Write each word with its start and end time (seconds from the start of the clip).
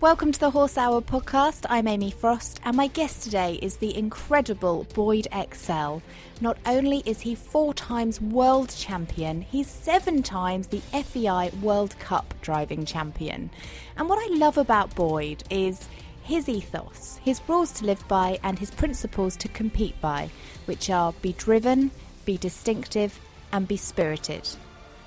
Welcome 0.00 0.30
to 0.30 0.38
the 0.38 0.50
Horse 0.50 0.78
Hour 0.78 1.00
podcast. 1.00 1.66
I'm 1.68 1.88
Amy 1.88 2.12
Frost, 2.12 2.60
and 2.64 2.76
my 2.76 2.86
guest 2.86 3.24
today 3.24 3.54
is 3.60 3.78
the 3.78 3.98
incredible 3.98 4.86
Boyd 4.94 5.26
Exell. 5.32 6.02
Not 6.40 6.56
only 6.66 7.02
is 7.04 7.22
he 7.22 7.34
four 7.34 7.74
times 7.74 8.20
world 8.20 8.68
champion, 8.68 9.42
he's 9.42 9.68
seven 9.68 10.22
times 10.22 10.68
the 10.68 10.82
FEI 10.92 11.50
World 11.60 11.98
Cup 11.98 12.32
driving 12.42 12.84
champion. 12.84 13.50
And 13.96 14.08
what 14.08 14.20
I 14.24 14.36
love 14.36 14.56
about 14.56 14.94
Boyd 14.94 15.42
is 15.50 15.88
his 16.22 16.48
ethos, 16.48 17.18
his 17.24 17.40
rules 17.48 17.72
to 17.72 17.84
live 17.84 18.06
by, 18.06 18.38
and 18.44 18.56
his 18.56 18.70
principles 18.70 19.36
to 19.38 19.48
compete 19.48 20.00
by, 20.00 20.30
which 20.66 20.90
are 20.90 21.12
be 21.22 21.32
driven, 21.32 21.90
be 22.24 22.36
distinctive, 22.36 23.18
and 23.50 23.66
be 23.66 23.76
spirited. 23.76 24.48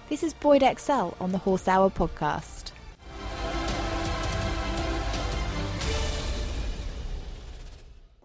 This 0.09 0.21
is 0.21 0.33
Boyd 0.33 0.63
Exell 0.63 1.15
on 1.21 1.31
the 1.31 1.37
Horse 1.37 1.69
Hour 1.69 1.89
podcast. 1.89 2.70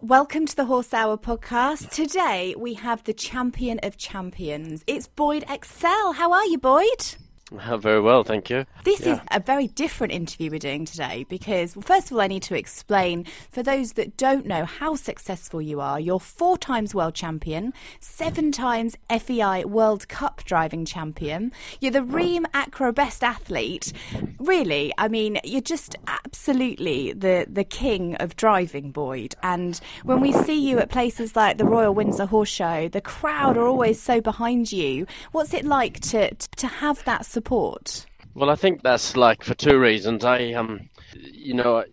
Welcome 0.07 0.45
to 0.45 0.55
the 0.55 0.63
Horse 0.63 0.93
Hour 0.93 1.17
podcast. 1.17 1.89
Today 1.89 2.55
we 2.57 2.75
have 2.75 3.03
the 3.03 3.11
champion 3.11 3.77
of 3.83 3.97
champions. 3.97 4.81
It's 4.87 5.05
Boyd 5.05 5.43
Exell. 5.47 6.15
How 6.15 6.31
are 6.31 6.45
you, 6.45 6.57
Boyd? 6.57 7.15
Very 7.79 8.01
well, 8.01 8.23
thank 8.23 8.49
you. 8.49 8.65
This 8.83 9.01
Yeah. 9.01 9.13
is 9.13 9.19
a 9.31 9.39
very 9.39 9.67
different 9.67 10.11
interview 10.11 10.51
we're 10.51 10.59
doing 10.59 10.83
today 10.83 11.25
because, 11.29 11.75
well, 11.77 11.83
first 11.83 12.07
of 12.07 12.13
all, 12.17 12.21
I 12.21 12.27
need 12.27 12.43
to 12.43 12.57
explain 12.57 13.25
for 13.49 13.63
those 13.63 13.93
that 13.93 14.17
don't 14.17 14.45
know 14.45 14.65
how 14.65 14.95
successful 14.95 15.61
you 15.61 15.79
are. 15.79 15.97
You're 15.97 16.19
four 16.19 16.57
times 16.57 16.93
world 16.93 17.13
champion, 17.15 17.73
seven 18.01 18.51
times 18.51 18.97
FEI 19.09 19.63
World 19.63 20.09
Cup 20.09 20.43
driving 20.43 20.83
champion. 20.83 21.53
You're 21.79 21.91
the 21.93 22.03
Ream 22.03 22.45
Acro 22.53 22.91
Best 22.91 23.23
athlete. 23.23 23.93
Really, 24.39 24.93
I 24.97 25.07
mean, 25.07 25.39
you're 25.45 25.61
just 25.61 25.95
absolutely 26.07 27.13
the, 27.13 27.45
the 27.49 27.63
king 27.63 28.15
of 28.15 28.35
driving, 28.35 28.91
Boyd. 28.91 29.35
And 29.41 29.79
when 30.03 30.19
we 30.19 30.33
see 30.33 30.59
you 30.59 30.79
at 30.79 30.89
places 30.89 31.35
like 31.35 31.57
the 31.57 31.65
Royal 31.65 31.93
Windsor 31.93 32.25
Horse 32.25 32.49
Show, 32.49 32.89
the 32.89 33.01
crowd 33.01 33.55
are 33.55 33.67
always 33.67 34.01
so 34.01 34.19
behind 34.19 34.73
you. 34.73 35.07
What's 35.31 35.53
it 35.53 35.63
like 35.63 36.01
to, 36.01 36.33
to 36.35 36.67
have 36.67 37.03
that 37.05 37.25
support? 37.37 38.07
Well, 38.33 38.49
I 38.49 38.55
think 38.55 38.81
that's 38.81 39.15
like 39.15 39.43
for 39.43 39.53
two 39.53 39.77
reasons. 39.77 40.25
I, 40.25 40.53
um, 40.53 40.89
you 41.13 41.53
know, 41.53 41.83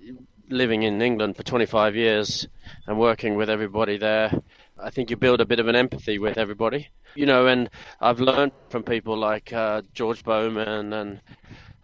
living 0.48 0.84
in 0.84 1.02
England 1.02 1.36
for 1.36 1.42
25 1.42 1.94
years 1.94 2.48
and 2.86 2.98
working 2.98 3.34
with 3.34 3.50
everybody 3.50 3.98
there, 3.98 4.32
I 4.82 4.88
think 4.88 5.10
you 5.10 5.16
build 5.16 5.42
a 5.42 5.44
bit 5.44 5.60
of 5.60 5.68
an 5.68 5.76
empathy 5.76 6.18
with 6.18 6.38
everybody. 6.38 6.88
You 7.14 7.26
know, 7.26 7.46
and 7.46 7.68
I've 8.00 8.20
learned 8.20 8.52
from 8.70 8.84
people 8.84 9.18
like 9.18 9.52
uh, 9.52 9.82
George 9.92 10.24
Bowman 10.24 10.94
and 10.94 11.20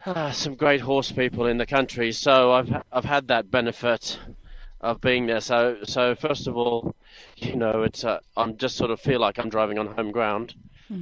uh, 0.06 0.30
some 0.32 0.54
great 0.54 0.80
horse 0.80 1.12
people 1.12 1.44
in 1.46 1.58
the 1.58 1.66
country. 1.66 2.12
So 2.12 2.52
I've 2.52 2.72
I've 2.90 3.04
had 3.04 3.28
that 3.28 3.50
benefit 3.50 4.18
of 4.80 5.02
being 5.02 5.26
there. 5.26 5.42
So 5.42 5.76
so 5.84 6.14
first 6.14 6.46
of 6.48 6.56
all, 6.56 6.96
you 7.36 7.56
know, 7.56 7.82
it's 7.82 8.04
uh, 8.04 8.20
I'm 8.38 8.56
just 8.56 8.76
sort 8.76 8.90
of 8.90 9.00
feel 9.00 9.20
like 9.20 9.38
I'm 9.38 9.50
driving 9.50 9.78
on 9.78 9.86
home 9.88 10.12
ground, 10.12 10.54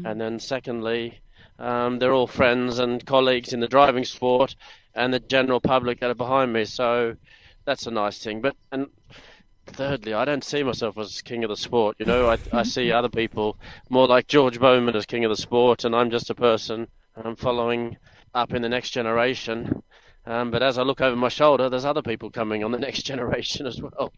and 0.05 0.21
then 0.21 0.41
secondly, 0.41 1.21
um, 1.59 1.99
they're 1.99 2.13
all 2.13 2.27
friends 2.27 2.79
and 2.79 3.05
colleagues 3.05 3.53
in 3.53 3.61
the 3.61 3.69
driving 3.69 4.05
sport 4.05 4.55
and 4.95 5.13
the 5.13 5.21
general 5.21 5.61
public 5.61 6.01
that 6.01 6.11
are 6.11 6.15
behind 6.15 6.53
me. 6.53 6.65
So 6.65 7.17
that's 7.65 7.87
a 7.87 7.91
nice 7.91 8.19
thing. 8.19 8.41
But 8.41 8.57
and 8.73 8.89
thirdly, 9.67 10.15
I 10.15 10.25
don't 10.25 10.45
see 10.45 10.63
myself 10.63 10.99
as 10.99 11.23
king 11.23 11.45
of 11.45 11.51
the 11.51 11.57
sport. 11.57 11.97
You 11.99 12.07
know, 12.07 12.29
I, 12.29 12.39
I 12.53 12.63
see 12.63 12.93
other 13.01 13.09
people 13.09 13.59
more 13.89 14.07
like 14.07 14.27
George 14.27 14.59
Bowman 14.61 14.97
as 14.97 15.07
king 15.07 15.25
of 15.25 15.31
the 15.31 15.37
sport, 15.37 15.85
and 15.85 15.95
I'm 15.95 16.11
just 16.11 16.31
a 16.31 16.35
person. 16.35 16.89
I'm 17.17 17.37
following 17.37 17.97
up 18.35 18.53
in 18.55 18.63
the 18.63 18.69
next 18.69 18.91
generation. 18.91 19.83
Um, 20.27 20.51
but 20.51 20.63
as 20.63 20.77
I 20.77 20.83
look 20.83 21.01
over 21.01 21.17
my 21.17 21.29
shoulder, 21.31 21.71
there's 21.71 21.87
other 21.87 22.03
people 22.03 22.31
coming 22.31 22.63
on 22.63 22.71
the 22.71 22.79
next 22.87 23.03
generation 23.03 23.67
as 23.67 23.81
well. 23.81 24.13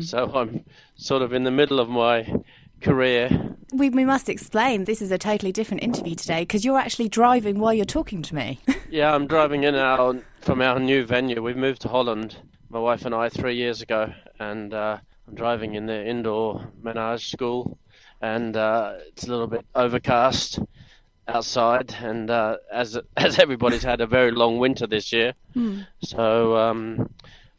So 0.00 0.30
I'm 0.32 0.64
sort 0.96 1.22
of 1.22 1.32
in 1.32 1.42
the 1.44 1.50
middle 1.50 1.80
of 1.80 1.88
my 1.88 2.32
career. 2.80 3.56
We, 3.72 3.90
we 3.90 4.04
must 4.04 4.28
explain 4.28 4.84
this 4.84 5.02
is 5.02 5.10
a 5.10 5.18
totally 5.18 5.52
different 5.52 5.82
interview 5.82 6.14
today 6.14 6.42
because 6.42 6.64
you're 6.64 6.78
actually 6.78 7.08
driving 7.08 7.58
while 7.58 7.74
you're 7.74 7.84
talking 7.84 8.22
to 8.22 8.34
me. 8.34 8.60
Yeah, 8.90 9.14
I'm 9.14 9.26
driving 9.26 9.64
in 9.64 9.74
our 9.74 10.14
from 10.40 10.62
our 10.62 10.80
new 10.80 11.04
venue. 11.04 11.42
We've 11.42 11.58
moved 11.58 11.82
to 11.82 11.88
Holland, 11.88 12.36
my 12.70 12.78
wife 12.78 13.04
and 13.04 13.14
I, 13.14 13.28
three 13.28 13.54
years 13.54 13.82
ago, 13.82 14.10
and 14.40 14.72
uh, 14.72 14.96
I'm 15.26 15.34
driving 15.34 15.74
in 15.74 15.84
the 15.84 16.06
indoor 16.08 16.72
menage 16.82 17.30
school, 17.30 17.78
and 18.22 18.56
uh, 18.56 18.94
it's 19.08 19.26
a 19.26 19.30
little 19.30 19.46
bit 19.46 19.66
overcast 19.74 20.58
outside, 21.28 21.94
and 22.00 22.30
uh, 22.30 22.56
as 22.72 22.98
as 23.18 23.38
everybody's 23.38 23.82
had 23.82 24.00
a 24.00 24.06
very 24.06 24.30
long 24.30 24.56
winter 24.56 24.86
this 24.86 25.12
year, 25.12 25.34
so 26.02 26.56
um, 26.56 27.10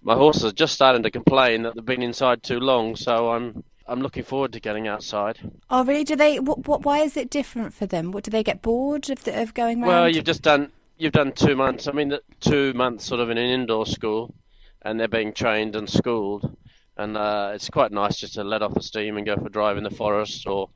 my 0.02 0.16
horses 0.16 0.46
are 0.46 0.52
just 0.52 0.74
starting 0.74 1.04
to 1.04 1.12
complain 1.12 1.62
that 1.62 1.76
they've 1.76 1.86
been 1.86 2.02
inside 2.02 2.42
too 2.42 2.60
long. 2.60 2.96
So 2.96 3.30
I'm 3.30 3.64
I'm 3.90 4.02
looking 4.02 4.24
forward 4.24 4.54
to 4.54 4.60
getting 4.60 4.88
outside. 4.88 5.40
oh, 5.70 5.84
really? 5.84 6.04
Do 6.04 6.16
they? 6.16 6.40
What, 6.40 6.68
what? 6.68 6.84
Why 6.84 7.00
is 7.00 7.18
it 7.18 7.30
different 7.30 7.74
for 7.74 7.86
them? 7.86 8.12
What 8.12 8.24
do 8.24 8.32
they 8.32 8.44
get 8.44 8.62
bored 8.62 9.10
of, 9.10 9.24
the, 9.24 9.42
of 9.42 9.54
going 9.54 9.80
around? 9.82 9.88
Well, 9.88 10.10
you've 10.10 10.26
just 10.26 10.44
done 10.44 10.72
you've 11.00 11.14
done 11.14 11.32
two 11.32 11.56
months. 11.56 11.88
I 11.88 11.92
mean, 11.92 12.14
two 12.40 12.74
months 12.74 13.06
sort 13.06 13.22
of 13.22 13.32
in 13.32 13.38
an 13.40 13.50
indoor 13.50 13.88
school, 13.88 14.36
and 14.84 15.00
they're 15.00 15.08
being 15.08 15.34
trained 15.34 15.76
and 15.76 15.90
schooled, 15.90 16.56
and 16.98 17.18
uh, 17.18 17.52
it's 17.56 17.70
quite 17.70 17.92
nice 17.92 18.18
just 18.18 18.36
to 18.36 18.44
let 18.44 18.62
off 18.62 18.76
the 18.76 18.84
steam 18.84 19.18
and 19.18 19.26
go 19.26 19.36
for 19.36 19.48
a 19.48 19.52
drive 19.52 19.78
in 19.78 19.84
the 19.84 19.90
forest 19.90 20.46
or 20.46 20.70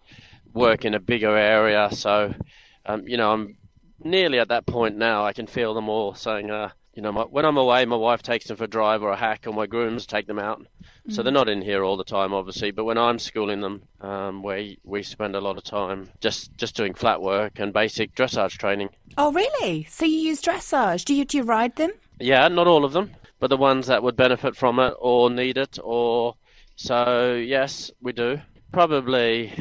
work 0.54 0.86
in 0.86 0.96
a 0.96 1.00
bigger 1.00 1.38
area. 1.38 1.90
So, 1.92 2.34
um, 2.86 3.08
you 3.08 3.18
know, 3.18 3.32
I'm 3.32 3.58
nearly 4.04 4.40
at 4.40 4.48
that 4.48 4.66
point 4.66 4.98
now. 4.98 5.26
I 5.26 5.34
can 5.34 5.46
feel 5.46 5.74
them 5.74 5.90
all 5.90 6.16
saying, 6.16 6.50
uh, 6.50 6.70
you 6.94 7.02
know, 7.02 7.12
my, 7.12 7.24
when 7.24 7.46
I'm 7.46 7.58
away, 7.58 7.86
my 7.86 7.96
wife 7.96 8.22
takes 8.22 8.46
them 8.46 8.58
for 8.58 8.66
a 8.66 8.68
drive 8.68 9.02
or 9.02 9.10
a 9.10 9.16
hack, 9.16 9.46
or 9.48 9.54
my 9.54 9.66
grooms 9.66 10.06
take 10.06 10.28
them 10.28 10.40
out. 10.40 10.66
So 11.10 11.22
they're 11.22 11.34
not 11.34 11.50
in 11.50 11.62
here 11.62 11.84
all 11.84 11.98
the 11.98 12.04
time, 12.06 12.34
obviously. 12.34 12.72
But 12.72 12.86
when 12.86 12.98
I'm 12.98 13.20
schooling 13.20 13.60
them, 13.60 13.84
um, 14.00 14.42
we 14.42 14.80
we 14.86 15.04
spend 15.04 15.36
a 15.36 15.42
lot 15.42 15.58
of 15.58 15.64
time 15.64 16.10
just 16.22 16.56
just 16.56 16.76
doing 16.78 16.94
flat 16.94 17.22
work 17.22 17.60
and 17.60 17.74
basic 17.74 18.16
dressage 18.16 18.58
training. 18.58 18.90
oh, 19.18 19.34
really? 19.34 19.84
So 19.90 20.06
you 20.06 20.18
use 20.18 20.42
dressage? 20.42 21.04
Do 21.04 21.14
you 21.14 21.26
do 21.26 21.38
you 21.38 21.44
ride 21.44 21.76
them? 21.76 21.92
Yeah, 22.20 22.48
not 22.48 22.68
all 22.68 22.86
of 22.86 22.94
them, 22.94 23.12
but 23.40 23.48
the 23.50 23.58
ones 23.58 23.88
that 23.88 24.02
would 24.02 24.16
benefit 24.16 24.56
from 24.56 24.80
it 24.80 24.94
or 24.98 25.30
need 25.30 25.58
it, 25.58 25.78
or 25.84 26.36
so 26.78 27.34
yes, 27.36 27.92
we 28.02 28.14
do. 28.14 28.40
Probably 28.72 29.54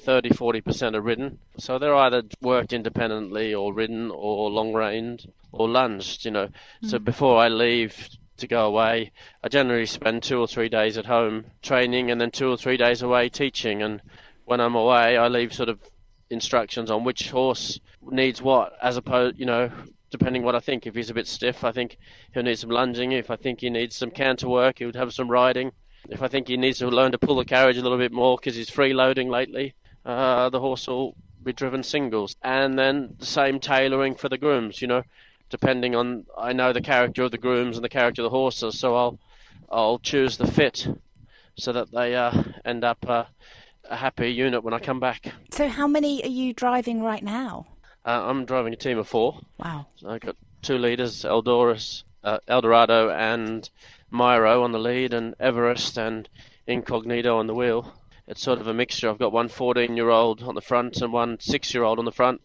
30 0.00 0.30
40% 0.30 0.94
are 0.94 1.00
ridden. 1.00 1.38
So 1.58 1.78
they're 1.78 1.94
either 1.94 2.22
worked 2.40 2.72
independently 2.72 3.54
or 3.54 3.72
ridden 3.72 4.10
or 4.10 4.50
long 4.50 4.72
reined 4.72 5.32
or 5.52 5.68
lunged, 5.68 6.24
you 6.24 6.30
know. 6.30 6.48
So 6.82 6.98
before 6.98 7.38
I 7.38 7.48
leave 7.48 8.08
to 8.38 8.46
go 8.46 8.66
away, 8.66 9.12
I 9.42 9.48
generally 9.48 9.86
spend 9.86 10.22
two 10.22 10.40
or 10.40 10.46
three 10.46 10.68
days 10.68 10.96
at 10.96 11.06
home 11.06 11.46
training 11.62 12.10
and 12.10 12.20
then 12.20 12.30
two 12.30 12.50
or 12.50 12.56
three 12.56 12.76
days 12.76 13.02
away 13.02 13.28
teaching. 13.28 13.82
And 13.82 14.00
when 14.44 14.60
I'm 14.60 14.74
away, 14.74 15.16
I 15.16 15.28
leave 15.28 15.52
sort 15.52 15.68
of 15.68 15.80
instructions 16.30 16.90
on 16.90 17.04
which 17.04 17.30
horse 17.30 17.80
needs 18.02 18.40
what, 18.40 18.72
as 18.82 18.96
opposed, 18.96 19.38
you 19.38 19.46
know, 19.46 19.70
depending 20.10 20.42
what 20.42 20.54
I 20.54 20.60
think. 20.60 20.86
If 20.86 20.94
he's 20.94 21.10
a 21.10 21.14
bit 21.14 21.26
stiff, 21.26 21.64
I 21.64 21.72
think 21.72 21.98
he'll 22.32 22.42
need 22.42 22.58
some 22.58 22.70
lunging. 22.70 23.12
If 23.12 23.30
I 23.30 23.36
think 23.36 23.60
he 23.60 23.70
needs 23.70 23.96
some 23.96 24.10
canter 24.10 24.48
work, 24.48 24.78
he 24.78 24.86
would 24.86 24.96
have 24.96 25.12
some 25.12 25.30
riding. 25.30 25.72
If 26.08 26.22
I 26.22 26.28
think 26.28 26.48
he 26.48 26.56
needs 26.56 26.78
to 26.78 26.88
learn 26.88 27.12
to 27.12 27.18
pull 27.18 27.36
the 27.36 27.44
carriage 27.44 27.76
a 27.76 27.82
little 27.82 27.98
bit 27.98 28.12
more 28.12 28.36
because 28.36 28.54
he's 28.54 28.70
freeloading 28.70 29.28
lately, 29.28 29.74
uh, 30.06 30.48
the 30.48 30.60
horse 30.60 30.86
will 30.86 31.14
be 31.42 31.52
driven 31.52 31.82
singles. 31.82 32.36
And 32.42 32.78
then 32.78 33.14
the 33.18 33.26
same 33.26 33.60
tailoring 33.60 34.14
for 34.14 34.28
the 34.28 34.38
grooms, 34.38 34.80
you 34.80 34.88
know, 34.88 35.02
depending 35.50 35.94
on 35.94 36.26
I 36.36 36.52
know 36.52 36.72
the 36.72 36.80
character 36.80 37.22
of 37.22 37.30
the 37.30 37.38
grooms 37.38 37.76
and 37.76 37.84
the 37.84 37.88
character 37.88 38.22
of 38.22 38.24
the 38.24 38.36
horses, 38.36 38.78
so 38.78 38.96
I'll 38.96 39.18
I'll 39.70 39.98
choose 39.98 40.36
the 40.36 40.46
fit 40.46 40.88
so 41.56 41.72
that 41.72 41.90
they 41.90 42.14
uh, 42.14 42.32
end 42.64 42.84
up 42.84 42.98
uh, 43.08 43.24
a 43.90 43.96
happy 43.96 44.30
unit 44.30 44.62
when 44.62 44.74
I 44.74 44.78
come 44.78 45.00
back. 45.00 45.32
So, 45.50 45.68
how 45.68 45.86
many 45.86 46.22
are 46.22 46.28
you 46.28 46.52
driving 46.52 47.02
right 47.02 47.22
now? 47.22 47.66
Uh, 48.04 48.22
I'm 48.26 48.44
driving 48.44 48.72
a 48.72 48.76
team 48.76 48.98
of 48.98 49.08
four. 49.08 49.40
Wow. 49.58 49.86
So 49.96 50.08
I've 50.08 50.20
got 50.20 50.36
two 50.62 50.78
leaders, 50.78 51.24
Eldoris, 51.24 52.04
uh, 52.24 52.38
Eldorado 52.46 53.10
and 53.10 53.68
Myro 54.12 54.62
on 54.62 54.72
the 54.72 54.78
lead, 54.78 55.12
and 55.12 55.34
Everest 55.40 55.98
and 55.98 56.28
Incognito 56.66 57.38
on 57.38 57.46
the 57.46 57.54
wheel. 57.54 57.92
It's 58.26 58.42
sort 58.42 58.60
of 58.60 58.66
a 58.66 58.74
mixture. 58.74 59.08
I've 59.08 59.18
got 59.18 59.32
one 59.32 59.48
14 59.48 59.96
year 59.96 60.10
old 60.10 60.42
on 60.42 60.54
the 60.54 60.60
front 60.60 61.00
and 61.00 61.12
one 61.12 61.38
6 61.40 61.74
year 61.74 61.82
old 61.82 61.98
on 61.98 62.04
the 62.04 62.12
front. 62.12 62.42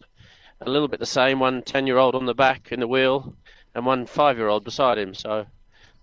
A 0.60 0.70
little 0.70 0.88
bit 0.88 1.00
the 1.00 1.06
same, 1.06 1.40
one 1.40 1.62
10 1.62 1.86
year 1.86 1.98
old 1.98 2.14
on 2.14 2.26
the 2.26 2.34
back 2.34 2.72
in 2.72 2.80
the 2.80 2.88
wheel, 2.88 3.34
and 3.74 3.84
one 3.84 4.06
5 4.06 4.38
year 4.38 4.48
old 4.48 4.64
beside 4.64 4.98
him. 4.98 5.14
So 5.14 5.46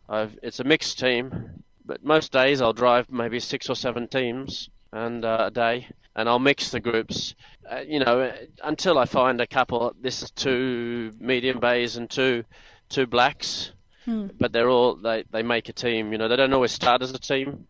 I've, 0.09 0.38
it's 0.44 0.59
a 0.59 0.63
mixed 0.63 1.00
team. 1.00 1.63
But 1.86 2.03
most 2.03 2.31
days 2.31 2.62
I'll 2.62 2.74
drive 2.74 3.12
maybe 3.12 3.39
six 3.39 3.69
or 3.69 3.75
seven 3.75 4.07
teams 4.07 4.69
and 4.94 5.25
uh, 5.25 5.45
a 5.48 5.51
day, 5.51 5.88
and 6.15 6.30
I'll 6.30 6.39
mix 6.39 6.69
the 6.69 6.80
groups. 6.80 7.33
Uh, 7.69 7.81
you 7.88 8.00
know, 8.00 8.31
until 8.63 8.98
I 9.00 9.06
find 9.06 9.42
a 9.42 9.48
couple. 9.48 9.94
This 10.00 10.21
is 10.21 10.31
two 10.31 11.12
medium 11.19 11.59
bays 11.59 11.98
and 11.98 12.09
two 12.09 12.44
two 12.89 13.07
blacks, 13.07 13.71
Hmm. 14.06 14.27
but 14.39 14.51
they're 14.51 14.69
all 14.69 14.95
they 14.95 15.24
they 15.31 15.44
make 15.44 15.69
a 15.69 15.74
team. 15.74 16.12
You 16.12 16.18
know, 16.18 16.27
they 16.27 16.36
don't 16.36 16.53
always 16.53 16.71
start 16.71 17.01
as 17.01 17.12
a 17.12 17.19
team, 17.19 17.68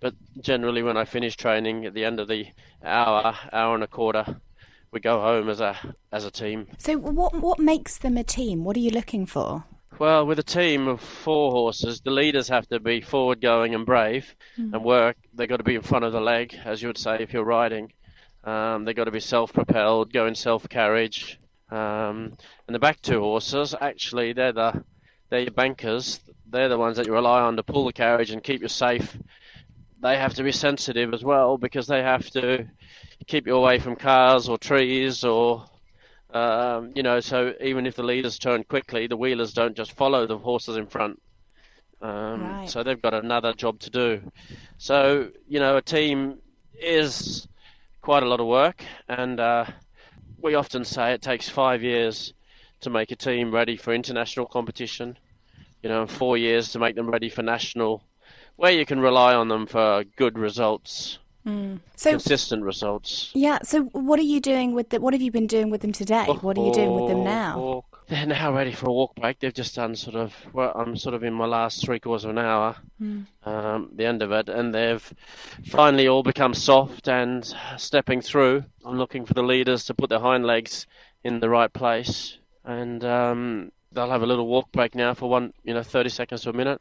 but 0.00 0.14
generally 0.40 0.82
when 0.82 0.96
I 0.96 1.04
finish 1.04 1.36
training 1.36 1.84
at 1.86 1.94
the 1.94 2.04
end 2.04 2.20
of 2.20 2.28
the 2.28 2.46
hour, 2.84 3.34
hour 3.52 3.74
and 3.74 3.84
a 3.84 3.88
quarter, 3.88 4.40
we 4.90 5.00
go 5.00 5.20
home 5.20 5.48
as 5.48 5.60
a 5.60 5.76
as 6.12 6.24
a 6.24 6.30
team. 6.30 6.68
So, 6.78 6.96
what 6.96 7.34
what 7.34 7.58
makes 7.58 7.98
them 7.98 8.16
a 8.16 8.24
team? 8.24 8.64
What 8.64 8.76
are 8.76 8.80
you 8.80 8.90
looking 8.90 9.26
for? 9.26 9.64
Well, 9.98 10.26
with 10.26 10.38
a 10.38 10.44
team 10.44 10.86
of 10.86 11.00
four 11.00 11.50
horses, 11.50 12.00
the 12.00 12.12
leaders 12.12 12.48
have 12.48 12.68
to 12.68 12.78
be 12.78 13.00
forward 13.00 13.40
going 13.40 13.74
and 13.74 13.84
brave 13.84 14.36
and 14.56 14.84
work. 14.84 15.16
They've 15.34 15.48
got 15.48 15.56
to 15.56 15.64
be 15.64 15.74
in 15.74 15.82
front 15.82 16.04
of 16.04 16.12
the 16.12 16.20
leg, 16.20 16.56
as 16.64 16.80
you 16.80 16.88
would 16.88 16.98
say 16.98 17.16
if 17.18 17.32
you're 17.32 17.42
riding. 17.42 17.92
Um, 18.44 18.84
they've 18.84 18.94
got 18.94 19.04
to 19.04 19.10
be 19.10 19.20
self 19.20 19.52
propelled, 19.52 20.12
go 20.12 20.26
in 20.26 20.34
self 20.36 20.68
carriage. 20.68 21.40
Um, 21.70 22.36
and 22.66 22.74
the 22.74 22.78
back 22.78 23.02
two 23.02 23.20
horses, 23.20 23.74
actually, 23.80 24.32
they're 24.32 24.52
the 24.52 24.84
they're 25.30 25.40
your 25.40 25.50
bankers. 25.50 26.20
They're 26.48 26.68
the 26.68 26.78
ones 26.78 26.96
that 26.96 27.06
you 27.06 27.12
rely 27.12 27.42
on 27.42 27.56
to 27.56 27.62
pull 27.62 27.84
the 27.84 27.92
carriage 27.92 28.30
and 28.30 28.42
keep 28.42 28.62
you 28.62 28.68
safe. 28.68 29.18
They 30.00 30.16
have 30.16 30.34
to 30.34 30.42
be 30.42 30.52
sensitive 30.52 31.12
as 31.12 31.24
well 31.24 31.58
because 31.58 31.88
they 31.88 32.02
have 32.02 32.30
to 32.30 32.66
keep 33.26 33.46
you 33.46 33.56
away 33.56 33.78
from 33.78 33.96
cars 33.96 34.48
or 34.48 34.58
trees 34.58 35.24
or 35.24 35.64
um, 36.32 36.92
you 36.94 37.02
know, 37.02 37.20
so 37.20 37.54
even 37.60 37.86
if 37.86 37.96
the 37.96 38.02
leaders 38.02 38.38
turn 38.38 38.62
quickly, 38.64 39.06
the 39.06 39.16
wheelers 39.16 39.52
don't 39.52 39.76
just 39.76 39.92
follow 39.92 40.26
the 40.26 40.36
horses 40.36 40.76
in 40.76 40.86
front. 40.86 41.20
Um, 42.02 42.40
Right. 42.40 42.70
So 42.70 42.82
they've 42.82 43.00
got 43.00 43.14
another 43.14 43.52
job 43.52 43.78
to 43.80 43.90
do. 43.90 44.20
So 44.76 45.30
you 45.48 45.58
know, 45.58 45.76
a 45.76 45.82
team 45.82 46.38
is 46.80 47.48
quite 48.02 48.22
a 48.22 48.26
lot 48.28 48.40
of 48.40 48.46
work, 48.46 48.84
and 49.08 49.40
uh, 49.40 49.64
we 50.40 50.54
often 50.54 50.84
say 50.84 51.12
it 51.12 51.22
takes 51.22 51.48
five 51.48 51.82
years 51.82 52.34
to 52.80 52.90
make 52.90 53.10
a 53.10 53.16
team 53.16 53.50
ready 53.52 53.76
for 53.76 53.92
international 53.94 54.46
competition. 54.46 55.16
You 55.82 55.88
know, 55.88 56.06
four 56.06 56.36
years 56.36 56.72
to 56.72 56.78
make 56.78 56.94
them 56.96 57.08
ready 57.10 57.28
for 57.28 57.42
national, 57.42 58.02
where 58.56 58.72
you 58.72 58.84
can 58.84 59.00
rely 59.00 59.34
on 59.34 59.48
them 59.48 59.66
for 59.66 60.04
good 60.16 60.38
results, 60.38 61.18
So, 61.96 62.10
consistent 62.10 62.62
results. 62.62 63.30
yeah. 63.34 63.58
So, 63.62 63.82
what 63.92 64.18
are 64.18 64.22
you 64.34 64.40
doing 64.40 64.74
with 64.74 64.90
the? 64.90 65.00
What 65.00 65.14
have 65.14 65.22
you 65.22 65.30
been 65.30 65.46
doing 65.46 65.70
with 65.70 65.80
them 65.80 65.92
today? 65.92 66.26
What 66.26 66.58
are 66.58 66.64
you 66.64 66.72
doing 66.72 66.94
with 66.94 67.08
them 67.08 67.24
now? 67.24 67.58
walk. 67.58 68.04
They're 68.08 68.24
now 68.26 68.54
ready 68.54 68.72
for 68.72 68.88
a 68.88 68.92
walk 68.92 69.14
break. 69.16 69.38
They've 69.38 69.52
just 69.52 69.74
done 69.74 69.94
sort 69.94 70.16
of. 70.16 70.34
Well, 70.52 70.72
I'm 70.74 70.96
sort 70.96 71.14
of 71.14 71.22
in 71.22 71.34
my 71.34 71.44
last 71.46 71.84
three 71.84 72.00
quarters 72.00 72.24
of 72.24 72.30
an 72.30 72.38
hour, 72.38 72.76
Hmm. 72.98 73.20
um, 73.44 73.90
the 73.94 74.06
end 74.06 74.22
of 74.22 74.32
it, 74.32 74.48
and 74.48 74.74
they've 74.74 75.12
finally 75.66 76.08
all 76.08 76.22
become 76.22 76.54
soft 76.54 77.08
and 77.08 77.44
stepping 77.76 78.20
through. 78.22 78.64
I'm 78.84 78.96
looking 78.98 79.26
for 79.26 79.34
the 79.34 79.42
leaders 79.42 79.84
to 79.86 79.94
put 79.94 80.08
their 80.10 80.20
hind 80.20 80.46
legs 80.46 80.86
in 81.24 81.40
the 81.40 81.48
right 81.50 81.72
place, 81.72 82.38
and 82.64 83.04
um, 83.04 83.72
they'll 83.92 84.10
have 84.10 84.22
a 84.22 84.26
little 84.26 84.46
walk 84.46 84.72
break 84.72 84.94
now 84.94 85.12
for 85.14 85.28
one, 85.28 85.52
you 85.64 85.74
know, 85.74 85.82
30 85.82 86.08
seconds 86.08 86.42
to 86.42 86.50
a 86.50 86.52
minute, 86.54 86.80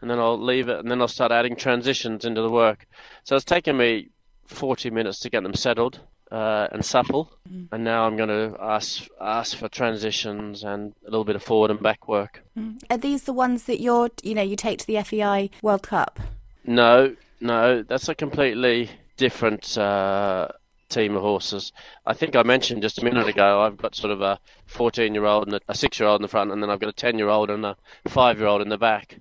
and 0.00 0.10
then 0.10 0.18
I'll 0.18 0.40
leave 0.40 0.68
it, 0.68 0.78
and 0.78 0.90
then 0.90 1.00
I'll 1.00 1.08
start 1.08 1.32
adding 1.32 1.56
transitions 1.56 2.24
into 2.24 2.42
the 2.42 2.50
work. 2.50 2.86
So 3.24 3.36
it's 3.36 3.44
taken 3.44 3.76
me 3.76 4.10
40 4.46 4.90
minutes 4.90 5.18
to 5.20 5.30
get 5.30 5.42
them 5.42 5.54
settled 5.54 6.00
uh, 6.30 6.68
and 6.72 6.84
supple, 6.84 7.32
and 7.72 7.84
now 7.84 8.06
I'm 8.06 8.16
going 8.16 8.28
to 8.28 8.56
ask 8.60 9.06
ask 9.20 9.56
for 9.56 9.68
transitions 9.68 10.64
and 10.64 10.94
a 11.06 11.10
little 11.10 11.24
bit 11.24 11.36
of 11.36 11.42
forward 11.42 11.70
and 11.70 11.80
back 11.80 12.08
work. 12.08 12.42
Are 12.90 12.98
these 12.98 13.24
the 13.24 13.32
ones 13.32 13.64
that 13.64 13.80
you're, 13.80 14.10
you 14.22 14.34
know, 14.34 14.42
you 14.42 14.56
take 14.56 14.78
to 14.80 14.86
the 14.86 15.02
FEI 15.02 15.50
World 15.62 15.82
Cup? 15.82 16.20
No, 16.64 17.14
no, 17.40 17.82
that's 17.82 18.08
a 18.08 18.14
completely 18.14 18.90
different 19.16 19.78
uh, 19.78 20.48
team 20.88 21.16
of 21.16 21.22
horses. 21.22 21.72
I 22.04 22.14
think 22.14 22.36
I 22.36 22.42
mentioned 22.42 22.82
just 22.82 22.98
a 22.98 23.04
minute 23.04 23.28
ago 23.28 23.62
I've 23.62 23.76
got 23.76 23.94
sort 23.94 24.12
of 24.12 24.20
a 24.20 24.38
14 24.66 25.14
year 25.14 25.24
old 25.24 25.46
and 25.48 25.60
a 25.68 25.74
6 25.74 26.00
year 26.00 26.08
old 26.08 26.20
in 26.20 26.22
the 26.22 26.28
front, 26.28 26.52
and 26.52 26.62
then 26.62 26.70
I've 26.70 26.80
got 26.80 26.88
a 26.90 26.92
10 26.92 27.18
year 27.18 27.28
old 27.28 27.50
and 27.50 27.64
a 27.64 27.76
5 28.08 28.38
year 28.38 28.46
old 28.46 28.62
in 28.62 28.68
the 28.68 28.78
back 28.78 29.16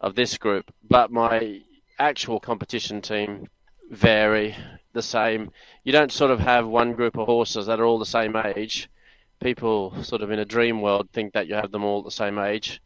of 0.00 0.14
this 0.14 0.38
group. 0.38 0.72
But 0.88 1.10
my 1.10 1.60
actual 1.98 2.40
competition 2.40 3.02
team 3.02 3.48
vary 3.90 4.56
the 4.92 5.02
same. 5.02 5.50
You 5.84 5.92
don't 5.92 6.12
sort 6.12 6.30
of 6.30 6.40
have 6.40 6.66
one 6.66 6.94
group 6.94 7.16
of 7.16 7.26
horses 7.26 7.66
that 7.66 7.80
are 7.80 7.84
all 7.84 7.98
the 7.98 8.06
same 8.06 8.36
age. 8.36 8.88
People 9.40 10.02
sort 10.02 10.22
of 10.22 10.30
in 10.30 10.38
a 10.38 10.44
dream 10.44 10.80
world 10.82 11.08
think 11.12 11.32
that 11.32 11.46
you 11.46 11.54
have 11.54 11.70
them 11.70 11.84
all 11.84 12.02
the 12.02 12.10
same 12.10 12.38
age 12.38 12.80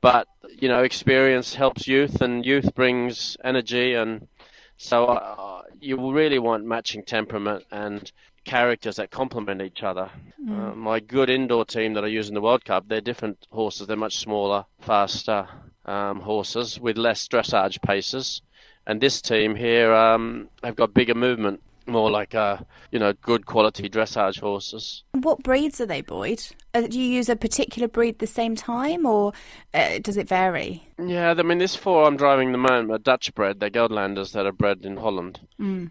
but 0.00 0.28
you 0.48 0.68
know 0.68 0.82
experience 0.82 1.54
helps 1.54 1.88
youth 1.88 2.20
and 2.20 2.46
youth 2.46 2.74
brings 2.74 3.36
energy 3.42 3.94
and 3.94 4.28
so 4.76 5.06
uh, 5.06 5.62
you 5.80 6.12
really 6.12 6.38
want 6.38 6.64
matching 6.64 7.02
temperament 7.02 7.64
and 7.70 8.10
characters 8.44 8.96
that 8.96 9.10
complement 9.10 9.60
each 9.60 9.82
other. 9.82 10.10
Uh, 10.48 10.74
my 10.74 11.00
good 11.00 11.28
indoor 11.28 11.64
team 11.64 11.92
that 11.94 12.04
i 12.04 12.06
use 12.06 12.28
in 12.28 12.34
the 12.34 12.40
world 12.40 12.64
cup 12.64 12.88
they're 12.88 13.00
different 13.00 13.46
horses. 13.50 13.86
They're 13.86 13.96
much 13.96 14.16
smaller 14.16 14.64
faster 14.80 15.48
um, 15.84 16.20
horses 16.20 16.80
with 16.80 16.96
less 16.96 17.28
dressage 17.28 17.80
paces. 17.82 18.42
And 18.86 19.00
this 19.00 19.20
team 19.20 19.54
here 19.54 19.92
um, 19.92 20.48
have 20.64 20.76
got 20.76 20.94
bigger 20.94 21.14
movement 21.14 21.60
more 21.88 22.10
like 22.10 22.34
uh, 22.34 22.58
you 22.92 22.98
know 22.98 23.12
good 23.14 23.46
quality 23.46 23.88
dressage 23.88 24.40
horses 24.40 25.02
What 25.12 25.42
breeds 25.42 25.80
are 25.80 25.86
they, 25.86 26.02
Boyd? 26.02 26.42
Uh, 26.74 26.82
do 26.82 27.00
you 27.00 27.08
use 27.08 27.28
a 27.28 27.36
particular 27.36 27.88
breed 27.88 28.18
the 28.18 28.26
same 28.26 28.54
time, 28.54 29.06
or 29.06 29.32
uh, 29.72 29.98
does 30.00 30.16
it 30.16 30.28
vary? 30.28 30.86
Yeah, 31.04 31.34
I 31.36 31.42
mean, 31.42 31.58
this 31.58 31.74
four 31.74 32.04
I'm 32.04 32.16
driving 32.16 32.52
the 32.52 32.58
moment 32.58 32.90
are 32.92 32.98
Dutch 32.98 33.34
bred. 33.34 33.58
They're 33.58 33.70
Gelderlanders 33.70 34.32
that 34.32 34.44
are 34.46 34.52
bred 34.52 34.84
in 34.84 34.98
Holland. 34.98 35.40
Um, 35.58 35.88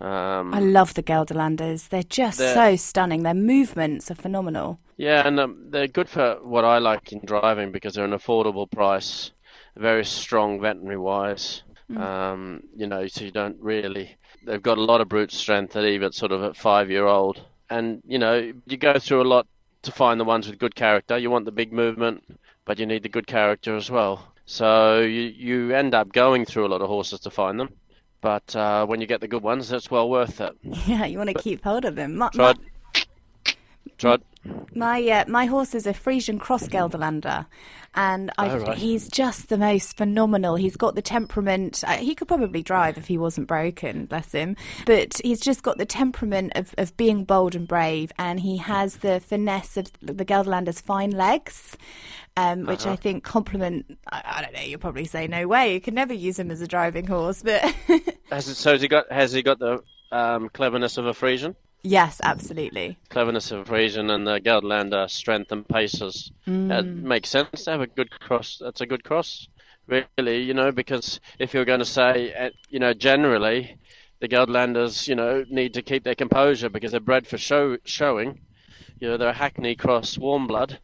I 0.54 0.60
love 0.60 0.94
the 0.94 1.04
Gelderlanders. 1.04 1.90
They're 1.90 2.04
just 2.04 2.38
They're- 2.38 2.54
so 2.54 2.76
stunning. 2.76 3.24
Their 3.24 3.34
movements 3.34 4.12
are 4.12 4.16
phenomenal. 4.16 4.80
yeah, 4.98 5.28
and 5.28 5.40
um, 5.40 5.58
they're 5.70 5.88
good 5.88 6.10
for 6.10 6.38
what 6.44 6.64
I 6.64 6.78
like 6.78 7.12
in 7.12 7.22
driving 7.26 7.72
because 7.72 7.96
they're 7.96 8.06
an 8.06 8.12
affordable 8.12 8.70
price, 8.70 9.32
very 9.76 10.06
strong 10.06 10.62
veterinary 10.62 10.98
wise. 10.98 11.64
Um, 11.96 12.64
you 12.76 12.88
know, 12.88 13.08
so 13.08 13.24
you 13.24 13.32
don't 13.32 13.58
really. 13.60 14.16
They've 14.46 14.62
got 14.62 14.78
a 14.78 14.84
lot 14.84 15.02
of 15.02 15.08
brute 15.08 15.32
strength 15.32 15.76
at 15.76 15.86
even 15.86 16.12
sort 16.12 16.32
of 16.32 16.44
at 16.44 16.58
five 16.58 16.90
year 16.90 17.06
old, 17.06 17.42
and 17.70 18.02
you 18.06 18.20
know, 18.20 18.52
you 18.66 18.78
go 18.78 19.00
through 19.00 19.22
a 19.22 19.30
lot 19.30 19.48
to 19.84 19.92
find 19.92 20.20
the 20.20 20.26
ones 20.26 20.48
with 20.48 20.60
good 20.60 20.76
character. 20.76 21.18
You 21.18 21.32
want 21.32 21.46
the 21.46 21.52
big 21.52 21.72
movement, 21.72 22.24
but 22.66 22.78
you 22.80 22.86
need 22.86 23.04
the 23.04 23.10
good 23.10 23.28
character 23.28 23.76
as 23.76 23.90
well. 23.90 24.34
So 24.46 25.00
you 25.00 25.22
you 25.22 25.76
end 25.76 25.94
up 25.94 26.12
going 26.12 26.46
through 26.46 26.66
a 26.66 26.70
lot 26.70 26.82
of 26.82 26.90
horses 26.90 27.22
to 27.22 27.30
find 27.30 27.60
them. 27.60 27.70
But 28.20 28.56
uh, 28.56 28.86
when 28.86 29.00
you 29.00 29.08
get 29.08 29.22
the 29.22 29.28
good 29.28 29.44
ones, 29.44 29.70
that's 29.70 29.92
well 29.92 30.10
worth 30.10 30.42
it. 30.42 30.58
Yeah, 30.88 31.06
you 31.06 31.18
want 31.18 31.30
to 31.30 31.42
keep 31.42 31.64
hold 31.64 31.86
of 31.86 31.96
them. 31.96 32.22
Trot, 32.34 32.60
trot. 33.98 34.22
My, 34.76 35.02
uh, 35.10 35.26
my 35.28 35.46
horse 35.46 35.74
is 35.76 35.86
a 35.88 35.94
Frisian 35.94 36.40
Cross 36.40 36.68
Gelderlander, 36.70 37.46
and 37.96 38.32
I, 38.38 38.50
Oh, 38.50 38.58
right. 38.60 38.78
he's 38.78 39.08
just 39.08 39.50
the 39.50 39.58
most 39.58 39.98
phenomenal. 39.98 40.56
He's 40.56 40.78
got 40.78 40.96
the 40.96 41.02
temperament. 41.02 41.84
Uh, 41.86 41.94
he 41.98 42.14
could 42.16 42.28
probably 42.28 42.62
drive 42.62 42.98
if 42.98 43.08
he 43.08 43.18
wasn't 43.18 43.48
broken, 43.48 44.06
bless 44.06 44.32
him. 44.32 44.56
But 44.86 45.20
he's 45.24 45.40
just 45.40 45.64
got 45.64 45.78
the 45.78 45.86
temperament 45.86 46.54
of, 46.56 46.76
of 46.78 46.96
being 46.98 47.24
bold 47.24 47.56
and 47.56 47.68
brave, 47.68 48.12
and 48.20 48.40
he 48.40 48.58
has 48.58 48.98
the 48.98 49.20
finesse 49.20 49.78
of 49.78 49.92
the 50.02 50.26
Gelderlander's 50.26 50.80
fine 50.82 51.12
legs. 51.12 51.76
Um, 52.36 52.66
which 52.66 52.82
Uh-huh. 52.86 52.92
I 52.94 52.96
think 52.98 53.24
complement. 53.24 53.98
I, 54.12 54.22
I 54.24 54.42
don't 54.44 54.54
know. 54.54 54.62
You'll 54.62 54.80
probably 54.80 55.06
say 55.06 55.26
no 55.26 55.48
way. 55.48 55.74
You 55.74 55.82
can 55.82 55.96
never 55.96 56.14
use 56.14 56.38
him 56.38 56.52
as 56.52 56.62
a 56.62 56.68
driving 56.68 57.08
horse, 57.08 57.42
but 57.42 57.62
Has 58.30 58.48
it, 58.48 58.56
so 58.56 58.74
has 58.74 58.82
he 58.84 58.88
got 58.88 59.12
has 59.12 59.32
he 59.34 59.42
got 59.42 59.58
the 59.58 59.82
um, 60.12 60.50
cleverness 60.50 61.00
of 61.00 61.08
a 61.08 61.16
Frisian? 61.16 61.56
Yes, 61.90 62.20
absolutely. 62.24 62.98
Cleverness 63.10 63.52
of 63.52 63.68
Frisian 63.68 64.10
and 64.10 64.28
the 64.28 64.40
Gelderlander 64.40 65.10
strength 65.10 65.52
and 65.52 65.68
paces. 65.68 66.32
It 66.46 66.86
makes 66.86 67.30
sense 67.30 67.64
to 67.64 67.72
have 67.72 67.82
a 67.82 67.88
good 67.88 68.12
cross. 68.20 68.58
That's 68.60 68.82
a 68.82 68.86
good 68.86 69.04
cross, 69.04 69.48
really, 69.88 70.42
you 70.42 70.54
know, 70.54 70.72
because 70.72 71.20
if 71.40 71.54
you're 71.54 71.66
going 71.66 71.80
to 71.80 71.86
say, 71.86 72.34
uh, 72.34 72.50
you 72.70 72.80
know, 72.80 72.94
generally, 72.94 73.78
the 74.20 74.28
Gelderlanders, 74.28 75.08
you 75.08 75.16
know, 75.16 75.46
need 75.50 75.74
to 75.76 75.82
keep 75.82 76.04
their 76.04 76.16
composure 76.16 76.70
because 76.70 76.92
they're 76.92 77.00
bred 77.00 77.26
for 77.26 77.38
show 77.38 77.78
showing. 77.86 78.42
You 79.00 79.10
know, 79.10 79.18
they're 79.18 79.30
a 79.30 79.34
Hackney 79.34 79.76
cross 79.76 80.18
warm 80.18 80.48
blood. 80.48 80.80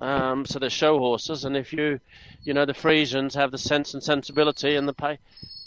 Um, 0.00 0.46
so 0.46 0.58
they're 0.58 0.70
show 0.70 0.98
horses, 0.98 1.44
and 1.44 1.56
if 1.56 1.74
you, 1.74 2.00
you 2.42 2.54
know, 2.54 2.64
the 2.64 2.72
Frisians 2.72 3.34
have 3.34 3.50
the 3.50 3.58
sense 3.58 3.92
and 3.92 4.02
sensibility 4.02 4.74
and 4.76 4.88
the 4.88 4.94
pay, 4.94 5.18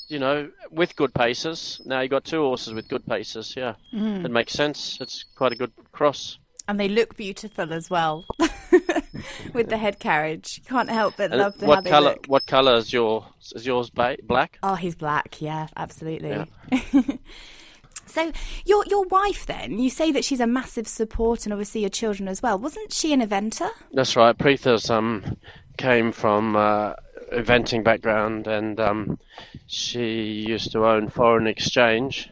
you 0.08 0.20
know, 0.20 0.50
with 0.72 0.96
good 0.96 1.14
paces. 1.14 1.82
Now 1.86 2.02
you've 2.02 2.12
got 2.12 2.24
two 2.24 2.42
horses 2.42 2.74
with 2.74 2.88
good 2.88 3.06
paces. 3.06 3.56
Yeah, 3.56 3.76
it 3.92 4.32
makes 4.32 4.54
sense. 4.54 4.98
It's 5.02 5.26
quite 5.36 5.52
a 5.52 5.56
good 5.56 5.72
cross. 5.92 6.38
And 6.68 6.80
they 6.80 6.88
look 6.88 7.18
beautiful 7.18 7.74
as 7.74 7.90
well 7.90 8.26
with 9.54 9.68
the 9.68 9.78
head 9.78 10.00
carriage. 10.00 10.62
Can't 10.66 10.90
help 10.90 11.16
but 11.18 11.32
And 11.32 11.42
love 11.42 11.58
the, 11.58 11.66
what 11.66 11.86
color? 11.86 12.16
What 12.28 12.46
color 12.46 12.76
is 12.76 12.94
your 12.94 13.26
is 13.54 13.66
yours? 13.66 13.90
Black. 13.90 14.60
Oh, 14.64 14.76
he's 14.76 14.96
black. 14.96 15.42
Yeah, 15.42 15.68
absolutely. 15.76 16.48
Yeah. 16.72 17.02
so 18.06 18.32
your 18.66 18.86
your 18.86 19.04
wife 19.08 19.46
then, 19.46 19.78
you 19.78 19.90
say 19.90 20.12
that 20.14 20.24
she's 20.24 20.40
a 20.40 20.48
massive 20.48 20.88
support 20.88 21.46
and 21.46 21.52
obviously 21.52 21.82
your 21.82 21.90
children 21.90 22.30
as 22.30 22.42
well. 22.42 22.58
Wasn't 22.58 22.94
she 22.94 23.12
an 23.12 23.20
eventer? 23.22 23.70
That's 23.92 24.16
right. 24.16 24.38
Preetha's 24.38 24.90
um 24.90 25.38
came 25.78 26.12
from 26.12 26.56
uh, 26.56 26.94
eventing 27.34 27.84
background, 27.84 28.48
and 28.48 28.80
um, 28.80 29.20
she 29.68 30.46
used 30.48 30.72
to 30.72 30.86
own 30.86 31.10
Foreign 31.10 31.48
Exchange. 31.48 32.30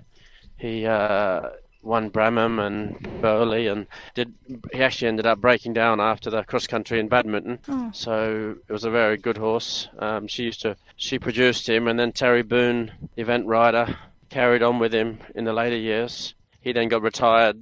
He 0.58 0.86
uh, 0.86 1.50
won 1.84 2.10
Bramham 2.12 2.60
and 2.60 3.22
Burghley, 3.22 3.68
and 3.68 3.88
did. 4.14 4.34
He 4.72 4.82
actually 4.84 5.08
ended 5.08 5.26
up 5.26 5.40
breaking 5.40 5.74
down 5.74 6.00
after 6.00 6.30
the 6.30 6.44
cross 6.44 6.68
country 6.68 7.00
in 7.00 7.08
badminton. 7.08 7.60
So 7.94 8.56
it 8.68 8.72
was 8.72 8.84
a 8.84 8.92
very 8.92 9.18
good 9.18 9.38
horse. 9.38 9.88
Um, 10.00 10.28
she 10.28 10.44
used 10.44 10.62
to. 10.62 10.76
She 10.96 11.18
produced 11.20 11.68
him, 11.68 11.88
and 11.88 12.00
then 12.00 12.12
Terry 12.12 12.44
Boone, 12.44 12.92
the 13.16 13.22
event 13.22 13.48
rider, 13.48 13.98
carried 14.30 14.62
on 14.64 14.80
with 14.80 14.94
him 14.94 15.20
in 15.36 15.46
the 15.46 15.54
later 15.54 15.78
years. 15.78 16.36
He 16.62 16.74
then 16.74 16.90
got 16.90 17.02
retired. 17.02 17.58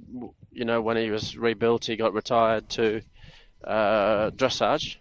You 0.52 0.64
know, 0.64 0.82
when 0.82 0.96
he 0.96 1.10
was 1.10 1.36
rebuilt, 1.36 1.86
he 1.86 1.96
got 1.96 2.12
retired 2.12 2.68
to 2.70 3.00
uh, 3.64 4.30
dressage. 4.30 4.96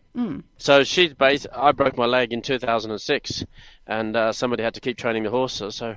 So 0.57 0.83
she's 0.83 1.13
based. 1.13 1.47
I 1.55 1.71
broke 1.71 1.97
my 1.97 2.05
leg 2.05 2.33
in 2.33 2.41
2006, 2.41 3.45
and 3.87 4.15
uh, 4.15 4.31
somebody 4.31 4.63
had 4.63 4.73
to 4.73 4.81
keep 4.81 4.97
training 4.97 5.23
the 5.23 5.29
horses. 5.29 5.75
So, 5.75 5.95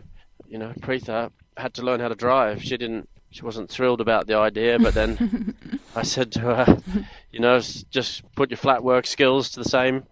you 0.48 0.58
know, 0.58 0.72
Preetha 0.80 1.30
had 1.56 1.74
to 1.74 1.82
learn 1.82 2.00
how 2.00 2.08
to 2.08 2.14
drive. 2.14 2.62
She 2.62 2.76
didn't. 2.76 3.08
She 3.30 3.42
wasn't 3.42 3.70
thrilled 3.70 4.02
about 4.02 4.26
the 4.26 4.36
idea, 4.36 4.78
but 4.78 4.92
then 4.94 5.54
I 5.96 6.02
said 6.02 6.32
to 6.32 6.40
her, 6.40 6.82
you 7.30 7.40
know, 7.40 7.58
just 7.90 8.22
put 8.34 8.50
your 8.50 8.58
flat 8.58 8.84
work 8.84 9.06
skills 9.06 9.48
to 9.50 9.60
the 9.60 9.68
same, 9.68 10.04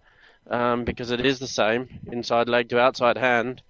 um, 0.49 0.83
because 0.85 1.11
it 1.11 1.23
is 1.23 1.37
the 1.37 1.47
same 1.47 1.99
inside 2.11 2.49
leg 2.49 2.69
to 2.69 2.79
outside 2.79 3.17
hand 3.17 3.61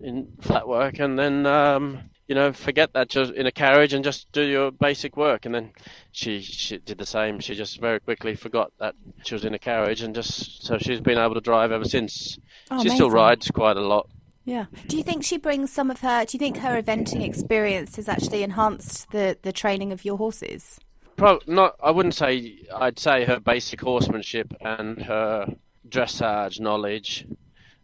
in 0.00 0.32
flat 0.40 0.66
work, 0.66 0.98
and 0.98 1.16
then 1.16 1.46
um, 1.46 2.10
you 2.28 2.34
know 2.34 2.52
forget 2.52 2.92
that 2.92 3.08
just 3.08 3.32
in 3.32 3.46
a 3.46 3.52
carriage 3.52 3.94
and 3.94 4.04
just 4.04 4.30
do 4.32 4.42
your 4.42 4.70
basic 4.70 5.16
work. 5.16 5.46
And 5.46 5.54
then 5.54 5.72
she 6.12 6.40
she 6.40 6.78
did 6.78 6.98
the 6.98 7.06
same. 7.06 7.40
She 7.40 7.54
just 7.54 7.80
very 7.80 7.98
quickly 7.98 8.36
forgot 8.36 8.70
that 8.78 8.94
she 9.24 9.34
was 9.34 9.44
in 9.44 9.54
a 9.54 9.58
carriage, 9.58 10.02
and 10.02 10.14
just 10.14 10.64
so 10.64 10.78
she's 10.78 11.00
been 11.00 11.18
able 11.18 11.34
to 11.34 11.40
drive 11.40 11.72
ever 11.72 11.86
since. 11.86 12.38
Oh, 12.70 12.82
she 12.82 12.90
still 12.90 13.10
rides 13.10 13.50
quite 13.50 13.76
a 13.76 13.80
lot. 13.80 14.08
Yeah. 14.44 14.66
Do 14.86 14.96
you 14.96 15.02
think 15.02 15.24
she 15.24 15.36
brings 15.36 15.72
some 15.72 15.90
of 15.90 16.00
her? 16.00 16.24
Do 16.24 16.36
you 16.36 16.38
think 16.38 16.58
her 16.58 16.80
eventing 16.80 17.22
experience 17.22 17.96
has 17.96 18.08
actually 18.08 18.42
enhanced 18.42 19.10
the 19.10 19.36
the 19.42 19.52
training 19.52 19.92
of 19.92 20.04
your 20.04 20.18
horses? 20.18 20.78
Pro- 21.16 21.40
not. 21.46 21.76
I 21.82 21.90
wouldn't 21.90 22.14
say. 22.14 22.60
I'd 22.74 22.98
say 22.98 23.24
her 23.24 23.40
basic 23.40 23.80
horsemanship 23.80 24.54
and 24.60 25.02
her 25.02 25.54
dressage 25.88 26.60
knowledge 26.60 27.26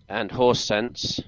and 0.08 0.30
horse 0.30 0.62
sense, 0.62 1.20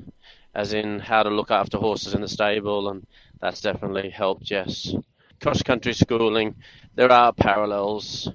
as 0.57 0.73
in 0.75 1.01
how 1.01 1.23
to 1.23 1.31
look 1.31 1.53
after 1.53 1.79
horses 1.79 2.15
in 2.15 2.23
the 2.23 2.29
stable, 2.29 2.91
and 2.91 3.05
that's 3.43 3.61
definitely 3.61 4.11
helped. 4.11 4.51
Yes, 4.51 4.95
cross 5.43 5.63
country 5.63 5.95
schooling. 5.95 6.57
There 6.97 7.13
are 7.13 7.35
parallels, 7.35 8.31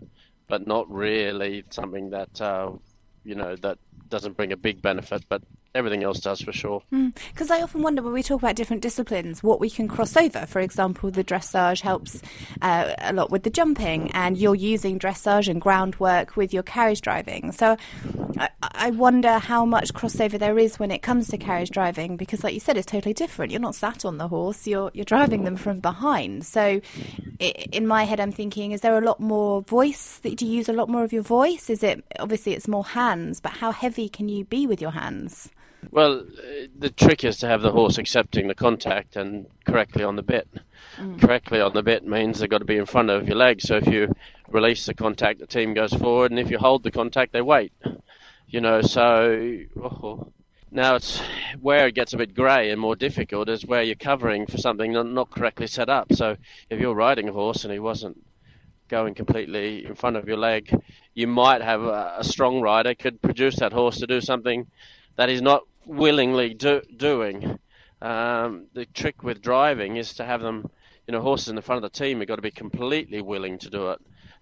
but 0.48 0.68
not 0.68 0.90
really 0.92 1.66
something 1.72 2.12
that 2.12 2.42
uh, 2.42 2.74
you 3.26 3.36
know 3.36 3.58
that 3.58 3.80
doesn't 4.10 4.38
bring 4.38 4.54
a 4.54 4.58
big 4.58 4.84
benefit. 4.84 5.26
But 5.30 5.44
everything 5.74 6.04
else 6.04 6.20
does 6.20 6.42
for 6.42 6.52
sure. 6.52 6.84
Because 6.90 7.50
I 7.50 7.62
often 7.62 7.82
wonder 7.82 8.02
when 8.02 8.14
we 8.14 8.24
talk 8.24 8.42
about 8.42 8.56
different 8.56 8.82
disciplines, 8.82 9.42
what 9.42 9.60
we 9.60 9.70
can 9.70 9.88
cross 9.88 10.18
over. 10.18 10.46
For 10.46 10.60
example, 10.60 11.12
the 11.12 11.24
dressage 11.24 11.82
helps 11.82 12.22
uh, 12.62 12.94
a 13.00 13.14
lot 13.14 13.32
with 13.32 13.44
the 13.44 13.50
jumping, 13.50 14.12
and 14.12 14.38
you're 14.38 14.56
using 14.56 15.00
dressage 15.00 15.48
and 15.48 15.62
groundwork 15.62 16.36
with 16.36 16.54
your 16.54 16.64
carriage 16.64 17.02
driving. 17.02 17.52
So 17.52 17.78
I, 18.38 18.50
I 18.62 18.92
wonder 18.92 19.40
how 19.40 19.66
much 19.66 19.94
crossover 19.94 20.38
there 20.38 20.60
is 20.60 20.78
when 20.80 20.92
it 20.92 21.02
comes 21.02 21.30
to 21.30 21.38
carriage 21.38 21.70
driving, 21.70 22.18
because, 22.18 22.44
like 22.44 22.54
you 22.54 22.60
said, 22.60 22.78
it's 22.78 22.86
totally 22.86 23.14
different. 23.14 23.52
You're 23.52 23.62
not 23.62 23.76
sat 23.76 24.06
on 24.06 24.18
the 24.18 24.28
horse; 24.28 24.68
you're 24.68 24.92
you're 24.94 25.06
driving 25.06 25.44
them 25.44 25.56
from 25.56 25.80
behind. 25.80 26.46
So, 26.46 26.82
i 27.40 27.46
in 27.72 27.88
my 27.88 28.04
head, 28.04 28.20
I'm 28.20 28.32
thinking: 28.32 28.72
is 28.72 28.82
there 28.82 28.98
a 28.98 29.02
lot 29.02 29.20
more 29.20 29.62
voice? 29.62 30.20
That 30.20 30.36
do 30.36 30.46
you 30.46 30.54
use 30.58 30.70
a 30.70 30.74
lot 30.74 30.90
more 30.90 31.04
of 31.04 31.14
your 31.14 31.24
voice? 31.24 31.70
Is 31.70 31.84
it 31.84 32.04
obviously 32.20 32.54
it's 32.54 32.68
more 32.68 32.86
hands, 32.86 33.40
but 33.40 33.54
how 33.54 33.72
heavy 33.72 34.10
can 34.10 34.28
you 34.28 34.44
be 34.44 34.68
with 34.68 34.82
your 34.82 34.92
hands? 34.92 35.50
Well, 35.90 36.20
uh, 36.20 36.68
the 36.78 36.90
trick 36.90 37.24
is 37.24 37.38
to 37.40 37.48
have 37.48 37.62
the 37.62 37.72
horse 37.72 37.98
accepting 37.98 38.48
the 38.48 38.56
contact 38.56 39.16
and 39.16 39.48
correctly 39.66 40.04
on 40.04 40.16
the 40.16 40.24
bit. 40.24 40.48
Correctly 41.20 41.60
on 41.62 41.74
the 41.74 41.82
bit 41.82 42.06
means 42.06 42.40
they've 42.40 42.50
got 42.50 42.60
to 42.60 42.66
be 42.66 42.78
in 42.78 42.86
front 42.86 43.10
of 43.10 43.28
your 43.28 43.38
leg. 43.38 43.62
So 43.62 43.78
if 43.78 43.88
you 43.88 44.14
release 44.50 44.86
the 44.86 44.94
contact, 44.94 45.40
the 45.40 45.48
team 45.48 45.74
goes 45.74 45.94
forward, 45.94 46.32
and 46.32 46.40
if 46.40 46.52
you 46.52 46.60
hold 46.60 46.84
the 46.84 46.92
contact, 46.92 47.34
they 47.34 47.42
wait. 47.42 47.74
You 48.48 48.62
know, 48.62 48.82
so 48.82 49.58
oh, 49.82 50.32
now 50.70 50.96
it's 50.96 51.22
where 51.60 51.88
it 51.88 51.96
gets 51.96 52.14
a 52.14 52.18
bit 52.18 52.36
grey 52.36 52.70
and 52.70 52.80
more 52.80 52.96
difficult 52.96 53.50
is 53.50 53.66
where 53.66 53.82
you're 53.82 53.96
covering 53.96 54.46
for 54.46 54.58
something 54.58 54.92
not, 54.92 55.08
not 55.08 55.32
correctly 55.32 55.68
set 55.68 55.90
up. 55.90 56.14
So 56.14 56.38
if 56.70 56.80
you're 56.80 56.94
riding 56.96 57.30
a 57.30 57.34
horse 57.34 57.64
and 57.64 57.74
he 57.74 57.80
wasn't 57.80 58.22
going 58.88 59.14
completely 59.14 59.86
in 59.86 59.96
front 59.96 60.18
of 60.18 60.28
your 60.28 60.38
leg, 60.38 60.70
you 61.14 61.28
might 61.28 61.62
have 61.62 61.82
a, 61.82 62.16
a 62.20 62.24
strong 62.24 62.62
rider 62.62 62.94
could 62.94 63.22
produce 63.22 63.58
that 63.58 63.74
horse 63.74 63.98
to 64.00 64.08
do 64.08 64.22
something 64.22 64.68
that 65.16 65.30
he's 65.30 65.42
not 65.42 65.64
willingly 65.86 66.54
do, 66.54 66.82
doing. 66.96 67.60
Um, 68.02 68.68
the 68.74 68.86
trick 68.86 69.24
with 69.24 69.42
driving 69.42 69.98
is 69.98 70.14
to 70.16 70.26
have 70.26 70.42
them, 70.42 70.70
you 71.08 71.12
know, 71.12 71.22
horses 71.22 71.50
in 71.50 71.56
the 71.56 71.62
front 71.62 71.84
of 71.84 71.92
the 71.92 71.98
team 71.98 72.20
have 72.20 72.28
got 72.28 72.38
to 72.38 72.42
be 72.42 72.52
completely 72.52 73.22
willing 73.22 73.60
to 73.60 73.70
do 73.70 73.90
it. 73.90 74.00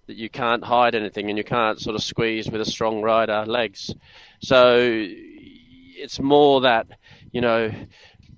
That 0.08 0.18
you 0.18 0.30
can't 0.30 0.64
hide 0.64 0.96
anything 0.96 1.30
and 1.30 1.38
you 1.38 1.44
can't 1.44 1.80
sort 1.80 1.96
of 1.96 2.04
squeeze 2.04 2.50
with 2.50 2.62
a 2.62 2.66
strong 2.66 3.02
rider 3.02 3.46
legs. 3.46 3.94
So 4.42 4.80
it's 4.80 6.20
more 6.20 6.62
that, 6.62 6.88
you 7.32 7.42
know, 7.42 7.72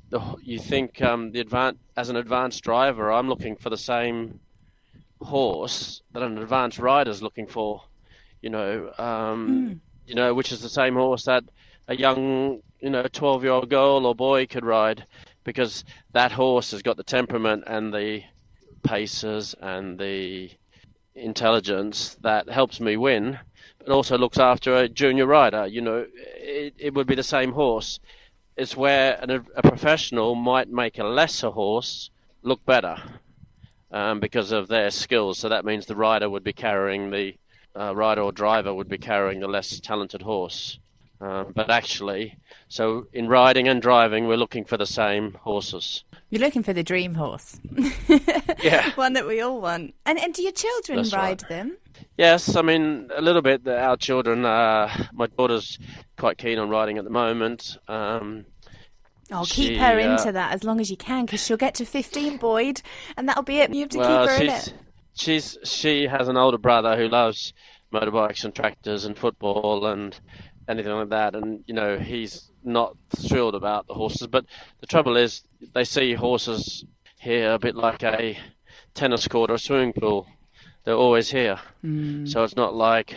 the, 0.09 0.35
you 0.41 0.59
think 0.59 1.01
um, 1.01 1.31
the 1.31 1.43
advan- 1.43 1.77
as 1.95 2.09
an 2.09 2.17
advanced 2.17 2.63
driver, 2.63 3.11
I'm 3.11 3.29
looking 3.29 3.55
for 3.55 3.69
the 3.69 3.77
same 3.77 4.39
horse 5.21 6.01
that 6.11 6.23
an 6.23 6.37
advanced 6.37 6.79
rider 6.79 7.11
is 7.11 7.21
looking 7.21 7.47
for. 7.47 7.83
You 8.41 8.49
know, 8.49 8.91
um, 8.97 9.81
you 10.07 10.15
know, 10.15 10.33
which 10.33 10.51
is 10.51 10.61
the 10.61 10.69
same 10.69 10.95
horse 10.95 11.25
that 11.25 11.43
a 11.87 11.95
young, 11.95 12.61
you 12.81 12.89
know, 12.89 13.03
12 13.03 13.43
year 13.43 13.53
old 13.53 13.69
girl 13.69 14.05
or 14.05 14.15
boy 14.15 14.45
could 14.47 14.65
ride 14.65 15.05
because 15.43 15.83
that 16.13 16.31
horse 16.31 16.71
has 16.71 16.81
got 16.81 16.97
the 16.97 17.03
temperament 17.03 17.63
and 17.67 17.93
the 17.93 18.23
paces 18.83 19.55
and 19.61 19.99
the 19.99 20.49
intelligence 21.15 22.17
that 22.21 22.49
helps 22.49 22.79
me 22.79 22.97
win, 22.97 23.39
but 23.79 23.89
also 23.89 24.17
looks 24.17 24.39
after 24.39 24.75
a 24.75 24.89
junior 24.89 25.25
rider. 25.25 25.67
You 25.67 25.81
know, 25.81 26.05
it, 26.15 26.73
it 26.77 26.93
would 26.93 27.07
be 27.07 27.15
the 27.15 27.23
same 27.23 27.51
horse. 27.51 27.99
It's 28.57 28.75
where 28.75 29.17
an, 29.21 29.45
a 29.55 29.61
professional 29.61 30.35
might 30.35 30.69
make 30.69 30.97
a 30.97 31.03
lesser 31.03 31.49
horse 31.49 32.09
look 32.43 32.65
better 32.65 32.97
um, 33.91 34.19
because 34.19 34.51
of 34.51 34.67
their 34.67 34.89
skills. 34.89 35.37
So 35.37 35.49
that 35.49 35.65
means 35.65 35.85
the 35.85 35.95
rider 35.95 36.29
would 36.29 36.43
be 36.43 36.53
carrying 36.53 37.11
the 37.11 37.35
uh, 37.79 37.95
rider 37.95 38.21
or 38.21 38.31
driver 38.31 38.73
would 38.73 38.89
be 38.89 38.97
carrying 38.97 39.39
the 39.39 39.47
less 39.47 39.79
talented 39.79 40.21
horse. 40.21 40.79
Um, 41.21 41.51
but 41.55 41.69
actually, 41.69 42.37
so 42.67 43.05
in 43.13 43.27
riding 43.27 43.67
and 43.67 43.81
driving, 43.81 44.27
we're 44.27 44.37
looking 44.37 44.65
for 44.65 44.75
the 44.77 44.87
same 44.87 45.33
horses. 45.41 46.03
You're 46.31 46.41
looking 46.41 46.63
for 46.63 46.73
the 46.73 46.83
dream 46.83 47.13
horse. 47.15 47.59
Yeah. 48.61 48.91
One 48.95 49.13
that 49.13 49.25
we 49.25 49.41
all 49.41 49.59
want. 49.59 49.95
And 50.05 50.19
and 50.19 50.33
do 50.35 50.43
your 50.43 50.51
children 50.51 50.97
That's 50.97 51.13
ride 51.13 51.41
right. 51.43 51.49
them? 51.49 51.77
Yes, 52.17 52.55
I 52.55 52.61
mean 52.61 53.09
a 53.15 53.21
little 53.21 53.41
bit. 53.41 53.67
Our 53.67 53.97
children, 53.97 54.45
uh, 54.45 55.07
my 55.13 55.25
daughter's 55.27 55.79
quite 56.17 56.37
keen 56.37 56.59
on 56.59 56.69
riding 56.69 56.97
at 56.99 57.03
the 57.03 57.09
moment. 57.09 57.77
Um, 57.87 58.45
Oh, 59.31 59.45
keep 59.47 59.69
She, 59.73 59.77
her 59.77 59.97
uh, 59.99 60.11
into 60.11 60.31
that 60.33 60.51
as 60.53 60.63
long 60.65 60.81
as 60.81 60.91
you 60.91 60.97
can, 60.97 61.25
because 61.25 61.41
she'll 61.43 61.55
get 61.57 61.73
to 61.75 61.85
15, 61.85 62.35
Boyd, 62.37 62.81
and 63.15 63.29
that'll 63.29 63.43
be 63.43 63.59
it. 63.59 63.73
You 63.73 63.79
have 63.81 63.89
to 63.89 63.97
well, 63.99 64.27
keep 64.27 64.35
her 64.35 64.43
in 64.43 64.49
it. 64.49 64.73
she's 65.15 65.57
she 65.63 66.05
has 66.05 66.27
an 66.27 66.35
older 66.37 66.57
brother 66.57 66.97
who 66.97 67.07
loves 67.07 67.53
motorbikes 67.93 68.43
and 68.43 68.53
tractors 68.53 69.05
and 69.05 69.17
football 69.17 69.85
and 69.85 70.19
anything 70.71 70.91
like 70.93 71.09
that, 71.09 71.35
and 71.35 71.63
you 71.67 71.73
know 71.73 71.97
he's 71.99 72.49
not 72.63 72.95
thrilled 73.15 73.55
about 73.55 73.87
the 73.87 73.93
horses. 73.93 74.27
But 74.27 74.45
the 74.79 74.87
trouble 74.87 75.17
is, 75.17 75.43
they 75.73 75.83
see 75.83 76.13
horses 76.13 76.85
here 77.19 77.51
a 77.53 77.59
bit 77.59 77.75
like 77.75 78.03
a 78.03 78.37
tennis 78.93 79.27
court 79.27 79.51
or 79.51 79.55
a 79.55 79.59
swimming 79.59 79.93
pool. 79.93 80.27
They're 80.83 80.95
always 80.95 81.29
here. 81.29 81.59
Mm. 81.85 82.27
So 82.27 82.43
it's 82.43 82.55
not 82.55 82.73
like 82.73 83.15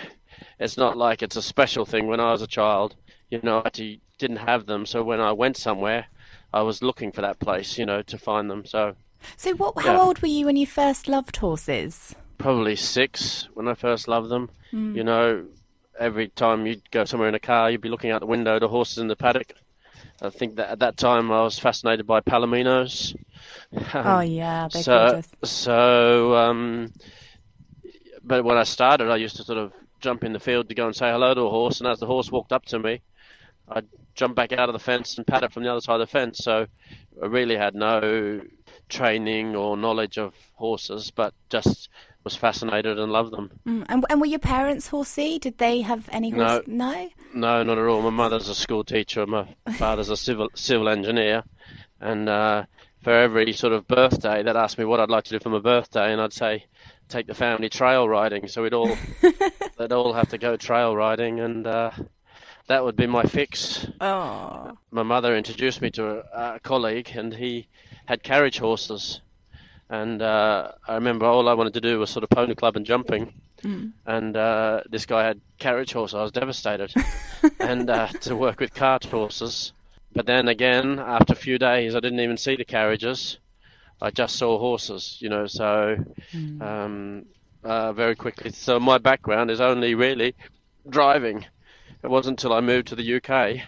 it's 0.58 0.76
not 0.76 0.96
like 0.96 1.22
it's 1.22 1.36
a 1.36 1.42
special 1.42 1.84
thing. 1.86 2.06
When 2.06 2.20
I 2.20 2.32
was 2.32 2.42
a 2.42 2.46
child, 2.46 2.96
you 3.30 3.40
know, 3.42 3.58
I 3.60 3.66
actually 3.66 4.00
didn't 4.18 4.36
have 4.38 4.66
them. 4.66 4.84
So 4.86 5.02
when 5.02 5.20
I 5.20 5.32
went 5.32 5.56
somewhere, 5.56 6.06
I 6.52 6.62
was 6.62 6.82
looking 6.82 7.12
for 7.12 7.22
that 7.22 7.38
place, 7.40 7.78
you 7.78 7.86
know, 7.86 8.02
to 8.02 8.18
find 8.18 8.50
them. 8.50 8.64
So 8.66 8.94
So, 9.36 9.54
what? 9.54 9.74
How 9.78 9.92
Yeah. 9.94 10.00
old 10.02 10.20
were 10.20 10.28
you 10.28 10.46
when 10.46 10.56
you 10.56 10.66
first 10.66 11.08
loved 11.08 11.36
horses? 11.36 12.14
probably 12.36 12.76
six 12.76 13.48
when 13.54 13.68
I 13.68 13.74
first 13.74 14.06
loved 14.08 14.28
them. 14.28 14.50
Hmm. 14.70 14.94
You 14.96 15.04
know, 15.04 15.44
every 15.98 16.28
time 16.28 16.66
you'd 16.66 16.90
go 16.90 17.04
somewhere 17.04 17.28
in 17.28 17.34
a 17.34 17.40
car, 17.40 17.70
you'd 17.70 17.80
be 17.80 17.88
looking 17.88 18.10
out 18.10 18.20
the 18.20 18.26
window, 18.26 18.58
the 18.58 18.68
horses 18.68 18.98
in 18.98 19.08
the 19.08 19.16
paddock. 19.16 19.52
I 20.22 20.30
think 20.30 20.56
that 20.56 20.70
at 20.70 20.78
that 20.80 20.96
time 20.96 21.30
I 21.32 21.42
was 21.42 21.58
fascinated 21.58 22.06
by 22.06 22.20
palominos. 22.20 23.14
oh 23.94 24.20
yeah, 24.20 24.68
they're 24.72 24.82
so, 24.82 25.10
gorgeous. 25.10 25.30
so, 25.42 26.36
um, 26.36 26.92
but 28.22 28.44
when 28.44 28.56
I 28.56 28.62
started, 28.62 29.10
I 29.10 29.16
used 29.16 29.36
to 29.36 29.44
sort 29.44 29.58
of 29.58 29.72
jump 30.00 30.24
in 30.24 30.32
the 30.32 30.40
field 30.40 30.68
to 30.68 30.74
go 30.74 30.86
and 30.86 30.94
say 30.94 31.10
hello 31.10 31.34
to 31.34 31.40
a 31.42 31.50
horse, 31.50 31.80
and 31.80 31.88
as 31.88 31.98
the 31.98 32.06
horse 32.06 32.30
walked 32.30 32.52
up 32.52 32.64
to 32.66 32.78
me, 32.78 33.02
I'd 33.68 33.86
jump 34.14 34.36
back 34.36 34.52
out 34.52 34.68
of 34.68 34.72
the 34.72 34.78
fence 34.78 35.16
and 35.16 35.26
pat 35.26 35.42
it 35.42 35.52
from 35.52 35.64
the 35.64 35.70
other 35.70 35.80
side 35.80 35.94
of 35.94 36.00
the 36.00 36.06
fence. 36.06 36.38
So 36.38 36.66
I 37.22 37.26
really 37.26 37.56
had 37.56 37.74
no 37.74 38.42
training 38.88 39.56
or 39.56 39.76
knowledge 39.76 40.18
of 40.18 40.34
horses, 40.54 41.10
but 41.10 41.34
just 41.50 41.88
was 42.24 42.34
fascinated 42.34 42.98
and 42.98 43.12
loved 43.12 43.32
them. 43.32 43.50
Mm. 43.66 43.86
And, 43.88 44.04
and 44.08 44.20
were 44.20 44.26
your 44.26 44.38
parents 44.38 44.88
horsey? 44.88 45.38
Did 45.38 45.58
they 45.58 45.82
have 45.82 46.08
any 46.10 46.30
No. 46.30 46.62
No. 46.66 47.10
No, 47.34 47.62
not 47.62 47.78
at 47.78 47.84
all. 47.84 48.02
My 48.02 48.10
mother's 48.10 48.48
a 48.48 48.54
school 48.54 48.82
teacher. 48.82 49.26
My 49.26 49.54
father's 49.78 50.08
a 50.08 50.16
civil 50.16 50.50
civil 50.54 50.88
engineer, 50.88 51.44
and 52.00 52.28
uh, 52.28 52.64
for 53.02 53.12
every 53.12 53.52
sort 53.52 53.74
of 53.74 53.86
birthday, 53.86 54.42
they'd 54.42 54.56
ask 54.56 54.78
me 54.78 54.84
what 54.84 55.00
I'd 55.00 55.10
like 55.10 55.24
to 55.24 55.30
do 55.30 55.38
for 55.38 55.50
my 55.50 55.58
birthday, 55.58 56.12
and 56.12 56.20
I'd 56.20 56.32
say 56.32 56.64
take 57.08 57.26
the 57.26 57.34
family 57.34 57.68
trail 57.68 58.08
riding. 58.08 58.48
So 58.48 58.62
we'd 58.62 58.72
all 58.72 58.96
they'd 59.78 59.92
all 59.92 60.14
have 60.14 60.30
to 60.30 60.38
go 60.38 60.56
trail 60.56 60.96
riding, 60.96 61.40
and 61.40 61.66
uh, 61.66 61.90
that 62.68 62.84
would 62.84 62.96
be 62.96 63.06
my 63.06 63.24
fix. 63.24 63.86
Oh. 64.00 64.72
My 64.90 65.02
mother 65.02 65.36
introduced 65.36 65.82
me 65.82 65.90
to 65.92 66.24
a, 66.34 66.54
a 66.54 66.60
colleague, 66.60 67.10
and 67.14 67.34
he 67.34 67.68
had 68.06 68.22
carriage 68.22 68.58
horses. 68.58 69.20
And 69.90 70.22
uh, 70.22 70.72
I 70.88 70.94
remember 70.94 71.26
all 71.26 71.48
I 71.48 71.54
wanted 71.54 71.74
to 71.74 71.80
do 71.80 71.98
was 71.98 72.10
sort 72.10 72.24
of 72.24 72.30
pony 72.30 72.54
club 72.54 72.76
and 72.76 72.86
jumping 72.86 73.32
and 74.06 74.36
uh, 74.36 74.82
this 74.90 75.06
guy 75.06 75.24
had 75.24 75.40
carriage 75.58 75.92
horses. 75.92 76.14
I 76.14 76.22
was 76.22 76.32
devastated, 76.32 76.92
and 77.60 77.88
uh, 77.88 78.08
to 78.22 78.36
work 78.36 78.60
with 78.60 78.74
cart 78.74 79.04
horses. 79.06 79.72
But 80.12 80.26
then 80.26 80.48
again, 80.48 80.98
after 80.98 81.32
a 81.32 81.36
few 81.36 81.58
days, 81.58 81.94
I 81.94 82.00
didn't 82.00 82.20
even 82.20 82.36
see 82.36 82.56
the 82.56 82.64
carriages. 82.64 83.38
I 84.00 84.10
just 84.10 84.36
saw 84.36 84.58
horses, 84.58 85.16
you 85.20 85.28
know. 85.28 85.46
So 85.46 85.96
um, 86.60 87.24
uh, 87.64 87.92
very 87.92 88.14
quickly. 88.14 88.50
So 88.52 88.78
my 88.78 88.98
background 88.98 89.50
is 89.50 89.60
only 89.60 89.94
really 89.94 90.34
driving. 90.88 91.46
It 92.02 92.10
wasn't 92.10 92.40
until 92.40 92.52
I 92.52 92.60
moved 92.60 92.88
to 92.88 92.96
the 92.96 93.14
UK 93.16 93.62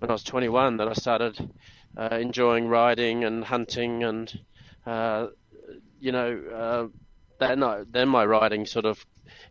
when 0.00 0.10
I 0.10 0.12
was 0.12 0.24
21 0.24 0.78
that 0.78 0.88
I 0.88 0.92
started 0.94 1.50
uh, 1.96 2.08
enjoying 2.20 2.66
riding 2.66 3.22
and 3.24 3.44
hunting 3.44 4.02
and 4.02 4.40
uh, 4.84 5.28
you 6.00 6.12
know 6.12 6.40
uh, 6.54 6.98
then 7.38 7.62
I, 7.62 7.84
then 7.90 8.08
my 8.08 8.24
riding 8.24 8.66
sort 8.66 8.84
of 8.84 9.04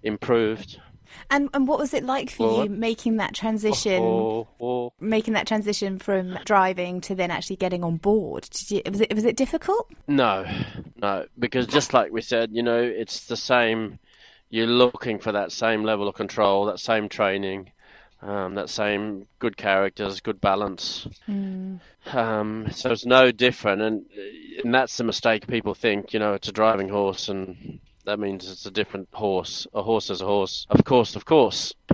improved. 0.03 0.79
And 1.31 1.49
and 1.53 1.67
what 1.67 1.79
was 1.79 1.93
it 1.93 2.03
like 2.03 2.29
for 2.29 2.47
Well, 2.47 2.63
you 2.63 2.69
making 2.69 3.17
that 3.17 3.33
transition? 3.33 4.01
Or, 4.01 4.47
or 4.59 4.93
Making 4.99 5.33
that 5.33 5.47
transition 5.47 5.97
from 5.97 6.37
driving 6.45 7.01
to 7.01 7.15
then 7.15 7.31
actually 7.31 7.55
getting 7.55 7.83
on 7.83 7.97
board. 7.97 8.47
Did 8.51 8.71
you, 8.71 8.81
was 8.91 9.01
it 9.01 9.13
was 9.13 9.25
it 9.25 9.35
difficult? 9.35 9.91
no, 10.07 10.45
no, 11.01 11.25
because 11.37 11.65
just 11.67 11.93
like 11.93 12.11
we 12.11 12.21
said, 12.21 12.51
you 12.51 12.61
know, 12.63 12.79
it's 12.81 13.25
the 13.25 13.37
same. 13.37 13.99
You're 14.51 14.67
looking 14.67 15.19
for 15.19 15.31
that 15.31 15.51
same 15.51 15.83
level 15.83 16.07
of 16.07 16.15
control, 16.15 16.65
that 16.65 16.79
same 16.79 17.07
training, 17.07 17.71
um, 18.21 18.55
that 18.55 18.69
same 18.69 19.27
good 19.39 19.55
characters, 19.57 20.19
good 20.19 20.41
balance. 20.41 21.07
Um, 22.11 22.67
so 22.71 22.91
it's 22.91 23.05
no 23.05 23.31
different, 23.31 23.81
and, 23.81 24.05
and 24.63 24.73
that's 24.73 24.97
the 24.97 25.03
mistake 25.03 25.47
people 25.47 25.73
think. 25.73 26.13
You 26.13 26.19
know, 26.19 26.33
it's 26.33 26.47
a 26.47 26.51
driving 26.53 26.89
horse, 26.89 27.29
and 27.29 27.79
that 28.05 28.19
means 28.19 28.49
it's 28.51 28.65
a 28.65 28.71
different 28.71 29.09
horse. 29.13 29.67
A 29.73 29.83
horse 29.83 30.09
is 30.09 30.21
a 30.21 30.25
horse, 30.25 30.65
of 30.69 30.83
course, 30.83 31.15
of 31.15 31.25
course. 31.25 31.73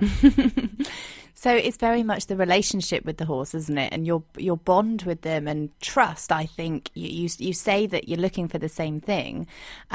So 1.38 1.54
it's 1.54 1.76
very 1.76 2.02
much 2.02 2.26
the 2.26 2.36
relationship 2.36 3.04
with 3.04 3.18
the 3.18 3.26
horse, 3.26 3.54
isn't 3.54 3.76
it? 3.76 3.92
And 3.92 4.06
your 4.06 4.22
your 4.38 4.56
bond 4.56 5.02
with 5.02 5.20
them 5.20 5.46
and 5.46 5.68
trust. 5.82 6.32
I 6.32 6.46
think 6.46 6.90
you 6.94 7.08
you, 7.08 7.28
you 7.38 7.52
say 7.52 7.86
that 7.86 8.08
you're 8.08 8.18
looking 8.18 8.48
for 8.48 8.56
the 8.56 8.70
same 8.70 9.00
thing, 9.00 9.46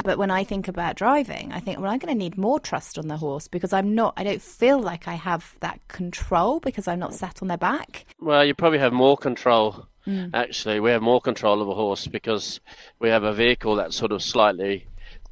but 0.03 0.19
when 0.19 0.29
I 0.29 0.43
think 0.43 0.67
about 0.67 0.95
driving, 0.95 1.51
I 1.51 1.59
think 1.59 1.79
well 1.79 1.89
I'm 1.89 1.97
going 1.97 2.13
to 2.13 2.17
need 2.17 2.37
more 2.37 2.59
trust 2.59 2.99
on 2.99 3.07
the 3.07 3.17
horse 3.17 3.47
because 3.47 3.73
I'm 3.73 3.95
not. 3.95 4.13
I 4.17 4.23
don't 4.23 4.41
feel 4.41 4.79
like 4.79 5.07
I 5.07 5.15
have 5.15 5.55
that 5.61 5.79
control 5.87 6.59
because 6.59 6.87
I'm 6.87 6.99
not 6.99 7.15
sat 7.15 7.41
on 7.41 7.47
their 7.47 7.57
back. 7.57 8.05
Well, 8.19 8.45
you 8.45 8.53
probably 8.53 8.79
have 8.79 8.93
more 8.93 9.17
control. 9.17 9.87
Mm. 10.05 10.29
Actually, 10.35 10.79
we 10.79 10.91
have 10.91 11.01
more 11.01 11.21
control 11.21 11.59
of 11.59 11.67
a 11.67 11.73
horse 11.73 12.05
because 12.05 12.59
we 12.99 13.09
have 13.09 13.23
a 13.23 13.33
vehicle 13.33 13.75
that 13.77 13.93
sort 13.93 14.11
of 14.11 14.21
slightly 14.21 14.85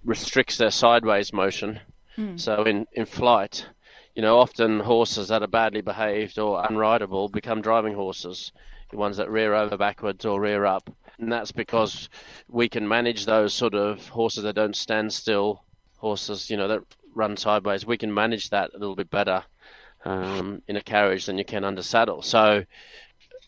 restricts 0.04 0.58
their 0.58 0.72
sideways 0.72 1.32
motion. 1.34 1.80
Mm. 2.18 2.40
So 2.40 2.64
in, 2.64 2.88
in 2.94 3.06
flight, 3.06 3.68
you 4.16 4.22
know, 4.22 4.38
often 4.40 4.80
horses 4.80 5.28
that 5.28 5.44
are 5.44 5.48
badly 5.48 5.82
behaved 5.82 6.40
or 6.40 6.64
unrideable 6.64 7.32
become 7.32 7.62
driving 7.62 7.94
horses, 7.94 8.52
the 8.92 8.98
ones 8.98 9.18
that 9.18 9.30
rear 9.30 9.54
over 9.54 9.78
backwards 9.78 10.26
or 10.26 10.42
rear 10.42 10.66
up. 10.66 10.90
And 11.20 11.32
that's 11.32 11.52
because 11.52 12.10
we 12.48 12.70
can 12.70 12.88
manage 12.88 13.26
those 13.26 13.54
sort 13.54 13.74
of 13.74 14.08
horses 14.10 14.44
that 14.44 14.56
don't 14.56 14.76
stand 14.76 15.14
still, 15.14 15.64
horses, 15.98 16.50
you 16.50 16.58
know, 16.58 16.68
that 16.68 16.82
run 17.14 17.38
sideways. 17.38 17.86
We 17.86 17.98
can 17.98 18.14
manage 18.14 18.50
that 18.50 18.72
a 18.74 18.78
little 18.78 18.96
bit 18.96 19.10
better 19.10 19.44
um, 20.06 20.62
in 20.68 20.76
a 20.76 20.82
carriage 20.82 21.26
than 21.26 21.38
you 21.38 21.46
can 21.46 21.64
under 21.64 21.84
saddle. 21.84 22.22
So 22.22 22.64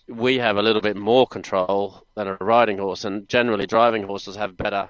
we 0.08 0.38
have 0.39 0.58
a 0.58 0.62
little 0.62 0.82
bit 0.82 0.97
more 0.97 1.28
control 1.28 2.06
than 2.15 2.28
a 2.28 2.36
riding 2.36 2.78
horse, 2.78 3.06
and 3.06 3.28
generally 3.30 3.65
driving 3.65 4.04
horses 4.04 4.36
have 4.36 4.58
better 4.58 4.89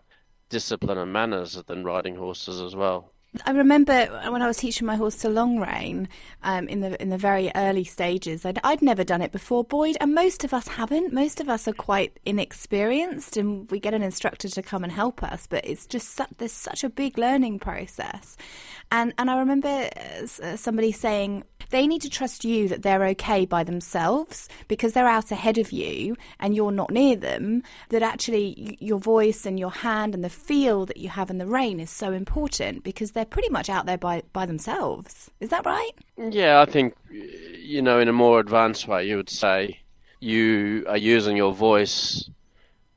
discipline 0.49 0.97
and 0.97 1.13
manners 1.13 1.61
than 1.67 1.83
riding 1.83 2.15
horses 2.15 2.61
as 2.61 2.75
well. 2.75 3.13
I 3.45 3.51
remember 3.51 4.07
when 4.29 4.41
I 4.41 4.47
was 4.47 4.57
teaching 4.57 4.85
my 4.85 4.97
horse 4.97 5.15
to 5.17 5.29
long 5.29 5.57
rein 5.57 6.09
um, 6.43 6.67
in 6.67 6.81
the 6.81 7.01
in 7.01 7.07
the 7.09 7.17
very 7.17 7.49
early 7.55 7.85
stages. 7.85 8.45
I'd, 8.45 8.59
I'd 8.61 8.81
never 8.81 9.05
done 9.05 9.21
it 9.21 9.31
before, 9.31 9.63
Boyd, 9.63 9.95
and 10.01 10.13
most 10.13 10.43
of 10.43 10.53
us 10.53 10.67
haven't. 10.67 11.13
Most 11.13 11.39
of 11.39 11.47
us 11.47 11.65
are 11.65 11.73
quite 11.73 12.19
inexperienced, 12.25 13.37
and 13.37 13.71
we 13.71 13.79
get 13.79 13.93
an 13.93 14.03
instructor 14.03 14.49
to 14.49 14.61
come 14.61 14.83
and 14.83 14.91
help 14.91 15.23
us. 15.23 15.47
But 15.47 15.65
it's 15.65 15.85
just 15.85 16.09
su- 16.09 16.25
there's 16.39 16.51
such 16.51 16.83
a 16.83 16.89
big 16.89 17.17
learning 17.17 17.59
process, 17.59 18.35
and 18.91 19.13
and 19.17 19.31
I 19.31 19.39
remember 19.39 19.89
uh, 19.97 20.57
somebody 20.57 20.91
saying 20.91 21.45
they 21.71 21.87
need 21.87 22.01
to 22.03 22.09
trust 22.09 22.45
you 22.45 22.67
that 22.67 22.83
they're 22.83 23.05
okay 23.07 23.45
by 23.45 23.63
themselves 23.63 24.47
because 24.67 24.93
they're 24.93 25.07
out 25.07 25.31
ahead 25.31 25.57
of 25.57 25.71
you 25.71 26.15
and 26.39 26.55
you're 26.55 26.71
not 26.71 26.91
near 26.91 27.15
them. 27.15 27.63
That 27.89 28.03
actually 28.03 28.77
your 28.79 28.99
voice 28.99 29.45
and 29.45 29.59
your 29.59 29.71
hand 29.71 30.13
and 30.13 30.23
the 30.23 30.29
feel 30.29 30.85
that 30.85 30.97
you 30.97 31.09
have 31.09 31.29
in 31.29 31.37
the 31.37 31.47
rein 31.47 31.79
is 31.79 31.89
so 31.89 32.11
important 32.11 32.83
because 32.83 33.11
they're 33.11 33.25
pretty 33.25 33.49
much 33.49 33.69
out 33.69 33.85
there 33.85 33.97
by, 33.97 34.23
by 34.33 34.45
themselves. 34.45 35.31
Is 35.39 35.49
that 35.49 35.65
right? 35.65 35.91
Yeah, 36.17 36.61
I 36.61 36.65
think, 36.65 36.95
you 37.09 37.81
know, 37.81 37.99
in 37.99 38.07
a 38.07 38.13
more 38.13 38.39
advanced 38.39 38.87
way, 38.87 39.07
you 39.07 39.17
would 39.17 39.29
say 39.29 39.79
you 40.19 40.85
are 40.87 40.97
using 40.97 41.35
your 41.35 41.53
voice 41.53 42.29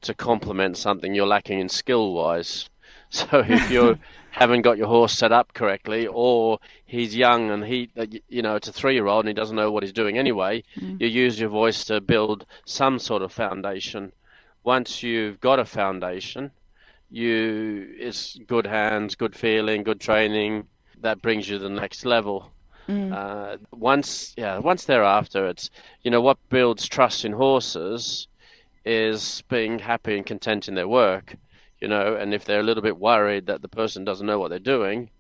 to 0.02 0.14
complement 0.14 0.76
something 0.76 1.14
you're 1.14 1.26
lacking 1.26 1.60
in 1.60 1.68
skill 1.68 2.12
wise. 2.12 2.68
So 3.10 3.44
if 3.46 3.70
you 3.70 3.96
haven't 4.34 4.62
got 4.62 4.76
your 4.76 4.88
horse 4.88 5.16
set 5.16 5.30
up 5.30 5.54
correctly, 5.54 6.08
or 6.08 6.58
he's 6.84 7.14
young 7.14 7.50
and 7.52 7.64
he, 7.64 7.88
you 8.28 8.42
know, 8.42 8.56
it's 8.56 8.66
a 8.66 8.72
three 8.72 8.94
year 8.94 9.06
old 9.06 9.24
and 9.24 9.28
he 9.28 9.34
doesn't 9.34 9.54
know 9.54 9.70
what 9.70 9.84
he's 9.84 9.92
doing 9.92 10.18
anyway, 10.18 10.64
you 10.98 11.06
use 11.06 11.38
your 11.38 11.50
voice 11.50 11.84
to 11.84 12.00
build 12.00 12.44
some 12.64 12.98
sort 12.98 13.22
of 13.22 13.30
foundation. 13.32 14.10
Once 14.64 15.04
you've 15.04 15.40
got 15.40 15.60
a 15.60 15.64
foundation, 15.64 16.50
you 17.10 17.94
it's 17.96 18.36
good 18.48 18.66
hands, 18.66 19.14
good 19.14 19.36
feeling, 19.36 19.84
good 19.84 20.00
training. 20.00 20.66
That 21.00 21.22
brings 21.22 21.48
you 21.48 21.58
to 21.58 21.62
the 21.62 21.70
next 21.70 22.04
level. 22.04 22.50
Uh, 23.12 23.56
once, 23.70 24.34
yeah, 24.36 24.58
once 24.58 24.84
thereafter, 24.84 25.46
it's 25.46 25.70
you 26.02 26.10
know 26.10 26.20
what 26.20 26.38
builds 26.48 26.88
trust 26.88 27.24
in 27.24 27.32
horses 27.32 28.26
is 28.84 29.42
being 29.48 29.78
happy 29.78 30.16
and 30.16 30.26
content 30.26 30.66
in 30.68 30.74
their 30.74 30.88
work. 30.88 31.36
You 31.84 31.88
know, 31.88 32.16
and 32.16 32.32
if 32.32 32.46
they're 32.46 32.60
a 32.60 32.62
little 32.62 32.82
bit 32.82 32.96
worried 32.96 33.44
that 33.44 33.60
the 33.60 33.68
person 33.68 34.06
doesn't 34.06 34.26
know 34.26 34.38
what 34.38 34.48
they're 34.48 34.58
doing, 34.58 35.10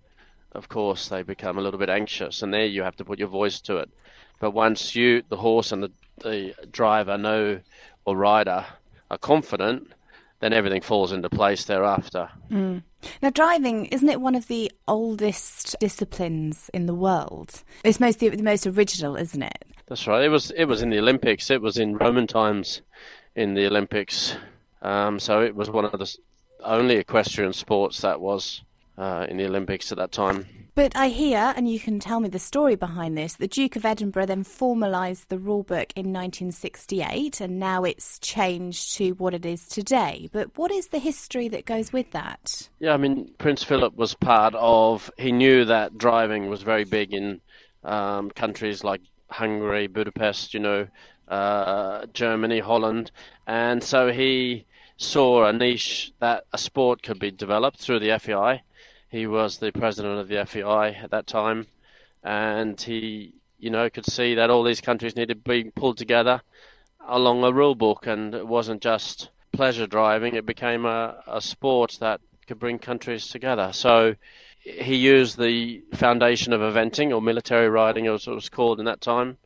of 0.52 0.70
course 0.70 1.08
they 1.08 1.22
become 1.22 1.58
a 1.58 1.60
little 1.60 1.78
bit 1.78 1.90
anxious, 1.90 2.40
and 2.40 2.54
there 2.54 2.64
you 2.64 2.82
have 2.82 2.96
to 2.96 3.04
put 3.04 3.18
your 3.18 3.28
voice 3.28 3.60
to 3.60 3.76
it. 3.76 3.90
But 4.40 4.52
once 4.52 4.96
you, 4.96 5.22
the 5.28 5.36
horse 5.36 5.72
and 5.72 5.82
the, 5.82 5.92
the 6.22 6.54
driver 6.70 7.18
know 7.18 7.60
or 8.06 8.16
rider 8.16 8.64
are 9.10 9.18
confident, 9.18 9.92
then 10.40 10.54
everything 10.54 10.80
falls 10.80 11.12
into 11.12 11.28
place 11.28 11.66
thereafter. 11.66 12.30
Now, 13.20 13.28
driving 13.28 13.84
isn't 13.84 14.08
it 14.08 14.22
one 14.22 14.34
of 14.34 14.48
the 14.48 14.72
oldest 14.88 15.76
disciplines 15.80 16.70
in 16.72 16.86
the 16.86 16.94
world? 16.94 17.62
It's 17.84 18.00
most 18.00 18.20
the, 18.20 18.30
most 18.40 18.66
original, 18.66 19.16
isn't 19.16 19.42
it? 19.42 19.66
That's 19.84 20.06
right. 20.06 20.24
It 20.24 20.30
was 20.30 20.50
it 20.52 20.64
was 20.64 20.80
in 20.80 20.88
the 20.88 20.98
Olympics. 20.98 21.50
It 21.50 21.60
was 21.60 21.76
in 21.76 21.98
Roman 21.98 22.26
times 22.26 22.80
in 23.36 23.52
the 23.52 23.66
Olympics. 23.66 24.34
Um, 24.80 25.20
so 25.20 25.42
it 25.42 25.54
was 25.54 25.68
one 25.68 25.84
of 25.84 25.92
the 25.92 26.16
only 26.64 26.96
equestrian 26.96 27.52
sports 27.52 28.00
that 28.00 28.20
was 28.20 28.62
uh, 28.98 29.26
in 29.28 29.36
the 29.36 29.46
Olympics 29.46 29.92
at 29.92 29.98
that 29.98 30.12
time. 30.12 30.46
But 30.76 30.96
I 30.96 31.06
hear, 31.06 31.54
and 31.56 31.70
you 31.70 31.78
can 31.78 32.00
tell 32.00 32.18
me 32.18 32.28
the 32.28 32.40
story 32.40 32.74
behind 32.74 33.16
this, 33.16 33.34
the 33.34 33.46
Duke 33.46 33.76
of 33.76 33.84
Edinburgh 33.84 34.26
then 34.26 34.42
formalised 34.42 35.28
the 35.28 35.36
rulebook 35.36 35.92
in 35.94 36.12
1968 36.12 37.40
and 37.40 37.60
now 37.60 37.84
it's 37.84 38.18
changed 38.18 38.94
to 38.96 39.12
what 39.12 39.34
it 39.34 39.46
is 39.46 39.68
today. 39.68 40.28
But 40.32 40.58
what 40.58 40.72
is 40.72 40.88
the 40.88 40.98
history 40.98 41.46
that 41.48 41.64
goes 41.64 41.92
with 41.92 42.10
that? 42.10 42.68
Yeah, 42.80 42.92
I 42.92 42.96
mean, 42.96 43.32
Prince 43.38 43.62
Philip 43.62 43.94
was 43.94 44.14
part 44.14 44.54
of, 44.56 45.12
he 45.16 45.30
knew 45.30 45.64
that 45.66 45.96
driving 45.96 46.48
was 46.48 46.62
very 46.62 46.84
big 46.84 47.14
in 47.14 47.40
um, 47.84 48.30
countries 48.30 48.82
like 48.82 49.02
Hungary, 49.30 49.86
Budapest, 49.86 50.54
you 50.54 50.60
know, 50.60 50.88
uh, 51.28 52.06
Germany, 52.12 52.58
Holland. 52.58 53.12
And 53.46 53.82
so 53.82 54.10
he 54.10 54.66
saw 54.96 55.44
a 55.46 55.52
niche 55.52 56.12
that 56.20 56.44
a 56.52 56.58
sport 56.58 57.02
could 57.02 57.18
be 57.18 57.30
developed 57.30 57.78
through 57.78 57.98
the 57.98 58.18
FEI 58.18 58.62
he 59.14 59.28
was 59.28 59.58
the 59.58 59.70
president 59.70 60.18
of 60.18 60.26
the 60.26 60.44
FEI 60.44 60.96
at 61.00 61.12
that 61.12 61.28
time, 61.28 61.68
and 62.24 62.80
he, 62.80 63.32
you 63.60 63.70
know, 63.70 63.88
could 63.88 64.04
see 64.04 64.34
that 64.34 64.50
all 64.50 64.64
these 64.64 64.80
countries 64.80 65.14
needed 65.14 65.44
being 65.44 65.70
pulled 65.70 65.98
together 65.98 66.42
along 67.06 67.44
a 67.44 67.52
rule 67.52 67.76
book, 67.76 68.08
and 68.08 68.34
it 68.34 68.48
wasn't 68.48 68.82
just 68.82 69.30
pleasure 69.52 69.86
driving; 69.86 70.34
it 70.34 70.44
became 70.44 70.84
a, 70.84 71.22
a 71.28 71.40
sport 71.40 71.96
that 72.00 72.20
could 72.48 72.58
bring 72.58 72.80
countries 72.80 73.28
together. 73.28 73.70
So 73.72 74.16
he 74.58 74.96
used 74.96 75.38
the 75.38 75.84
foundation 75.92 76.52
of 76.52 76.60
eventing 76.60 77.14
or 77.14 77.22
military 77.22 77.68
riding, 77.68 78.08
as 78.08 78.26
it 78.26 78.32
was 78.32 78.48
called 78.48 78.80
in 78.80 78.86
that 78.86 79.00
time. 79.00 79.38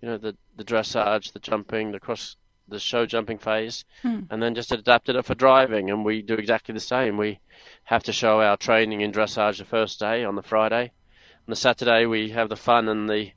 You 0.00 0.08
know, 0.08 0.18
the 0.18 0.36
the 0.56 0.64
dressage, 0.64 1.32
the 1.32 1.38
jumping, 1.38 1.92
the 1.92 2.00
cross, 2.00 2.34
the 2.72 2.80
show 2.80 3.06
jumping 3.06 3.38
phase, 3.38 3.84
hmm. 4.02 4.20
and 4.30 4.42
then 4.42 4.54
just 4.54 4.72
adapted 4.72 5.16
it 5.16 5.24
for 5.24 5.34
driving. 5.34 5.90
And 5.90 6.04
we 6.04 6.22
do 6.22 6.34
exactly 6.34 6.72
the 6.72 6.80
same. 6.80 7.16
We 7.16 7.40
have 7.84 8.02
to 8.04 8.12
show 8.12 8.40
our 8.40 8.56
training 8.56 9.00
in 9.00 9.12
dressage 9.12 9.58
the 9.58 9.64
first 9.64 10.00
day 10.00 10.24
on 10.24 10.34
the 10.34 10.42
Friday. 10.42 10.92
On 11.46 11.50
the 11.50 11.56
Saturday, 11.56 12.06
we 12.06 12.30
have 12.30 12.48
the 12.48 12.56
fun 12.56 12.88
and 12.88 13.08
the 13.08 13.32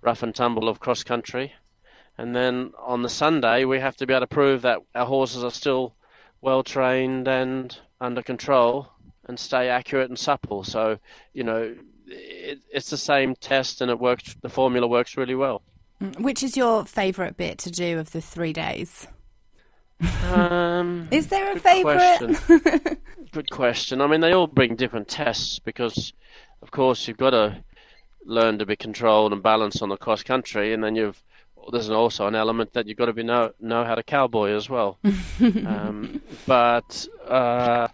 rough 0.00 0.22
and 0.22 0.34
tumble 0.34 0.68
of 0.68 0.80
cross 0.80 1.04
country. 1.04 1.52
And 2.16 2.34
then 2.34 2.72
on 2.84 3.02
the 3.02 3.08
Sunday, 3.08 3.64
we 3.64 3.78
have 3.78 3.96
to 3.96 4.06
be 4.06 4.12
able 4.12 4.22
to 4.22 4.26
prove 4.26 4.62
that 4.62 4.80
our 4.94 5.06
horses 5.06 5.44
are 5.44 5.50
still 5.50 5.94
well 6.40 6.62
trained 6.62 7.28
and 7.28 7.76
under 8.00 8.22
control 8.22 8.88
and 9.24 9.38
stay 9.38 9.68
accurate 9.68 10.08
and 10.08 10.18
supple. 10.18 10.64
So, 10.64 10.98
you 11.32 11.44
know, 11.44 11.76
it, 12.06 12.60
it's 12.72 12.90
the 12.90 12.96
same 12.96 13.34
test 13.34 13.80
and 13.80 13.90
it 13.90 13.98
works, 13.98 14.36
the 14.42 14.48
formula 14.48 14.86
works 14.86 15.16
really 15.16 15.34
well. 15.34 15.62
Mm, 16.02 16.20
which 16.20 16.42
is 16.42 16.56
your 16.56 16.84
favourite 16.84 17.36
bit 17.36 17.58
to 17.58 17.70
do 17.70 17.98
of 17.98 18.12
the 18.12 18.20
three 18.20 18.52
days? 18.52 19.06
Um, 20.30 21.08
is 21.10 21.28
there 21.28 21.52
a 21.52 21.58
favourite? 21.58 22.36
good 23.32 23.50
question. 23.50 24.00
I 24.00 24.06
mean, 24.06 24.20
they 24.20 24.32
all 24.32 24.46
bring 24.46 24.76
different 24.76 25.08
tests 25.08 25.58
because, 25.58 26.12
of 26.62 26.70
course, 26.70 27.08
you've 27.08 27.16
got 27.16 27.30
to 27.30 27.64
learn 28.24 28.58
to 28.58 28.66
be 28.66 28.76
controlled 28.76 29.32
and 29.32 29.42
balanced 29.42 29.82
on 29.82 29.88
the 29.88 29.96
cross 29.96 30.22
country, 30.22 30.72
and 30.72 30.84
then 30.84 30.94
you've 30.94 31.22
there's 31.70 31.90
also 31.90 32.26
an 32.26 32.34
element 32.34 32.72
that 32.72 32.86
you've 32.86 32.96
got 32.96 33.06
to 33.06 33.12
be 33.12 33.22
know 33.22 33.52
know 33.60 33.84
how 33.84 33.94
to 33.94 34.02
cowboy 34.02 34.50
as 34.50 34.70
well. 34.70 34.98
um, 35.40 36.22
but 36.46 37.06
uh, 37.26 37.88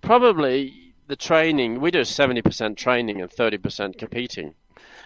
probably 0.00 0.94
the 1.08 1.16
training 1.16 1.80
we 1.80 1.90
do 1.90 2.04
seventy 2.04 2.42
percent 2.42 2.78
training 2.78 3.20
and 3.20 3.30
thirty 3.30 3.58
percent 3.58 3.98
competing. 3.98 4.54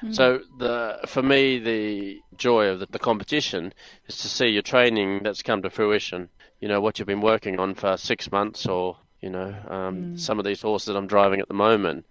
Mm. 0.02 0.14
So 0.14 0.40
the 0.58 1.00
for 1.06 1.22
me 1.22 1.58
the 1.58 2.20
joy 2.36 2.66
of 2.66 2.80
the, 2.80 2.86
the 2.86 2.98
competition 2.98 3.72
is 4.06 4.16
to 4.18 4.28
see 4.28 4.48
your 4.48 4.62
training 4.62 5.20
that's 5.22 5.42
come 5.42 5.62
to 5.62 5.70
fruition. 5.70 6.28
You 6.60 6.68
know 6.68 6.80
what 6.80 6.98
you've 6.98 7.06
been 7.06 7.20
working 7.20 7.58
on 7.58 7.74
for 7.74 7.96
six 7.96 8.30
months 8.30 8.66
or 8.66 8.96
you 9.22 9.30
know, 9.30 9.54
um, 9.68 9.96
mm. 9.96 10.20
some 10.20 10.38
of 10.38 10.44
these 10.44 10.60
horses 10.60 10.86
that 10.86 10.96
I'm 10.96 11.06
driving 11.06 11.40
at 11.40 11.48
the 11.48 11.54
moment, 11.54 12.04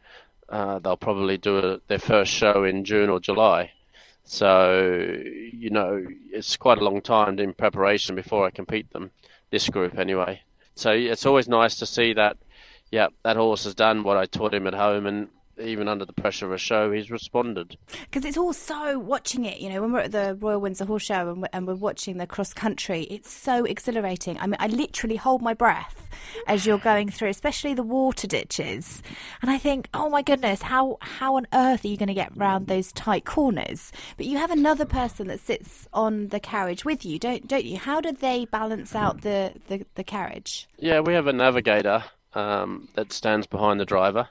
uh, 0.49 0.79
they'll 0.79 0.97
probably 0.97 1.37
do 1.37 1.57
a, 1.57 1.79
their 1.87 1.99
first 1.99 2.31
show 2.31 2.63
in 2.63 2.85
June 2.85 3.09
or 3.09 3.19
July. 3.19 3.71
So, 4.23 5.21
you 5.53 5.69
know, 5.69 6.05
it's 6.31 6.55
quite 6.55 6.77
a 6.77 6.83
long 6.83 7.01
time 7.01 7.37
in 7.37 7.53
preparation 7.53 8.15
before 8.15 8.47
I 8.47 8.49
compete 8.49 8.91
them, 8.93 9.11
this 9.51 9.69
group 9.69 9.99
anyway. 9.99 10.41
So 10.75 10.91
it's 10.91 11.25
always 11.25 11.49
nice 11.49 11.75
to 11.77 11.85
see 11.85 12.13
that, 12.13 12.37
yeah, 12.91 13.07
that 13.23 13.35
horse 13.35 13.65
has 13.65 13.75
done 13.75 14.03
what 14.03 14.15
I 14.15 14.25
taught 14.25 14.53
him 14.53 14.67
at 14.67 14.73
home 14.73 15.05
and 15.05 15.27
even 15.59 15.87
under 15.87 16.05
the 16.05 16.13
pressure 16.13 16.45
of 16.45 16.51
a 16.51 16.57
show, 16.57 16.91
he's 16.91 17.11
responded. 17.11 17.77
Because 18.03 18.25
it's 18.25 18.37
all 18.37 18.53
so 18.53 18.97
watching 18.99 19.45
it, 19.45 19.59
you 19.59 19.69
know, 19.69 19.81
when 19.81 19.91
we're 19.91 20.01
at 20.01 20.11
the 20.11 20.37
Royal 20.39 20.59
Windsor 20.59 20.85
Horse 20.85 21.03
Show 21.03 21.29
and 21.29 21.41
we're, 21.41 21.49
and 21.53 21.67
we're, 21.67 21.75
watching 21.75 22.17
the 22.17 22.27
cross 22.27 22.53
country, 22.53 23.03
it's 23.03 23.31
so 23.31 23.65
exhilarating. 23.65 24.37
I 24.39 24.45
mean, 24.45 24.57
I 24.59 24.67
literally 24.67 25.15
hold 25.15 25.41
my 25.41 25.53
breath 25.53 26.09
as 26.47 26.65
you're 26.65 26.77
going 26.77 27.09
through, 27.09 27.29
especially 27.29 27.73
the 27.73 27.81
water 27.81 28.27
ditches, 28.27 29.01
and 29.41 29.49
I 29.49 29.57
think, 29.57 29.87
oh 29.93 30.09
my 30.09 30.21
goodness, 30.21 30.61
how 30.61 30.97
how 31.01 31.37
on 31.37 31.47
earth 31.53 31.83
are 31.83 31.87
you 31.87 31.97
going 31.97 32.07
to 32.07 32.13
get 32.13 32.35
round 32.37 32.67
those 32.67 32.91
tight 32.91 33.25
corners? 33.25 33.91
But 34.17 34.27
you 34.27 34.37
have 34.37 34.51
another 34.51 34.85
person 34.85 35.27
that 35.27 35.39
sits 35.39 35.87
on 35.91 36.27
the 36.27 36.39
carriage 36.39 36.85
with 36.85 37.03
you, 37.03 37.17
don't 37.17 37.47
don't 37.47 37.65
you? 37.65 37.77
How 37.77 37.99
do 37.99 38.11
they 38.11 38.45
balance 38.45 38.95
out 38.95 39.21
the 39.21 39.53
the, 39.67 39.85
the 39.95 40.03
carriage? 40.03 40.67
Yeah, 40.77 40.99
we 40.99 41.13
have 41.13 41.27
a 41.27 41.33
navigator 41.33 42.03
um, 42.33 42.89
that 42.95 43.11
stands 43.11 43.47
behind 43.47 43.79
the 43.79 43.85
driver 43.85 44.27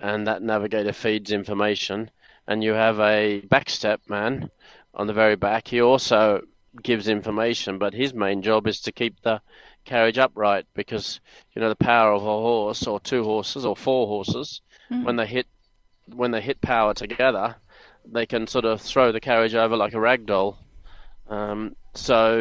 and 0.00 0.26
that 0.26 0.42
navigator 0.42 0.92
feeds 0.92 1.32
information. 1.32 2.10
And 2.46 2.62
you 2.62 2.72
have 2.72 3.00
a 3.00 3.42
backstep 3.42 3.98
man 4.08 4.50
on 4.94 5.06
the 5.06 5.12
very 5.12 5.36
back. 5.36 5.68
He 5.68 5.80
also 5.80 6.42
gives 6.82 7.08
information, 7.08 7.78
but 7.78 7.94
his 7.94 8.12
main 8.12 8.42
job 8.42 8.66
is 8.66 8.80
to 8.80 8.92
keep 8.92 9.20
the 9.22 9.40
carriage 9.84 10.18
upright 10.18 10.66
because 10.74 11.20
you 11.54 11.60
know 11.60 11.68
the 11.68 11.76
power 11.76 12.12
of 12.12 12.22
a 12.22 12.24
horse 12.24 12.86
or 12.86 12.98
two 13.00 13.22
horses 13.22 13.66
or 13.66 13.76
four 13.76 14.06
horses 14.06 14.62
mm. 14.90 15.04
when 15.04 15.16
they 15.16 15.26
hit 15.26 15.46
when 16.14 16.30
they 16.30 16.40
hit 16.40 16.60
power 16.60 16.92
together, 16.94 17.56
they 18.04 18.26
can 18.26 18.46
sort 18.46 18.64
of 18.64 18.80
throw 18.80 19.12
the 19.12 19.20
carriage 19.20 19.54
over 19.54 19.76
like 19.76 19.94
a 19.94 20.00
rag 20.00 20.26
doll. 20.26 20.58
Um, 21.28 21.76
so 21.94 22.38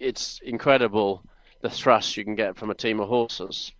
it's 0.00 0.40
incredible 0.44 1.22
the 1.60 1.70
thrust 1.70 2.16
you 2.16 2.24
can 2.24 2.34
get 2.34 2.56
from 2.56 2.70
a 2.70 2.74
team 2.74 3.00
of 3.00 3.08
horses. 3.08 3.72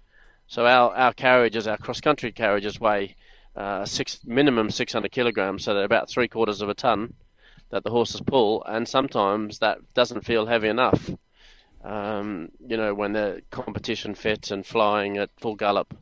So 0.49 0.67
our, 0.67 0.95
our 0.95 1.13
carriages, 1.13 1.67
our 1.67 1.77
cross 1.77 2.01
country 2.01 2.33
carriages, 2.33 2.81
weigh 2.81 3.17
uh, 3.57 3.85
six 3.85 4.21
minimum 4.25 4.71
600 4.71 5.11
kilograms, 5.11 5.65
so 5.65 5.75
they're 5.75 5.85
about 5.85 6.09
three 6.09 6.29
quarters 6.29 6.61
of 6.61 6.69
a 6.69 6.75
ton 6.75 7.15
that 7.71 7.83
the 7.85 7.91
horses 7.91 8.21
pull, 8.21 8.63
and 8.65 8.87
sometimes 8.87 9.59
that 9.59 9.79
doesn't 9.95 10.25
feel 10.25 10.47
heavy 10.47 10.69
enough. 10.69 11.11
Um, 11.83 12.51
you 12.67 12.77
know, 12.77 12.95
when 12.95 13.13
they're 13.13 13.41
competition 13.51 14.15
fit 14.15 14.51
and 14.51 14.65
flying 14.65 15.19
at 15.19 15.31
full 15.39 15.55
gallop, 15.55 15.97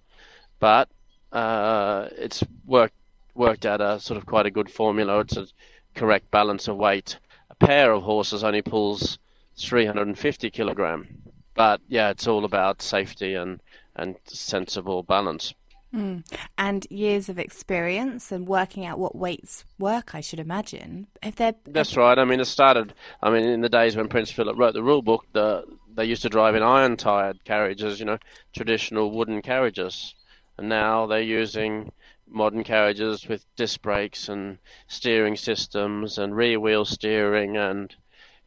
but 0.58 0.88
uh, 1.32 2.08
it's 2.16 2.42
worked 2.66 2.94
worked 3.34 3.66
out 3.66 3.80
a 3.80 3.98
sort 3.98 4.16
of 4.16 4.26
quite 4.26 4.46
a 4.46 4.50
good 4.50 4.70
formula. 4.70 5.20
It's 5.20 5.36
a 5.36 5.46
correct 5.94 6.30
balance 6.30 6.68
of 6.68 6.76
weight. 6.76 7.18
A 7.50 7.54
pair 7.54 7.92
of 7.92 8.02
horses 8.02 8.44
only 8.44 8.62
pulls 8.62 9.18
350 9.56 10.50
kilogram, 10.50 11.08
but 11.54 11.80
yeah, 11.88 12.10
it's 12.10 12.26
all 12.26 12.44
about 12.44 12.82
safety 12.82 13.34
and 13.34 13.60
and 13.96 14.16
sensible 14.26 15.02
balance. 15.02 15.54
Mm. 15.94 16.24
And 16.58 16.86
years 16.90 17.28
of 17.28 17.38
experience 17.38 18.32
and 18.32 18.48
working 18.48 18.84
out 18.84 18.98
what 18.98 19.14
weights 19.14 19.64
work, 19.78 20.14
I 20.14 20.20
should 20.20 20.40
imagine. 20.40 21.06
If 21.22 21.36
they're 21.36 21.54
that's 21.64 21.96
right. 21.96 22.18
I 22.18 22.24
mean, 22.24 22.40
it 22.40 22.46
started. 22.46 22.94
I 23.22 23.30
mean, 23.30 23.44
in 23.44 23.60
the 23.60 23.68
days 23.68 23.94
when 23.96 24.08
Prince 24.08 24.30
Philip 24.32 24.58
wrote 24.58 24.74
the 24.74 24.82
rule 24.82 25.02
book, 25.02 25.26
the 25.32 25.64
they 25.94 26.04
used 26.04 26.22
to 26.22 26.28
drive 26.28 26.56
in 26.56 26.62
iron-tired 26.64 27.44
carriages, 27.44 28.00
you 28.00 28.06
know, 28.06 28.18
traditional 28.52 29.12
wooden 29.12 29.42
carriages, 29.42 30.14
and 30.58 30.68
now 30.68 31.06
they're 31.06 31.20
using 31.20 31.92
modern 32.28 32.64
carriages 32.64 33.28
with 33.28 33.44
disc 33.54 33.80
brakes 33.82 34.28
and 34.28 34.58
steering 34.88 35.36
systems 35.36 36.18
and 36.18 36.36
rear 36.36 36.58
wheel 36.58 36.84
steering 36.84 37.56
and 37.56 37.94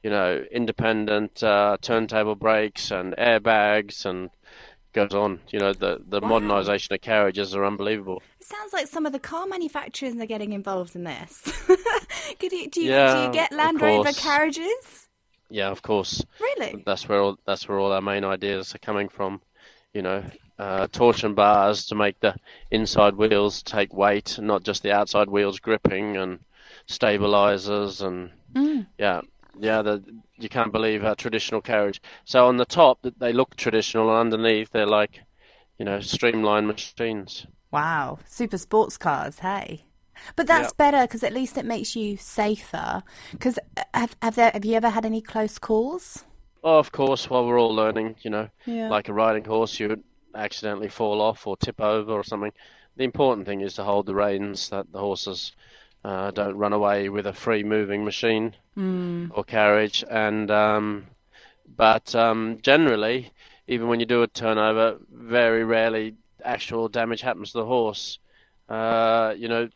you 0.04 0.10
know 0.10 0.44
independent 0.52 1.42
uh, 1.44 1.78
turntable 1.82 2.36
brakes 2.36 2.92
and 2.92 3.16
airbags 3.18 4.06
and 4.06 4.30
goes 4.98 5.14
on. 5.14 5.40
You 5.50 5.60
know, 5.60 5.74
the 5.74 6.02
the 6.08 6.20
wow. 6.20 6.40
modernisation 6.40 6.92
of 6.92 7.02
carriages 7.02 7.56
are 7.56 7.66
unbelievable. 7.66 8.22
It 8.40 8.48
sounds 8.48 8.74
like 8.74 8.88
some 8.88 9.06
of 9.06 9.14
the 9.14 9.20
car 9.20 9.46
manufacturers 9.46 10.16
are 10.16 10.26
getting 10.26 10.54
involved 10.54 10.96
in 10.96 11.04
this. 11.04 11.44
Could 12.40 12.52
you, 12.52 12.70
do 12.70 12.82
you, 12.82 12.90
yeah, 12.92 13.16
do 13.16 13.22
you 13.24 13.32
get 13.32 13.52
Land 13.52 13.82
Rover 13.82 14.12
carriages? 14.12 15.08
Yeah, 15.50 15.70
of 15.70 15.82
course. 15.82 16.26
Really? 16.42 16.84
That's 16.86 17.08
where 17.08 17.22
all 17.22 17.38
that's 17.46 17.68
where 17.68 17.80
all 17.80 17.92
our 17.92 18.02
main 18.02 18.24
ideas 18.24 18.74
are 18.74 18.80
coming 18.80 19.08
from. 19.08 19.42
You 19.94 20.02
know, 20.02 20.24
uh, 20.60 20.88
torsion 20.88 21.36
bars 21.36 21.86
to 21.88 21.96
make 21.96 22.20
the 22.20 22.36
inside 22.72 23.16
wheels 23.16 23.64
take 23.64 23.94
weight, 23.94 24.38
not 24.40 24.64
just 24.64 24.84
the 24.84 24.92
outside 24.92 25.30
wheels 25.30 25.60
gripping, 25.60 26.18
and 26.18 26.40
stabilizers, 26.88 28.02
and 28.02 28.32
mm. 28.54 28.88
yeah, 28.98 29.22
yeah, 29.60 29.82
the, 29.82 30.04
you 30.38 30.50
can't 30.50 30.72
believe 30.72 31.04
a 31.04 31.16
traditional 31.16 31.62
carriage. 31.62 32.02
So 32.26 32.48
on 32.48 32.58
the 32.58 32.66
top, 32.66 33.06
they 33.18 33.34
look 33.34 33.56
traditional, 33.56 34.10
and 34.10 34.34
underneath 34.34 34.72
they're 34.72 34.86
like, 34.86 35.22
you 35.78 35.86
know, 35.86 36.00
streamlined 36.00 36.68
machines. 36.68 37.48
Wow, 37.72 38.20
super 38.26 38.58
sports 38.58 38.98
cars, 38.98 39.40
hey. 39.40 39.86
But 40.36 40.48
that's 40.48 40.70
yep. 40.70 40.78
better 40.78 41.02
because 41.02 41.24
at 41.24 41.34
least 41.34 41.58
it 41.58 41.66
makes 41.66 41.96
you 41.96 42.18
safer. 42.18 43.04
Because 43.32 43.60
uh, 43.78 43.84
have 43.94 44.16
have 44.22 44.36
there 44.36 44.52
have 44.52 44.66
you 44.66 44.74
ever 44.74 44.90
had 44.90 45.06
any 45.06 45.22
close 45.22 45.60
calls? 45.60 46.26
Oh, 46.64 46.80
of 46.80 46.92
course. 46.92 47.30
While 47.30 47.46
we're 47.46 47.60
all 47.60 47.74
learning, 47.74 48.16
you 48.22 48.32
know, 48.32 48.50
yeah. 48.66 48.90
like 48.90 49.10
a 49.10 49.14
riding 49.14 49.46
horse, 49.46 49.80
you 49.80 49.90
would 49.90 50.04
accidentally 50.36 50.90
fall 50.90 51.22
off 51.22 51.46
or 51.46 51.56
tip 51.56 51.80
over 51.80 52.12
or 52.14 52.24
something. 52.24 52.52
The 52.96 53.04
important 53.04 53.46
thing 53.46 53.62
is 53.62 53.76
to 53.76 53.84
hold 53.84 54.08
the 54.08 54.16
reins 54.16 54.70
that 54.70 54.92
the 54.92 55.00
horses 55.00 55.52
uh, 56.04 56.32
don't 56.32 56.58
run 56.58 56.74
away 56.74 57.10
with 57.10 57.28
a 57.28 57.34
free 57.34 57.64
moving 57.64 58.04
machine 58.04 58.56
Mm. 58.78 59.32
or 59.34 59.44
carriage. 59.44 60.04
And 60.10 60.52
um, 60.52 61.08
but 61.76 62.14
um, 62.14 62.60
generally, 62.62 63.32
even 63.68 63.88
when 63.88 64.00
you 64.00 64.06
do 64.06 64.22
a 64.22 64.28
turnover, 64.28 64.98
very 65.12 65.64
rarely 65.64 66.16
actual 66.46 66.88
damage 66.88 67.22
happens 67.22 67.52
to 67.54 67.58
the 67.60 67.66
horse. 67.66 68.20
Uh, 68.70 69.34
you 69.38 69.48
know, 69.48 69.68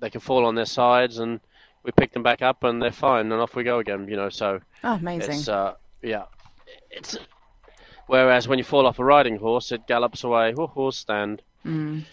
they 0.00 0.10
can 0.10 0.20
fall 0.20 0.44
on 0.44 0.54
their 0.56 0.66
sides, 0.66 1.18
and 1.18 1.40
we 1.84 1.92
pick 1.92 2.12
them 2.12 2.22
back 2.22 2.42
up, 2.42 2.62
and 2.64 2.82
they're 2.82 2.92
fine, 2.92 3.32
and 3.32 3.40
off 3.40 3.54
we 3.56 3.64
go 3.64 3.78
again. 3.78 4.06
You 4.08 4.16
know, 4.16 4.28
so 4.28 4.60
Oh, 4.84 4.94
amazing. 4.94 5.30
it's 5.38 5.48
uh, 5.48 5.74
yeah, 6.02 6.24
it's. 6.90 7.16
Whereas 8.08 8.48
when 8.48 8.58
you 8.58 8.64
fall 8.64 8.86
off 8.86 8.98
a 8.98 9.04
riding 9.04 9.36
horse, 9.38 9.70
it 9.72 9.86
gallops 9.86 10.24
away. 10.24 10.52
Horse 10.52 10.96
stand. 10.98 11.42
Mm. 11.64 12.04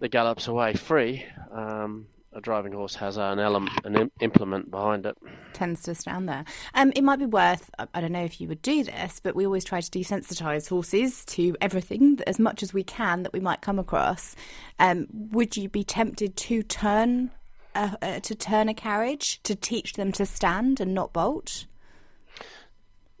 It 0.00 0.10
gallops 0.12 0.46
away 0.46 0.74
free. 0.74 1.24
Um, 1.50 2.06
a 2.34 2.40
driving 2.40 2.72
horse 2.72 2.96
has 2.96 3.16
an 3.16 3.38
element, 3.38 3.72
an 3.84 4.10
implement 4.20 4.70
behind 4.70 5.06
it. 5.06 5.16
tends 5.52 5.82
to 5.82 5.94
stand 5.94 6.28
there. 6.28 6.44
Um, 6.74 6.92
it 6.96 7.02
might 7.02 7.20
be 7.20 7.26
worth, 7.26 7.70
I- 7.78 8.00
don't 8.00 8.10
know 8.12 8.24
if 8.24 8.40
you 8.40 8.48
would 8.48 8.60
do 8.60 8.82
this, 8.82 9.20
but 9.20 9.36
we 9.36 9.46
always 9.46 9.64
try 9.64 9.80
to 9.80 9.90
desensitize 9.90 10.68
horses 10.68 11.24
to 11.26 11.56
everything 11.60 12.18
as 12.26 12.40
much 12.40 12.62
as 12.62 12.74
we 12.74 12.82
can 12.82 13.22
that 13.22 13.32
we 13.32 13.38
might 13.40 13.60
come 13.60 13.78
across. 13.78 14.34
Um, 14.80 15.06
would 15.12 15.56
you 15.56 15.68
be 15.68 15.84
tempted 15.84 16.36
to 16.36 16.62
turn 16.64 17.30
a, 17.74 17.96
uh, 18.02 18.20
to 18.20 18.34
turn 18.34 18.68
a 18.68 18.74
carriage 18.74 19.40
to 19.44 19.54
teach 19.54 19.92
them 19.92 20.10
to 20.12 20.26
stand 20.26 20.80
and 20.80 20.92
not 20.92 21.12
bolt? 21.12 21.66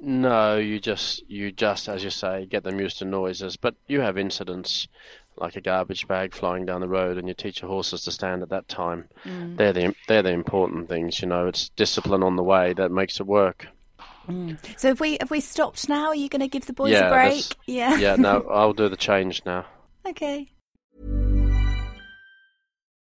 No, 0.00 0.58
you 0.58 0.80
just 0.80 1.22
you 1.30 1.50
just 1.50 1.88
as 1.88 2.04
you 2.04 2.10
say 2.10 2.46
get 2.46 2.62
them 2.64 2.78
used 2.78 2.98
to 2.98 3.04
noises. 3.04 3.56
But 3.56 3.74
you 3.86 4.00
have 4.00 4.18
incidents 4.18 4.86
like 5.36 5.56
a 5.56 5.60
garbage 5.60 6.06
bag 6.06 6.34
flying 6.34 6.64
down 6.66 6.80
the 6.80 6.88
road, 6.88 7.18
and 7.18 7.28
you 7.28 7.34
teach 7.34 7.62
your 7.62 7.70
horses 7.70 8.04
to 8.04 8.12
stand 8.12 8.42
at 8.42 8.50
that 8.50 8.68
time. 8.68 9.08
Mm. 9.24 9.56
They're 9.56 9.72
the 9.72 9.94
they're 10.08 10.22
the 10.22 10.30
important 10.30 10.88
things. 10.88 11.20
You 11.20 11.28
know, 11.28 11.48
it's 11.48 11.70
discipline 11.70 12.22
on 12.22 12.36
the 12.36 12.42
way 12.42 12.72
that 12.74 12.90
makes 12.90 13.20
it 13.20 13.26
work. 13.26 13.68
Mm. 14.28 14.58
So 14.78 14.88
if 14.88 15.00
we 15.00 15.14
if 15.14 15.30
we 15.30 15.40
stopped 15.40 15.88
now, 15.88 16.08
are 16.08 16.14
you 16.14 16.28
going 16.28 16.40
to 16.40 16.48
give 16.48 16.66
the 16.66 16.72
boys 16.72 16.92
yeah, 16.92 17.08
a 17.08 17.12
break? 17.12 17.44
Yeah. 17.66 17.96
yeah. 17.96 18.16
No, 18.16 18.46
I'll 18.50 18.72
do 18.72 18.88
the 18.88 18.96
change 18.96 19.42
now. 19.44 19.66
okay. 20.06 20.50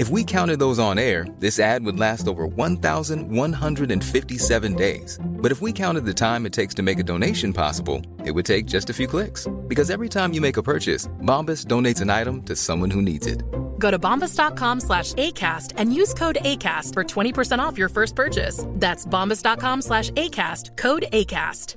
If 0.00 0.08
we 0.08 0.24
counted 0.24 0.58
those 0.58 0.78
on 0.78 0.98
air, 0.98 1.26
this 1.40 1.60
ad 1.60 1.84
would 1.84 1.98
last 1.98 2.26
over 2.26 2.46
1,157 2.46 4.74
days. 4.74 5.18
But 5.22 5.52
if 5.52 5.60
we 5.60 5.74
counted 5.74 6.06
the 6.06 6.14
time 6.14 6.46
it 6.46 6.54
takes 6.54 6.72
to 6.76 6.82
make 6.82 6.98
a 6.98 7.02
donation 7.02 7.52
possible, 7.52 8.00
it 8.24 8.30
would 8.30 8.46
take 8.46 8.64
just 8.64 8.88
a 8.88 8.94
few 8.94 9.06
clicks. 9.06 9.46
Because 9.68 9.90
every 9.90 10.08
time 10.08 10.32
you 10.32 10.40
make 10.40 10.56
a 10.56 10.62
purchase, 10.62 11.06
Bombas 11.20 11.66
donates 11.66 12.00
an 12.00 12.08
item 12.08 12.42
to 12.44 12.56
someone 12.56 12.90
who 12.90 13.02
needs 13.02 13.26
it. 13.26 13.42
Go 13.78 13.90
to 13.90 13.98
bombas.com 13.98 14.80
slash 14.80 15.12
ACAST 15.12 15.74
and 15.76 15.94
use 15.94 16.14
code 16.14 16.38
ACAST 16.46 16.94
for 16.94 17.04
20% 17.04 17.58
off 17.58 17.76
your 17.76 17.90
first 17.90 18.16
purchase. 18.16 18.64
That's 18.76 19.04
bombas.com 19.04 19.82
slash 19.82 20.08
ACAST, 20.12 20.78
code 20.78 21.08
ACAST. 21.12 21.76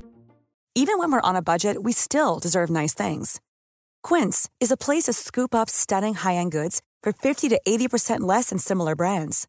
Even 0.75 0.97
when 0.97 1.11
we're 1.11 1.29
on 1.29 1.35
a 1.35 1.41
budget, 1.41 1.83
we 1.83 1.91
still 1.91 2.39
deserve 2.39 2.69
nice 2.69 2.93
things. 2.93 3.41
Quince 4.01 4.49
is 4.61 4.71
a 4.71 4.77
place 4.77 5.07
to 5.07 5.13
scoop 5.13 5.53
up 5.53 5.69
stunning 5.69 6.13
high-end 6.13 6.53
goods 6.53 6.81
for 7.03 7.13
50 7.13 7.49
to 7.49 7.61
80% 7.67 8.21
less 8.21 8.49
than 8.49 8.57
similar 8.57 8.95
brands. 8.95 9.47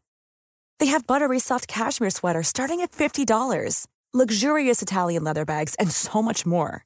They 0.78 0.86
have 0.86 1.06
buttery 1.06 1.38
soft 1.38 1.66
cashmere 1.66 2.10
sweaters 2.10 2.48
starting 2.48 2.82
at 2.82 2.92
$50, 2.92 3.86
luxurious 4.12 4.82
Italian 4.82 5.24
leather 5.24 5.46
bags, 5.46 5.74
and 5.76 5.90
so 5.90 6.20
much 6.20 6.44
more. 6.44 6.84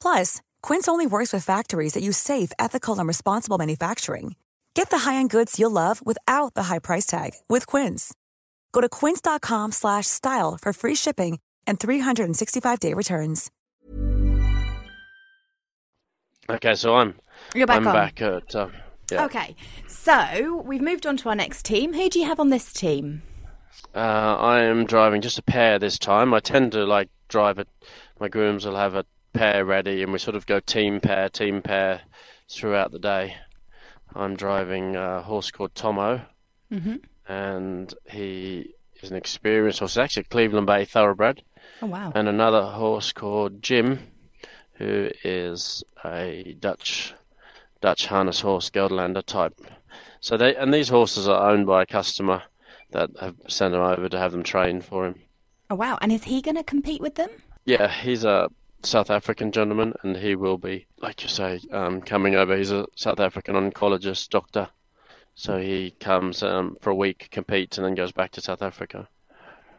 Plus, 0.00 0.40
Quince 0.62 0.86
only 0.86 1.06
works 1.06 1.32
with 1.32 1.44
factories 1.44 1.94
that 1.94 2.02
use 2.04 2.18
safe, 2.18 2.52
ethical, 2.58 2.98
and 2.98 3.08
responsible 3.08 3.58
manufacturing. 3.58 4.36
Get 4.74 4.90
the 4.90 4.98
high-end 4.98 5.30
goods 5.30 5.58
you'll 5.58 5.70
love 5.70 6.04
without 6.04 6.52
the 6.54 6.64
high 6.64 6.78
price 6.78 7.06
tag 7.06 7.30
with 7.48 7.66
Quince. 7.66 8.14
Go 8.72 8.82
to 8.82 8.88
quince.com 8.90 9.72
slash 9.72 10.06
style 10.06 10.58
for 10.60 10.72
free 10.74 10.94
shipping 10.94 11.38
and 11.66 11.80
365-day 11.80 12.92
returns. 12.92 13.50
Okay, 16.50 16.74
so 16.74 16.94
I'm 16.94 17.14
You're 17.54 17.66
back 17.66 17.78
I'm 17.78 17.86
on. 17.88 17.94
back 17.94 18.20
at 18.20 18.54
uh, 18.54 18.68
yeah. 19.10 19.24
Okay. 19.26 19.54
So 19.86 20.62
we've 20.64 20.80
moved 20.82 21.06
on 21.06 21.16
to 21.18 21.28
our 21.28 21.34
next 21.34 21.64
team. 21.64 21.92
Who 21.92 22.08
do 22.08 22.18
you 22.18 22.26
have 22.26 22.40
on 22.40 22.50
this 22.50 22.72
team? 22.72 23.22
Uh, 23.94 23.98
I 23.98 24.60
am 24.62 24.84
driving 24.86 25.20
just 25.20 25.38
a 25.38 25.42
pair 25.42 25.78
this 25.78 25.98
time. 25.98 26.32
I 26.34 26.40
tend 26.40 26.72
to 26.72 26.84
like 26.84 27.08
drive 27.28 27.58
it. 27.58 27.68
My 28.20 28.28
grooms 28.28 28.64
will 28.64 28.76
have 28.76 28.94
a 28.94 29.04
pair 29.32 29.64
ready, 29.64 30.02
and 30.02 30.12
we 30.12 30.18
sort 30.18 30.36
of 30.36 30.46
go 30.46 30.60
team 30.60 31.00
pair, 31.00 31.28
team 31.28 31.62
pair 31.62 32.02
throughout 32.50 32.92
the 32.92 32.98
day. 32.98 33.36
I'm 34.14 34.34
driving 34.36 34.96
a 34.96 35.22
horse 35.22 35.50
called 35.50 35.74
Tomo, 35.74 36.22
and 37.28 37.94
he 38.08 38.74
is 39.02 39.10
an 39.10 39.16
experienced 39.16 39.80
horse. 39.80 39.92
He's 39.94 39.98
actually 39.98 40.22
a 40.22 40.30
Cleveland 40.32 40.66
Bay 40.66 40.84
thoroughbred, 40.84 41.42
Oh 41.82 41.86
wow. 41.86 42.12
and 42.14 42.28
another 42.28 42.62
horse 42.62 43.12
called 43.12 43.62
Jim, 43.62 43.98
who 44.74 45.10
is 45.24 45.84
a 46.04 46.56
Dutch 46.60 47.12
Dutch 47.86 48.06
harness 48.06 48.40
horse, 48.40 48.68
Gelderlander 48.68 49.24
type. 49.24 49.60
So 50.18 50.36
they 50.36 50.56
and 50.56 50.74
these 50.74 50.88
horses 50.88 51.28
are 51.28 51.48
owned 51.48 51.68
by 51.68 51.82
a 51.82 51.86
customer 51.86 52.42
that 52.90 53.10
have 53.20 53.36
sent 53.46 53.70
them 53.70 53.80
over 53.80 54.08
to 54.08 54.18
have 54.18 54.32
them 54.32 54.42
trained 54.42 54.84
for 54.84 55.06
him. 55.06 55.20
Oh 55.70 55.76
wow. 55.76 55.96
And 56.00 56.10
is 56.10 56.24
he 56.24 56.42
going 56.42 56.56
to 56.56 56.64
compete 56.64 57.00
with 57.00 57.14
them? 57.14 57.30
Yeah, 57.64 57.86
he's 57.86 58.24
a 58.24 58.50
South 58.82 59.08
African 59.08 59.52
gentleman, 59.52 59.94
and 60.02 60.16
he 60.16 60.34
will 60.34 60.58
be, 60.58 60.88
like 60.98 61.22
you 61.22 61.28
say, 61.28 61.60
um, 61.70 62.02
coming 62.02 62.34
over. 62.34 62.56
He's 62.56 62.72
a 62.72 62.86
South 62.96 63.20
African 63.20 63.54
oncologist 63.54 64.30
doctor, 64.30 64.68
so 65.36 65.58
he 65.58 65.92
comes 66.00 66.42
um, 66.42 66.76
for 66.80 66.90
a 66.90 66.96
week, 66.96 67.28
competes, 67.30 67.78
and 67.78 67.86
then 67.86 67.94
goes 67.94 68.10
back 68.10 68.32
to 68.32 68.40
South 68.40 68.62
Africa. 68.62 69.08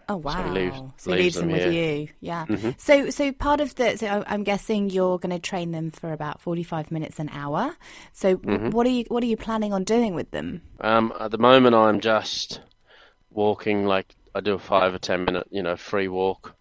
Oh 0.09 0.17
wow. 0.17 0.43
he 0.43 0.49
leaves- 0.51 0.81
So 0.97 1.11
he 1.11 1.17
leaves 1.17 1.23
leaves 1.23 1.35
them 1.35 1.49
them 1.49 1.57
with 1.59 1.73
you. 1.73 2.07
Yeah. 2.21 2.45
Mm-hmm. 2.47 2.69
So 2.77 3.09
so 3.09 3.31
part 3.33 3.59
of 3.61 3.75
the 3.75 3.97
so 3.97 4.23
I'm 4.27 4.43
guessing 4.43 4.89
you're 4.89 5.19
going 5.19 5.35
to 5.35 5.39
train 5.39 5.71
them 5.71 5.91
for 5.91 6.13
about 6.13 6.39
45 6.41 6.91
minutes 6.91 7.19
an 7.19 7.29
hour. 7.29 7.75
So 8.13 8.37
Mm-hmm. 8.37 8.69
what 8.69 8.85
are 8.87 8.91
you 8.91 9.05
what 9.09 9.21
are 9.23 9.27
you 9.27 9.37
planning 9.37 9.73
on 9.73 9.83
doing 9.83 10.13
with 10.15 10.31
them? 10.31 10.61
Um, 10.81 11.13
at 11.19 11.31
the 11.31 11.37
moment, 11.37 11.75
I'm 11.75 11.99
just 11.99 12.61
walking. 13.31 13.85
Like 13.85 14.15
I 14.35 14.39
do 14.41 14.53
a 14.53 14.59
five 14.59 14.93
or 14.93 14.99
ten 14.99 15.25
minute, 15.25 15.47
you 15.51 15.61
know, 15.63 15.75
free 15.75 16.07
walk 16.07 16.55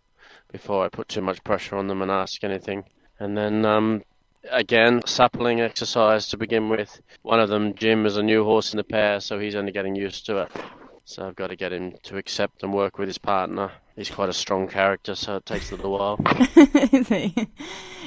before 0.51 0.85
I 0.85 0.89
put 0.89 1.09
too 1.09 1.21
much 1.23 1.43
pressure 1.45 1.77
on 1.77 1.87
them 1.89 2.03
and 2.03 2.11
ask 2.11 2.43
anything. 2.45 2.85
And 3.19 3.37
then 3.37 3.65
um, 3.65 4.03
again, 4.51 5.03
suppling 5.07 5.61
exercise 5.61 6.29
to 6.29 6.37
begin 6.37 6.69
with. 6.69 7.01
One 7.23 7.41
of 7.41 7.49
them, 7.49 7.75
Jim, 7.75 8.07
is 8.07 8.17
a 8.17 8.23
new 8.23 8.45
horse 8.45 8.73
in 8.73 8.77
the 8.79 8.85
pair, 8.85 9.21
so 9.21 9.39
he's 9.39 9.55
only 9.55 9.73
getting 9.73 9.97
used 9.97 10.27
to 10.27 10.39
it. 10.43 10.49
So 11.09 11.25
I've 11.25 11.37
got 11.37 11.51
to 11.51 11.57
get 11.57 11.73
him 11.73 11.95
to 12.03 12.17
accept 12.17 12.65
and 12.65 12.75
work 12.75 12.99
with 12.99 13.07
his 13.07 13.17
partner. 13.17 13.71
he's 13.95 14.11
quite 14.11 14.29
a 14.29 14.33
strong 14.33 14.67
character, 14.67 15.15
so 15.15 15.37
it 15.37 15.47
takes 15.47 15.71
a 15.71 15.77
little 15.77 15.93
while. 15.93 16.19
Is 16.93 17.09
he? 17.17 17.47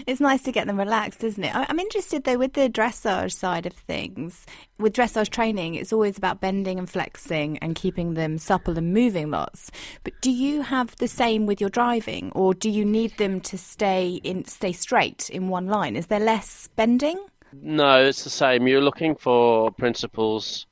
It's 0.05 0.19
nice 0.19 0.41
to 0.43 0.51
get 0.51 0.67
them 0.67 0.77
relaxed, 0.77 1.23
isn't 1.23 1.41
it? 1.41 1.55
I'm 1.55 1.79
interested 1.79 2.25
though 2.25 2.37
with 2.37 2.53
the 2.53 2.67
dressage 2.69 3.31
side 3.31 3.65
of 3.65 3.71
things. 3.71 4.45
With 4.77 4.91
dressage 4.91 5.29
training, 5.29 5.75
it's 5.75 5.93
always 5.93 6.17
about 6.17 6.41
bending 6.41 6.77
and 6.77 6.89
flexing 6.89 7.57
and 7.59 7.73
keeping 7.73 8.15
them 8.15 8.37
supple 8.37 8.77
and 8.77 8.93
moving 8.93 9.31
lots. 9.31 9.71
But 10.03 10.19
do 10.19 10.29
you 10.29 10.63
have 10.63 10.93
the 10.97 11.07
same 11.07 11.45
with 11.45 11.61
your 11.61 11.69
driving, 11.69 12.33
or 12.35 12.53
do 12.53 12.69
you 12.69 12.83
need 12.83 13.17
them 13.17 13.39
to 13.41 13.57
stay 13.57 14.19
in 14.25 14.43
stay 14.43 14.73
straight 14.73 15.29
in 15.29 15.47
one 15.47 15.67
line? 15.67 15.95
Is 15.95 16.07
there 16.07 16.19
less 16.19 16.67
bending? 16.75 17.17
No, 17.53 18.03
it's 18.03 18.25
the 18.25 18.29
same. 18.29 18.67
You're 18.67 18.81
looking 18.81 19.15
for 19.15 19.71
principles 19.71 20.67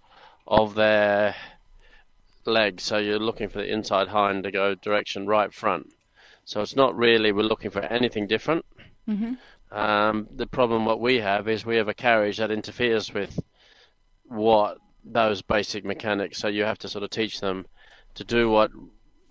of 0.46 0.76
their 0.76 1.34
leg, 2.48 2.80
so 2.82 2.98
you're 2.98 3.20
looking 3.20 3.50
for 3.50 3.60
the 3.60 3.72
inside 3.72 4.08
hind 4.08 4.44
to 4.44 4.52
go 4.52 4.76
direction 4.76 5.28
right 5.28 5.54
front. 5.54 5.94
So 6.46 6.62
it's 6.62 6.76
not 6.76 6.96
really 6.96 7.32
we're 7.32 7.44
looking 7.44 7.72
for 7.72 7.82
anything 7.82 8.28
different. 8.28 8.66
Um, 9.72 10.28
the 10.34 10.48
problem 10.48 10.86
what 10.86 11.02
we 11.02 11.18
have 11.20 11.48
is 11.48 11.66
we 11.66 11.76
have 11.78 11.90
a 11.90 11.94
carriage 11.94 12.38
that 12.38 12.52
interferes 12.52 13.14
with 13.14 13.40
what 14.24 14.78
those 15.04 15.42
basic 15.42 15.84
mechanics. 15.86 16.38
So 16.40 16.48
you 16.48 16.64
have 16.64 16.80
to 16.80 16.90
sort 16.90 17.04
of 17.04 17.10
teach 17.10 17.40
them 17.42 17.66
to 18.16 18.24
do 18.24 18.50
what 18.50 18.72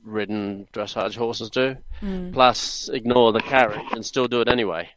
ridden 0.04 0.68
dressage 0.72 1.16
horses 1.16 1.50
do, 1.50 1.76
plus 2.32 2.88
ignore 2.92 3.32
the 3.32 3.40
carriage 3.40 3.86
and 3.92 4.04
still 4.04 4.28
do 4.28 4.40
it 4.40 4.48
anyway. 4.48 4.90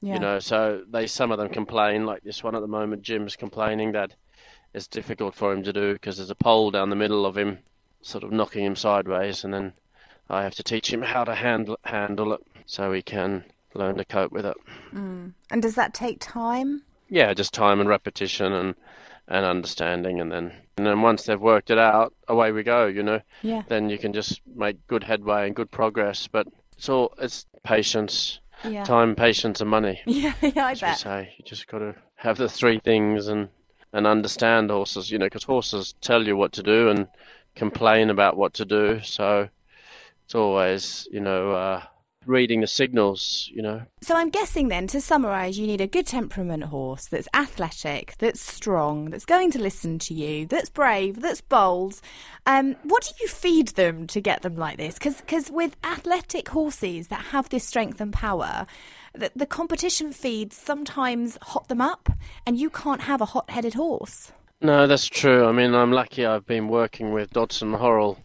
Yeah. 0.00 0.14
You 0.14 0.20
know, 0.20 0.38
so 0.40 0.82
they 0.90 1.06
some 1.06 1.30
of 1.30 1.38
them 1.38 1.48
complain, 1.48 2.04
like 2.06 2.22
this 2.24 2.42
one 2.42 2.56
at 2.56 2.60
the 2.60 2.66
moment. 2.66 3.02
Jim's 3.02 3.36
complaining 3.36 3.92
that 3.92 4.14
it's 4.74 4.86
difficult 4.86 5.34
for 5.34 5.52
him 5.52 5.62
to 5.64 5.72
do 5.72 5.92
because 5.94 6.16
there's 6.16 6.30
a 6.30 6.34
pole 6.34 6.70
down 6.70 6.90
the 6.90 6.96
middle 6.96 7.26
of 7.26 7.36
him, 7.36 7.58
sort 8.02 8.24
of 8.24 8.32
knocking 8.32 8.64
him 8.64 8.76
sideways, 8.76 9.44
and 9.44 9.52
then 9.52 9.72
I 10.30 10.42
have 10.42 10.54
to 10.56 10.62
teach 10.62 10.92
him 10.92 11.02
how 11.02 11.24
to 11.24 11.34
handle 11.34 11.78
handle 11.84 12.32
it 12.32 12.40
so 12.66 12.92
he 12.92 13.02
can 13.02 13.44
learn 13.74 13.96
to 13.96 14.04
cope 14.04 14.32
with 14.32 14.46
it. 14.46 14.56
Mm. 14.94 15.32
And 15.50 15.62
does 15.62 15.74
that 15.74 15.94
take 15.94 16.18
time? 16.20 16.82
Yeah, 17.08 17.34
just 17.34 17.52
time 17.52 17.80
and 17.80 17.88
repetition 17.88 18.52
and 18.52 18.74
and 19.28 19.44
understanding, 19.46 20.20
and 20.20 20.32
then 20.32 20.52
and 20.76 20.86
then 20.86 21.02
once 21.02 21.24
they've 21.24 21.40
worked 21.40 21.70
it 21.70 21.78
out, 21.78 22.14
away 22.28 22.50
we 22.52 22.62
go. 22.62 22.86
You 22.86 23.02
know, 23.02 23.20
Yeah. 23.42 23.62
then 23.68 23.90
you 23.90 23.98
can 23.98 24.12
just 24.12 24.40
make 24.54 24.86
good 24.86 25.04
headway 25.04 25.46
and 25.46 25.54
good 25.54 25.70
progress. 25.70 26.26
But 26.26 26.48
it's 26.76 26.88
all 26.88 27.12
it's 27.18 27.46
patience, 27.62 28.40
Yeah. 28.64 28.84
time, 28.84 29.14
patience, 29.14 29.60
and 29.60 29.68
money. 29.70 30.00
Yeah, 30.06 30.32
yeah, 30.40 30.66
I 30.66 30.72
as 30.72 30.82
we 30.82 30.94
say. 30.94 31.34
You 31.36 31.44
just 31.44 31.66
got 31.68 31.78
to 31.78 31.94
have 32.16 32.38
the 32.38 32.48
three 32.48 32.78
things 32.80 33.28
and 33.28 33.48
and 33.92 34.06
understand 34.06 34.70
horses. 34.70 35.10
You 35.10 35.18
know, 35.18 35.26
because 35.26 35.44
horses 35.44 35.94
tell 36.00 36.26
you 36.26 36.36
what 36.36 36.52
to 36.52 36.62
do 36.62 36.88
and 36.88 37.06
complain 37.54 38.10
about 38.10 38.36
what 38.36 38.54
to 38.54 38.64
do. 38.64 39.00
So 39.02 39.48
it's 40.24 40.34
always 40.34 41.06
you 41.10 41.20
know 41.20 41.52
uh, 41.52 41.82
reading 42.26 42.60
the 42.60 42.66
signals. 42.66 43.50
You 43.52 43.62
know, 43.62 43.82
So 44.00 44.16
I'm 44.16 44.30
guessing 44.30 44.68
then, 44.68 44.86
to 44.88 45.00
summarise, 45.00 45.58
you 45.58 45.66
need 45.66 45.80
a 45.80 45.86
good 45.86 46.06
temperament 46.06 46.64
horse 46.64 47.06
that's 47.06 47.28
athletic, 47.34 48.14
that's 48.18 48.40
strong, 48.40 49.10
that's 49.10 49.24
going 49.24 49.50
to 49.52 49.58
listen 49.60 49.98
to 50.00 50.14
you, 50.14 50.46
that's 50.46 50.70
brave, 50.70 51.20
that's 51.20 51.40
bold. 51.40 52.00
Um, 52.46 52.76
what 52.82 53.04
do 53.04 53.10
you 53.20 53.28
feed 53.28 53.68
them 53.68 54.06
to 54.08 54.20
get 54.20 54.42
them 54.42 54.56
like 54.56 54.78
this? 54.78 54.94
Because 54.98 55.50
with 55.50 55.76
athletic 55.84 56.48
horses 56.48 57.08
that 57.08 57.26
have 57.26 57.48
this 57.48 57.64
strength 57.64 58.00
and 58.00 58.12
power, 58.12 58.66
the, 59.14 59.30
the 59.34 59.46
competition 59.46 60.12
feeds 60.12 60.56
sometimes 60.56 61.38
hot 61.42 61.68
them 61.68 61.80
up, 61.80 62.08
and 62.46 62.58
you 62.58 62.70
can't 62.70 63.02
have 63.02 63.20
a 63.20 63.26
hot-headed 63.26 63.74
horse. 63.74 64.32
no, 64.60 64.86
that's 64.86 65.06
true. 65.06 65.46
I 65.46 65.52
mean, 65.52 65.74
I'm 65.74 65.92
lucky. 65.92 66.24
I've 66.24 66.46
been 66.46 66.68
working 66.68 67.12
with 67.12 67.30
Dodson 67.32 67.72
Horrell 67.72 68.18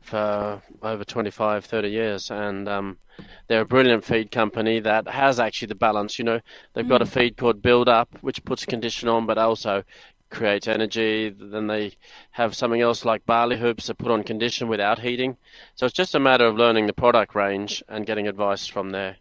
for 0.00 0.62
over 0.82 1.04
25, 1.04 1.64
30 1.64 1.88
years, 1.88 2.30
and 2.30 2.68
um, 2.68 2.98
they're 3.46 3.62
a 3.62 3.66
brilliant 3.66 4.04
feed 4.04 4.30
company 4.30 4.80
that 4.80 5.08
has 5.08 5.40
actually 5.40 5.66
the 5.66 5.74
balance. 5.74 6.18
You 6.18 6.24
know, 6.24 6.40
they've 6.74 6.88
got 6.88 7.02
a 7.02 7.06
feed 7.06 7.36
called 7.36 7.62
Build 7.62 7.88
Up, 7.88 8.08
which 8.20 8.44
puts 8.44 8.64
condition 8.64 9.08
on, 9.08 9.26
but 9.26 9.38
also 9.38 9.82
creates 10.30 10.68
energy. 10.68 11.30
Then 11.30 11.66
they 11.66 11.94
have 12.30 12.54
something 12.54 12.80
else 12.80 13.04
like 13.04 13.26
barley 13.26 13.58
hoops 13.58 13.86
that 13.86 13.98
put 13.98 14.10
on 14.10 14.22
condition 14.24 14.68
without 14.68 14.98
heating. 14.98 15.36
So 15.74 15.86
it's 15.86 15.94
just 15.94 16.14
a 16.14 16.20
matter 16.20 16.46
of 16.46 16.56
learning 16.56 16.86
the 16.86 16.92
product 16.92 17.34
range 17.34 17.82
and 17.88 18.06
getting 18.06 18.28
advice 18.28 18.66
from 18.66 18.90
their 18.90 19.16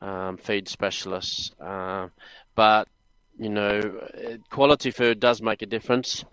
um, 0.00 0.36
feed 0.36 0.68
specialists. 0.68 1.52
Um 1.60 2.10
but 2.54 2.88
you 3.38 3.48
know, 3.48 4.08
quality 4.50 4.90
food 4.90 5.20
does 5.20 5.40
make 5.40 5.62
a 5.62 5.66
difference. 5.66 6.24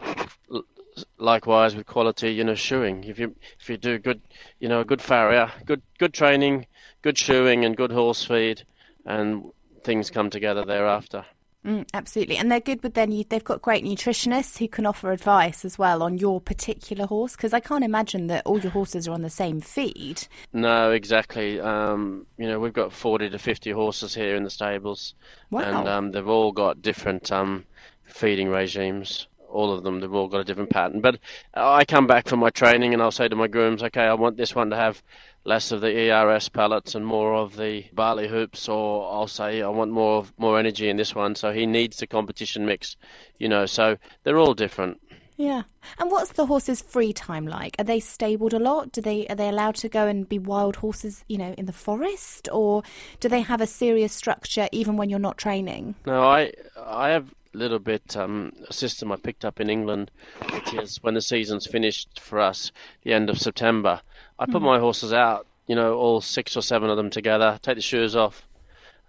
Likewise 1.17 1.75
with 1.75 1.85
quality, 1.85 2.31
you 2.31 2.43
know, 2.43 2.55
shoeing. 2.55 3.03
If 3.03 3.19
you 3.19 3.35
if 3.59 3.69
you 3.69 3.77
do 3.77 3.99
good, 3.99 4.21
you 4.59 4.69
know, 4.69 4.79
a 4.79 4.85
good 4.85 5.01
farrier, 5.01 5.51
good 5.65 5.81
good 5.99 6.13
training, 6.13 6.65
good 7.01 7.17
shoeing, 7.17 7.65
and 7.65 7.77
good 7.77 7.91
horse 7.91 8.23
feed, 8.23 8.63
and 9.05 9.51
things 9.83 10.09
come 10.09 10.29
together 10.29 10.65
thereafter. 10.65 11.25
Mm, 11.65 11.87
absolutely, 11.95 12.37
and 12.37 12.51
they're 12.51 12.59
good 12.59 12.83
with 12.83 12.93
their. 12.93 13.07
nu- 13.07 13.23
They've 13.27 13.43
got 13.43 13.61
great 13.61 13.83
nutritionists 13.83 14.59
who 14.59 14.67
can 14.67 14.85
offer 14.85 15.11
advice 15.11 15.65
as 15.65 15.79
well 15.79 16.03
on 16.03 16.17
your 16.19 16.39
particular 16.39 17.07
horse. 17.07 17.35
Because 17.35 17.53
I 17.53 17.59
can't 17.59 17.83
imagine 17.83 18.27
that 18.27 18.43
all 18.45 18.59
your 18.59 18.71
horses 18.71 19.07
are 19.07 19.13
on 19.13 19.23
the 19.23 19.29
same 19.31 19.61
feed. 19.61 20.27
No, 20.53 20.91
exactly. 20.91 21.59
Um, 21.59 22.27
you 22.37 22.47
know, 22.47 22.59
we've 22.59 22.71
got 22.73 22.93
40 22.93 23.31
to 23.31 23.39
50 23.39 23.71
horses 23.71 24.13
here 24.13 24.35
in 24.35 24.43
the 24.43 24.49
stables. 24.51 25.15
Wow. 25.49 25.61
And 25.79 25.87
um, 25.89 26.11
they've 26.11 26.27
all 26.27 26.51
got 26.51 26.83
different 26.83 27.31
um, 27.31 27.65
feeding 28.03 28.49
regimes. 28.49 29.27
All 29.55 29.71
of 29.71 29.83
them, 29.83 30.01
they've 30.01 30.13
all 30.13 30.27
got 30.27 30.41
a 30.41 30.43
different 30.43 30.69
pattern. 30.69 30.99
But 30.99 31.17
I 31.53 31.85
come 31.85 32.07
back 32.07 32.27
from 32.27 32.39
my 32.39 32.49
training 32.49 32.93
and 32.93 33.01
I'll 33.01 33.09
say 33.09 33.29
to 33.29 33.35
my 33.35 33.47
grooms, 33.47 33.81
okay, 33.83 34.03
I 34.03 34.13
want 34.13 34.35
this 34.35 34.53
one 34.53 34.69
to 34.71 34.75
have 34.75 35.01
less 35.45 35.71
of 35.71 35.79
the 35.79 36.11
ERS 36.11 36.49
pellets 36.49 36.93
and 36.93 37.05
more 37.05 37.33
of 37.33 37.55
the 37.55 37.85
barley 37.93 38.27
hoops, 38.27 38.67
or 38.67 39.09
I'll 39.09 39.27
say 39.27 39.61
I 39.61 39.69
want 39.69 39.91
more 39.91 40.17
of, 40.17 40.33
more 40.37 40.59
energy 40.59 40.89
in 40.89 40.97
this 40.97 41.15
one, 41.15 41.35
so 41.35 41.53
he 41.53 41.65
needs 41.65 41.97
the 41.97 42.07
competition 42.07 42.65
mix, 42.65 42.97
you 43.39 43.47
know. 43.47 43.65
So 43.65 43.97
they're 44.23 44.39
all 44.39 44.53
different. 44.53 44.99
Yeah. 45.37 45.63
And 45.99 46.09
what's 46.11 46.31
the 46.31 46.45
horses' 46.45 46.81
free 46.81 47.13
time 47.13 47.45
like? 47.45 47.75
Are 47.77 47.83
they 47.83 47.99
stabled 47.99 48.53
a 48.53 48.59
lot? 48.59 48.91
Do 48.91 49.01
they 49.01 49.27
are 49.27 49.35
they 49.35 49.49
allowed 49.49 49.75
to 49.75 49.89
go 49.89 50.07
and 50.07 50.27
be 50.27 50.39
wild 50.39 50.77
horses, 50.77 51.23
you 51.27 51.37
know, 51.37 51.53
in 51.57 51.65
the 51.65 51.73
forest, 51.73 52.47
or 52.51 52.83
do 53.19 53.27
they 53.27 53.41
have 53.41 53.61
a 53.61 53.67
serious 53.67 54.13
structure 54.13 54.69
even 54.71 54.97
when 54.97 55.09
you're 55.09 55.19
not 55.19 55.37
training? 55.37 55.95
No, 56.05 56.23
I 56.23 56.53
I 56.85 57.09
have 57.09 57.33
little 57.55 57.79
bit 57.79 58.15
um, 58.15 58.51
a 58.67 58.73
system 58.73 59.11
I 59.11 59.15
picked 59.15 59.45
up 59.45 59.59
in 59.59 59.69
England, 59.69 60.11
which 60.51 60.73
is 60.73 60.97
when 61.01 61.13
the 61.13 61.21
season's 61.21 61.65
finished 61.65 62.19
for 62.19 62.39
us, 62.39 62.71
the 63.03 63.13
end 63.13 63.29
of 63.29 63.39
September, 63.39 64.01
I 64.37 64.45
put 64.45 64.61
my 64.61 64.79
horses 64.79 65.13
out, 65.13 65.47
you 65.67 65.75
know, 65.75 65.95
all 65.95 66.21
six 66.21 66.55
or 66.55 66.61
seven 66.61 66.89
of 66.89 66.97
them 66.97 67.09
together, 67.09 67.59
take 67.61 67.75
the 67.75 67.81
shoes 67.81 68.15
off, 68.15 68.47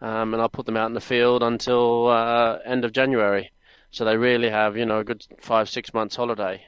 um, 0.00 0.32
and 0.32 0.40
I'll 0.40 0.48
put 0.48 0.66
them 0.66 0.76
out 0.76 0.86
in 0.86 0.94
the 0.94 1.00
field 1.00 1.42
until 1.42 2.08
uh, 2.08 2.58
end 2.64 2.84
of 2.84 2.92
January. 2.92 3.50
So 3.90 4.04
they 4.04 4.16
really 4.16 4.50
have, 4.50 4.76
you 4.76 4.86
know, 4.86 4.98
a 5.00 5.04
good 5.04 5.26
five 5.40 5.68
six 5.68 5.92
months 5.94 6.16
holiday. 6.16 6.64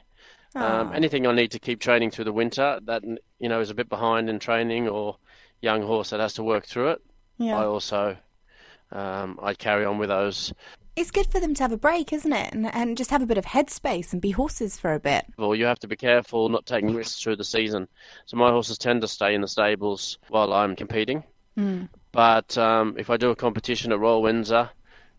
Um, 0.54 0.92
anything 0.94 1.26
I 1.26 1.32
need 1.32 1.50
to 1.52 1.58
keep 1.58 1.78
training 1.80 2.10
through 2.10 2.24
the 2.24 2.32
winter 2.32 2.80
that 2.84 3.04
you 3.38 3.48
know 3.48 3.60
is 3.60 3.70
a 3.70 3.74
bit 3.74 3.88
behind 3.88 4.28
in 4.30 4.38
training 4.38 4.88
or 4.88 5.18
young 5.60 5.82
horse 5.82 6.10
that 6.10 6.20
has 6.20 6.34
to 6.34 6.42
work 6.42 6.64
through 6.66 6.88
it, 6.92 7.02
I 7.58 7.64
also 7.64 8.16
um, 8.90 9.38
I 9.42 9.54
carry 9.54 9.84
on 9.84 9.98
with 9.98 10.08
those. 10.08 10.52
It's 10.98 11.12
good 11.12 11.30
for 11.30 11.38
them 11.38 11.54
to 11.54 11.62
have 11.62 11.70
a 11.70 11.76
break, 11.76 12.12
isn't 12.12 12.32
it? 12.32 12.52
And, 12.52 12.66
and 12.74 12.96
just 12.96 13.10
have 13.10 13.22
a 13.22 13.26
bit 13.26 13.38
of 13.38 13.44
headspace 13.44 14.12
and 14.12 14.20
be 14.20 14.32
horses 14.32 14.76
for 14.76 14.94
a 14.94 14.98
bit. 14.98 15.26
Well, 15.36 15.54
you 15.54 15.64
have 15.64 15.78
to 15.78 15.86
be 15.86 15.94
careful 15.94 16.48
not 16.48 16.66
taking 16.66 16.92
risks 16.92 17.22
through 17.22 17.36
the 17.36 17.44
season. 17.44 17.86
So 18.26 18.36
my 18.36 18.50
horses 18.50 18.78
tend 18.78 19.02
to 19.02 19.08
stay 19.08 19.32
in 19.32 19.40
the 19.40 19.46
stables 19.46 20.18
while 20.28 20.52
I'm 20.52 20.74
competing. 20.74 21.22
But 22.10 22.58
um, 22.58 22.96
if 22.98 23.10
I 23.10 23.16
do 23.16 23.30
a 23.30 23.36
competition 23.36 23.92
at 23.92 24.00
Royal 24.00 24.22
Windsor, 24.22 24.70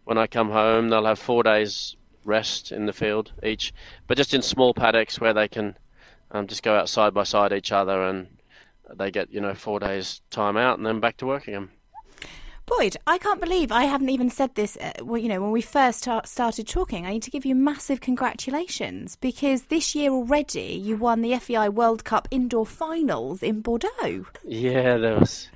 when 0.04 0.18
I 0.18 0.28
come 0.28 0.50
home, 0.50 0.89
they'll 0.89 1.06
have 1.06 1.18
four 1.18 1.44
days 1.44 1.96
rest 2.26 2.74
in 2.74 2.86
the 2.86 2.94
field 2.94 3.32
each, 3.42 3.74
but 4.06 4.18
just 4.18 4.34
in 4.34 4.42
small 4.42 4.74
paddocks 4.74 5.22
where 5.22 5.34
they 5.34 5.48
can 5.48 5.78
um, 6.32 6.48
just 6.48 6.62
go 6.62 6.76
out 6.76 6.89
side 6.89 7.13
by 7.13 7.24
side 7.24 7.54
each 7.54 7.72
other 7.72 8.04
and 8.04 8.28
they 8.96 9.12
get 9.12 9.32
you 9.32 9.39
know 9.39 9.54
four 9.54 9.80
days 9.80 10.22
time 10.30 10.58
out 10.58 10.78
and 10.78 10.86
then 10.86 11.00
back 11.00 11.15
to 11.18 11.26
work 11.26 11.48
again. 11.48 11.70
Boyd, 12.78 12.98
I 13.08 13.18
can't 13.18 13.42
believe 13.42 13.72
I 13.72 13.86
haven't 13.86 14.10
even 14.10 14.30
said 14.30 14.54
this. 14.54 14.78
Uh, 14.78 14.92
well, 15.02 15.18
you 15.18 15.28
know, 15.28 15.42
when 15.42 15.52
we 15.52 15.62
first 15.62 16.00
start, 16.00 16.28
started 16.28 16.68
talking, 16.68 17.06
I 17.06 17.12
need 17.14 17.24
to 17.24 17.32
give 17.32 17.44
you 17.46 17.56
massive 17.56 18.00
congratulations 18.00 19.16
because 19.16 19.64
this 19.64 19.96
year 19.96 20.12
already 20.12 20.80
you 20.82 20.96
won 20.96 21.22
the 21.22 21.36
FEI 21.38 21.70
World 21.70 22.04
Cup 22.06 22.28
indoor 22.30 22.66
finals 22.66 23.42
in 23.42 23.62
Bordeaux. 23.62 24.28
Yeah, 24.46 24.98
that 24.98 25.20
was 25.20 25.50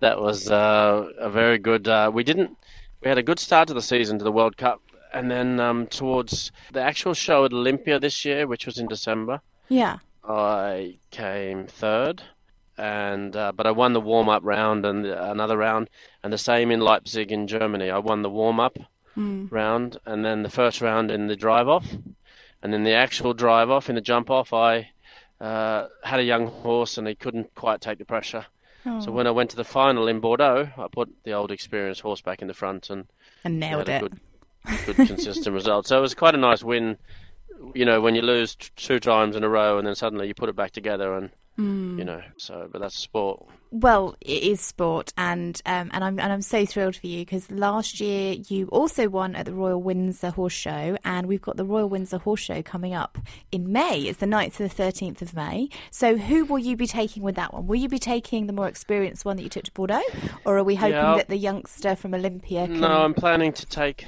that 0.00 0.20
was 0.20 0.50
uh, 0.50 1.08
a 1.18 1.30
very 1.30 1.58
good. 1.58 1.86
Uh, 1.86 2.10
we 2.12 2.24
didn't. 2.24 2.56
We 3.02 3.08
had 3.08 3.18
a 3.18 3.22
good 3.22 3.38
start 3.38 3.68
to 3.68 3.74
the 3.74 3.80
season 3.82 4.18
to 4.18 4.24
the 4.24 4.32
World 4.32 4.56
Cup, 4.56 4.82
and 5.14 5.30
then 5.30 5.60
um, 5.60 5.86
towards 5.86 6.50
the 6.72 6.82
actual 6.82 7.14
show 7.14 7.44
at 7.44 7.52
Olympia 7.52 8.00
this 8.00 8.24
year, 8.24 8.46
which 8.46 8.66
was 8.66 8.76
in 8.76 8.88
December, 8.88 9.40
Yeah. 9.68 9.98
I 10.22 10.98
came 11.10 11.66
third, 11.66 12.22
and 12.76 13.34
uh, 13.34 13.52
but 13.52 13.66
I 13.66 13.70
won 13.70 13.94
the 13.94 14.00
warm 14.00 14.28
up 14.28 14.42
round 14.44 14.84
and 14.84 15.06
another 15.06 15.56
round, 15.56 15.88
and 16.22 16.32
the 16.32 16.38
same 16.38 16.70
in 16.70 16.80
Leipzig 16.80 17.32
in 17.32 17.46
Germany. 17.46 17.90
I 17.90 17.98
won 17.98 18.22
the 18.22 18.30
warm 18.30 18.60
up 18.60 18.78
round, 19.50 19.98
and 20.06 20.24
then 20.24 20.42
the 20.42 20.50
first 20.50 20.80
round 20.80 21.10
in 21.10 21.26
the 21.26 21.36
drive 21.36 21.68
off, 21.68 21.86
and 22.62 22.72
then 22.72 22.84
the 22.84 22.92
actual 22.94 23.34
drive 23.34 23.70
off 23.70 23.88
in 23.88 23.94
the 23.94 24.00
jump 24.00 24.30
off, 24.30 24.52
I 24.52 24.90
uh, 25.40 25.86
had 26.04 26.20
a 26.20 26.24
young 26.24 26.46
horse 26.46 26.98
and 26.98 27.08
he 27.08 27.14
couldn't 27.14 27.54
quite 27.54 27.80
take 27.80 27.98
the 27.98 28.04
pressure. 28.04 28.46
Oh. 28.86 29.00
So 29.00 29.10
when 29.12 29.26
I 29.26 29.30
went 29.30 29.50
to 29.50 29.56
the 29.56 29.64
final 29.64 30.08
in 30.08 30.20
Bordeaux, 30.20 30.68
I 30.76 30.86
put 30.90 31.08
the 31.24 31.32
old 31.32 31.50
experienced 31.50 32.00
horse 32.02 32.20
back 32.20 32.40
in 32.42 32.48
the 32.48 32.54
front 32.54 32.90
and 32.90 33.06
And 33.44 33.58
nailed 33.60 33.88
had 33.88 34.02
a 34.02 34.06
it. 34.06 34.10
good, 34.10 34.96
good 34.96 35.06
consistent 35.08 35.54
result. 35.54 35.86
So 35.86 35.98
it 35.98 36.02
was 36.02 36.14
quite 36.14 36.34
a 36.34 36.38
nice 36.38 36.62
win. 36.62 36.96
You 37.74 37.84
know, 37.84 38.00
when 38.00 38.14
you 38.14 38.22
lose 38.22 38.54
t- 38.54 38.68
two 38.76 39.00
times 39.00 39.36
in 39.36 39.44
a 39.44 39.48
row 39.48 39.76
and 39.78 39.86
then 39.86 39.94
suddenly 39.94 40.28
you 40.28 40.34
put 40.34 40.48
it 40.48 40.56
back 40.56 40.70
together 40.72 41.14
and 41.14 41.30
Hmm. 41.56 41.98
you 41.98 42.04
know. 42.04 42.22
So, 42.36 42.68
but 42.70 42.80
that's 42.80 42.96
sport. 42.96 43.46
Well, 43.72 44.16
it 44.20 44.42
is 44.42 44.60
sport, 44.60 45.12
and 45.16 45.60
um, 45.66 45.90
and 45.92 46.02
I'm 46.02 46.18
and 46.18 46.32
I'm 46.32 46.42
so 46.42 46.64
thrilled 46.66 46.96
for 46.96 47.06
you 47.06 47.20
because 47.20 47.50
last 47.50 48.00
year 48.00 48.36
you 48.48 48.66
also 48.68 49.08
won 49.08 49.36
at 49.36 49.46
the 49.46 49.52
Royal 49.54 49.80
Windsor 49.80 50.30
Horse 50.30 50.52
Show, 50.52 50.96
and 51.04 51.26
we've 51.26 51.42
got 51.42 51.56
the 51.56 51.64
Royal 51.64 51.88
Windsor 51.88 52.18
Horse 52.18 52.40
Show 52.40 52.62
coming 52.62 52.94
up 52.94 53.18
in 53.52 53.70
May. 53.70 54.00
It's 54.02 54.18
the 54.18 54.26
9th 54.26 54.56
to 54.56 54.62
the 54.64 54.68
thirteenth 54.68 55.22
of 55.22 55.34
May. 55.34 55.68
So, 55.90 56.16
who 56.16 56.44
will 56.44 56.58
you 56.58 56.76
be 56.76 56.86
taking 56.86 57.22
with 57.22 57.36
that 57.36 57.52
one? 57.52 57.66
Will 57.66 57.76
you 57.76 57.88
be 57.88 57.98
taking 57.98 58.46
the 58.46 58.52
more 58.52 58.66
experienced 58.68 59.24
one 59.24 59.36
that 59.36 59.42
you 59.42 59.48
took 59.48 59.64
to 59.64 59.72
Bordeaux, 59.72 60.02
or 60.44 60.58
are 60.58 60.64
we 60.64 60.74
hoping 60.74 60.94
Yeah, 60.94 61.16
that 61.16 61.28
the 61.28 61.36
youngster 61.36 61.94
from 61.94 62.14
Olympia 62.14 62.66
can? 62.66 62.80
No, 62.80 63.02
I'm 63.04 63.14
planning 63.14 63.52
to 63.52 63.66
take 63.66 64.04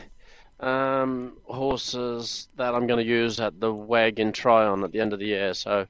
um, 0.59 1.36
horses 1.45 2.49
that 2.57 2.74
I'm 2.74 2.86
going 2.86 3.05
to 3.05 3.11
use 3.11 3.40
at 3.40 3.61
the 3.61 3.72
WEG 3.72 4.20
in 4.20 4.32
Tryon 4.32 4.84
at 4.84 4.93
the 4.93 5.01
end 5.01 5.12
of 5.12 5.18
the 5.18 5.26
year. 5.26 5.55
So 5.55 5.86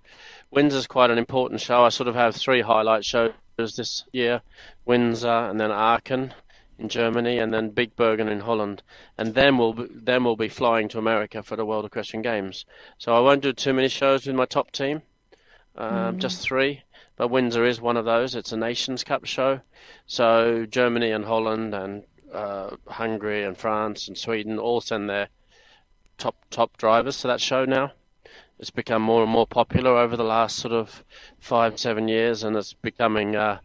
Windsor's 0.53 0.87
quite 0.87 1.11
an 1.11 1.17
important 1.17 1.63
show. 1.63 1.83
I 1.83 1.89
sort 1.89 2.09
of 2.09 2.15
have 2.15 2.37
three 2.37 2.61
highlight 2.61 3.07
shows 3.07 3.33
this 3.57 4.05
year: 4.13 4.43
Windsor, 4.85 5.27
and 5.27 5.59
then 5.59 5.71
Aachen 5.71 6.35
in 6.79 6.91
Germany, 6.91 7.39
and 7.39 7.55
then 7.55 7.71
Beekbergen 7.71 8.31
in 8.31 8.41
Holland. 8.41 8.83
And 9.17 9.35
then 9.35 9.57
we'll 9.57 9.73
be, 9.73 9.87
then 9.91 10.25
we'll 10.25 10.37
be 10.37 10.51
flying 10.51 10.89
to 10.91 10.99
America 10.99 11.43
for 11.43 11.57
the 11.57 11.65
World 11.65 11.87
Equestrian 11.87 12.23
Games. 12.23 12.67
So 12.99 13.15
I 13.15 13.21
won't 13.21 13.43
do 13.43 13.55
too 13.55 13.73
many 13.73 13.89
shows 13.89 14.27
with 14.27 14.37
my 14.37 14.45
top 14.45 14.73
team, 14.73 15.01
um, 15.75 16.19
just 16.19 16.43
three. 16.43 16.83
But 17.17 17.29
Windsor 17.29 17.65
is 17.65 17.81
one 17.81 17.97
of 17.97 18.05
those. 18.05 18.35
It's 18.35 18.53
a 18.53 18.57
Nations 18.59 19.05
Cup 19.05 19.25
show, 19.25 19.63
so 20.07 20.67
Germany 20.67 21.13
and 21.13 21.25
Holland 21.25 21.75
and 21.75 22.05
uh, 22.31 22.77
Hungary 22.89 23.43
and 23.43 23.57
France 23.57 24.07
and 24.07 24.19
Sweden 24.19 24.59
all 24.59 24.83
send 24.83 25.09
their 25.09 25.29
top 26.19 26.37
top 26.51 26.77
drivers 26.77 27.23
to 27.23 27.29
that 27.29 27.41
show 27.41 27.65
now. 27.65 27.93
It's 28.63 28.71
become 28.71 29.03
more 29.03 29.25
and 29.25 29.33
more 29.33 29.49
popular 29.49 29.97
over 29.99 30.17
the 30.17 30.23
last 30.23 30.55
sort 30.57 30.73
of 30.73 31.03
five 31.41 31.81
seven 31.81 32.07
years, 32.07 32.45
and 32.45 32.55
it's 32.55 32.75
becoming. 32.75 33.35
Uh, 33.35 33.59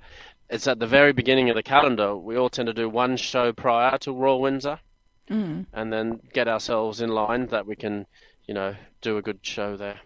it's 0.49 0.65
at 0.65 0.79
the 0.79 0.87
very 0.87 1.13
beginning 1.13 1.51
of 1.51 1.55
the 1.55 1.61
calendar. 1.61 2.15
We 2.17 2.35
all 2.35 2.49
tend 2.49 2.65
to 2.65 2.73
do 2.73 2.89
one 2.89 3.15
show 3.15 3.53
prior 3.53 3.99
to 3.99 4.11
Royal 4.11 4.41
Windsor, 4.41 4.79
and 5.71 5.93
then 5.93 6.19
get 6.33 6.47
ourselves 6.47 6.99
in 6.99 7.09
line 7.11 7.45
that 7.47 7.67
we 7.67 7.75
can, 7.75 8.07
you 8.47 8.55
know, 8.55 8.75
do 9.01 9.17
a 9.17 9.21
good 9.21 9.37
show 9.43 9.77
there. 9.77 9.99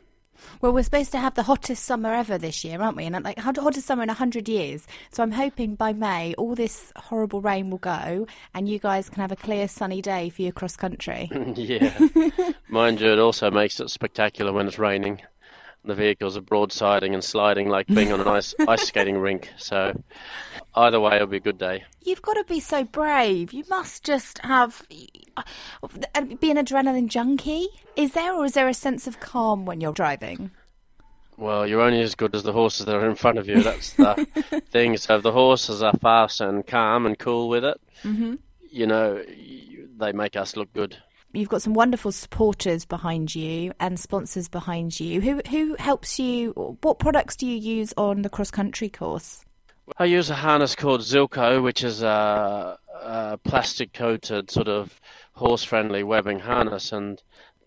Well, 0.61 0.73
we're 0.73 0.83
supposed 0.83 1.11
to 1.13 1.19
have 1.19 1.35
the 1.35 1.43
hottest 1.43 1.83
summer 1.83 2.13
ever 2.13 2.37
this 2.37 2.63
year, 2.63 2.81
aren't 2.81 2.97
we? 2.97 3.05
And 3.05 3.23
like 3.23 3.39
hottest 3.39 3.87
summer 3.87 4.03
in 4.03 4.09
a 4.09 4.13
hundred 4.13 4.47
years. 4.47 4.85
So 5.11 5.23
I'm 5.23 5.31
hoping 5.31 5.75
by 5.75 5.93
May 5.93 6.33
all 6.35 6.55
this 6.55 6.91
horrible 6.95 7.41
rain 7.41 7.69
will 7.69 7.77
go, 7.77 8.27
and 8.53 8.67
you 8.67 8.79
guys 8.79 9.09
can 9.09 9.21
have 9.21 9.31
a 9.31 9.35
clear, 9.35 9.67
sunny 9.67 10.01
day 10.01 10.29
for 10.29 10.41
your 10.41 10.51
cross 10.51 10.75
country. 10.75 11.29
yeah. 11.55 12.51
Mind 12.69 13.01
you, 13.01 13.11
it 13.11 13.19
also 13.19 13.49
makes 13.51 13.79
it 13.79 13.89
spectacular 13.89 14.53
when 14.53 14.67
it's 14.67 14.79
raining. 14.79 15.21
The 15.83 15.95
vehicles 15.95 16.37
are 16.37 16.41
broadsiding 16.41 17.13
and 17.13 17.23
sliding 17.23 17.67
like 17.67 17.87
being 17.87 18.11
on 18.11 18.21
an 18.21 18.27
ice, 18.39 18.53
ice 18.67 18.87
skating 18.87 19.17
rink. 19.17 19.49
So 19.57 19.99
either 20.75 20.99
way, 20.99 21.15
it'll 21.15 21.27
be 21.27 21.37
a 21.37 21.41
good 21.41 21.57
day. 21.57 21.83
You've 22.03 22.21
got 22.21 22.35
to 22.35 22.43
be 22.43 22.59
so 22.59 22.83
brave. 22.83 23.51
You 23.51 23.63
must 23.69 24.03
just 24.03 24.37
have 24.39 24.85
be 24.89 26.51
an 26.51 26.57
adrenaline 26.57 27.07
junkie. 27.07 27.67
Is 27.95 28.13
there, 28.13 28.33
or 28.33 28.45
is 28.45 28.53
there 28.53 28.67
a 28.67 28.73
sense 28.73 29.07
of 29.07 29.19
calm 29.19 29.65
when 29.65 29.81
you're 29.81 29.93
driving? 29.93 30.51
Well, 31.37 31.65
you're 31.65 31.81
only 31.81 32.01
as 32.01 32.13
good 32.13 32.35
as 32.35 32.43
the 32.43 32.53
horses 32.53 32.85
that 32.85 32.95
are 32.95 33.09
in 33.09 33.15
front 33.15 33.39
of 33.39 33.47
you. 33.47 33.63
That's 33.63 33.93
the 33.93 34.61
thing. 34.69 34.95
So 34.97 35.15
if 35.15 35.23
the 35.23 35.31
horses 35.31 35.81
are 35.81 35.93
fast 35.93 36.41
and 36.41 36.65
calm 36.65 37.07
and 37.07 37.17
cool 37.17 37.49
with 37.49 37.65
it, 37.65 37.81
mm-hmm. 38.03 38.35
you 38.69 38.85
know, 38.85 39.23
they 39.97 40.11
make 40.11 40.35
us 40.35 40.55
look 40.55 40.71
good. 40.73 40.97
You've 41.33 41.49
got 41.49 41.61
some 41.61 41.73
wonderful 41.73 42.11
supporters 42.11 42.85
behind 42.85 43.33
you 43.33 43.71
and 43.79 43.99
sponsors 43.99 44.49
behind 44.49 44.99
you. 44.99 45.21
Who 45.21 45.41
who 45.49 45.75
helps 45.79 46.19
you? 46.19 46.51
What 46.81 46.99
products 46.99 47.35
do 47.35 47.47
you 47.47 47.57
use 47.57 47.93
on 47.95 48.21
the 48.21 48.29
cross 48.29 48.51
country 48.51 48.89
course? 48.89 49.45
I 49.97 50.05
use 50.05 50.29
a 50.29 50.35
harness 50.35 50.75
called 50.75 51.01
Zilco, 51.01 51.63
which 51.63 51.83
is 51.83 52.01
a, 52.01 52.77
a 53.01 53.37
plastic 53.43 53.93
coated 53.93 54.51
sort 54.51 54.67
of 54.67 54.99
horse 55.33 55.63
friendly 55.63 56.03
webbing 56.03 56.39
harness, 56.39 56.91
and 56.91 57.21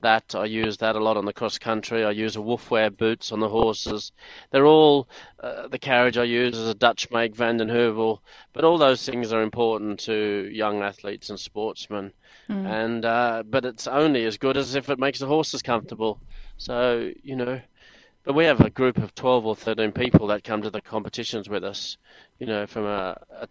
that 0.05 0.35
I 0.35 0.45
use 0.45 0.77
that 0.79 0.97
a 0.97 1.01
lot 1.01 1.17
on 1.17 1.25
the 1.25 1.33
cross 1.33 1.57
country. 1.59 2.05
I 2.05 2.11
use 2.11 2.37
a 2.37 2.43
Woof 2.43 2.71
Wear 2.71 2.91
boots 2.91 3.33
on 3.33 3.41
the 3.41 3.49
horses. 3.49 4.13
They're 4.51 4.67
all 4.67 5.09
uh, 5.41 5.67
the 5.69 5.79
carriage 5.79 6.19
I 6.19 6.25
use 6.25 6.57
is 6.57 6.69
a 6.69 6.75
Dutch 6.75 7.11
make 7.11 7.35
Van 7.35 7.57
den 7.57 7.69
Heuvel, 7.69 8.19
but 8.53 8.65
all 8.65 8.77
those 8.77 9.05
things 9.05 9.33
are 9.33 9.43
important 9.43 9.99
to 10.01 10.49
young 10.53 10.83
athletes 10.83 11.31
and 11.31 11.41
sportsmen. 11.41 12.13
And 12.67 13.05
uh, 13.05 13.45
but 13.49 13.65
it's 13.65 13.87
only 13.87 14.27
as 14.27 14.37
good 14.37 14.59
as 14.59 14.75
if 14.75 14.91
it 14.91 14.99
makes 14.99 15.19
the 15.19 15.27
horses 15.27 15.63
comfortable. 15.63 16.21
So 16.59 17.11
you 17.23 17.37
know. 17.37 17.61
But 18.25 18.35
we 18.35 18.47
have 18.47 18.63
a 18.63 18.71
group 18.71 18.97
of 18.97 19.15
12 19.15 19.45
or 19.45 19.55
13 19.55 19.93
people 19.93 20.29
that 20.29 20.45
come 20.45 20.63
to 20.63 20.71
the 20.71 20.81
competitions 20.81 21.47
with 21.47 21.63
us, 21.63 21.99
you 22.39 22.47
know, 22.47 22.67
from 22.67 22.87
a, 22.87 23.21
a, 23.43 23.49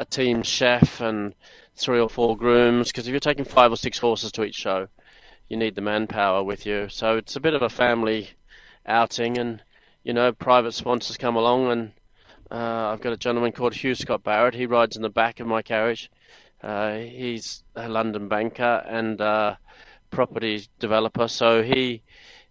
a 0.00 0.04
team 0.04 0.42
chef 0.42 1.00
and 1.00 1.32
three 1.76 2.00
or 2.00 2.08
four 2.08 2.36
grooms. 2.36 2.88
Because 2.88 3.06
if 3.06 3.12
you're 3.12 3.20
taking 3.20 3.44
five 3.44 3.70
or 3.70 3.76
six 3.76 3.98
horses 3.98 4.32
to 4.32 4.42
each 4.42 4.56
show, 4.56 4.88
you 5.48 5.56
need 5.56 5.74
the 5.74 5.80
manpower 5.80 6.42
with 6.42 6.66
you. 6.66 6.88
So 6.88 7.16
it's 7.16 7.36
a 7.36 7.40
bit 7.40 7.54
of 7.54 7.62
a 7.62 7.68
family 7.68 8.30
outing, 8.86 9.38
and, 9.38 9.62
you 10.02 10.12
know, 10.12 10.32
private 10.32 10.72
sponsors 10.72 11.16
come 11.16 11.36
along. 11.36 11.70
And 11.70 11.92
uh, 12.50 12.90
I've 12.92 13.00
got 13.00 13.12
a 13.12 13.16
gentleman 13.16 13.52
called 13.52 13.74
Hugh 13.74 13.94
Scott 13.94 14.22
Barrett. 14.22 14.54
He 14.54 14.66
rides 14.66 14.96
in 14.96 15.02
the 15.02 15.08
back 15.08 15.40
of 15.40 15.46
my 15.46 15.62
carriage. 15.62 16.10
Uh, 16.62 16.96
he's 16.96 17.62
a 17.74 17.88
London 17.88 18.28
banker 18.28 18.84
and 18.88 19.20
uh, 19.20 19.56
property 20.10 20.66
developer, 20.78 21.28
so 21.28 21.62
he 21.62 22.02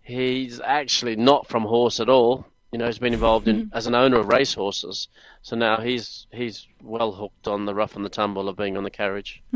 he's 0.02 0.62
actually 0.62 1.16
not 1.16 1.48
from 1.48 1.64
horse 1.64 2.00
at 2.00 2.10
all. 2.10 2.46
You 2.72 2.80
know, 2.80 2.86
he's 2.86 3.00
been 3.00 3.14
involved 3.14 3.48
in 3.48 3.72
as 3.74 3.88
an 3.88 3.96
owner 3.96 4.18
of 4.18 4.28
racehorses. 4.28 5.08
So 5.42 5.56
now 5.56 5.78
he's 5.82 6.28
he's 6.32 6.68
well 6.82 7.14
hooked 7.14 7.48
on 7.48 7.66
the 7.66 7.74
rough 7.74 7.96
and 7.96 8.06
the 8.06 8.10
tumble 8.10 8.48
of 8.48 8.58
being 8.58 8.78
on 8.78 8.84
the 8.84 8.92
carriage. 8.92 9.42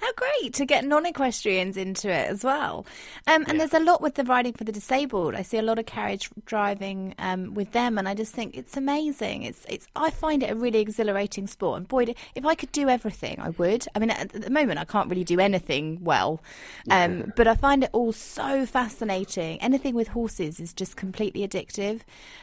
How 0.00 0.12
great 0.14 0.54
to 0.54 0.64
get 0.64 0.84
non-equestrians 0.86 1.76
into 1.76 2.08
it 2.08 2.30
as 2.30 2.42
well. 2.42 2.86
Um, 3.26 3.44
and 3.46 3.60
there's 3.60 3.74
a 3.74 3.80
lot 3.80 4.00
with 4.00 4.14
the 4.14 4.24
riding 4.24 4.54
for 4.54 4.64
the 4.64 4.72
disabled. 4.72 5.34
I 5.34 5.42
see 5.42 5.58
a 5.58 5.62
lot 5.62 5.78
of 5.78 5.84
carriage 5.84 6.30
driving 6.46 7.14
um, 7.18 7.52
with 7.52 7.72
them, 7.72 7.98
and 7.98 8.08
I 8.08 8.14
just 8.14 8.32
think 8.34 8.56
it's 8.56 8.78
amazing. 8.78 9.42
It's 9.42 9.66
it's. 9.68 9.86
I 9.94 10.10
find 10.10 10.42
it 10.42 10.50
a 10.50 10.54
really 10.54 10.80
exhilarating 10.80 11.46
sport. 11.46 11.78
And 11.78 11.88
boy, 11.88 12.14
if 12.34 12.46
I 12.46 12.54
could 12.54 12.72
do 12.72 12.88
everything, 12.88 13.40
I 13.40 13.50
would. 13.50 13.86
I 13.94 13.98
mean, 13.98 14.08
at 14.08 14.30
the 14.30 14.48
moment, 14.48 14.78
I 14.78 14.84
can't 14.84 15.10
really 15.10 15.24
do 15.24 15.38
anything 15.38 15.98
well, 16.02 16.40
um, 16.88 17.32
but 17.36 17.46
I 17.46 17.54
find 17.54 17.84
it 17.84 17.90
all 17.92 18.12
so 18.12 18.64
fascinating. 18.64 19.60
Anything 19.60 19.94
with 19.94 20.08
horses 20.08 20.60
is 20.60 20.72
just 20.72 20.96
completely 20.96 21.46
addictive. 21.46 22.00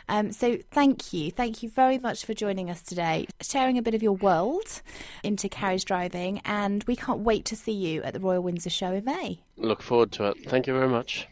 Um, 0.10 0.32
so 0.32 0.58
thank 0.70 1.12
you, 1.12 1.32
thank 1.32 1.64
you 1.64 1.70
very 1.70 1.98
much 1.98 2.24
for 2.24 2.36
joining 2.36 2.70
us 2.70 2.84
today, 2.84 3.26
sharing 3.42 3.80
a 3.80 3.82
bit 3.82 3.96
of 3.96 4.04
your 4.04 4.14
world 4.14 4.82
into 5.24 5.50
carriage 5.50 5.86
driving, 5.86 6.40
and 6.46 6.84
we 6.84 6.96
can't 6.96 7.22
wait 7.22 7.47
to 7.48 7.56
see 7.56 7.72
you 7.72 8.04
at 8.04 8.14
the 8.14 8.20
Royal 8.20 8.44
Windsor 8.44 8.70
Show 8.70 8.94
in 8.94 9.06
May. 9.06 9.40
Look 9.58 9.82
forward 9.82 10.12
to 10.14 10.26
it. 10.30 10.50
Thank 10.50 10.68
you 10.68 10.74
very 10.74 10.90
much. 10.90 11.28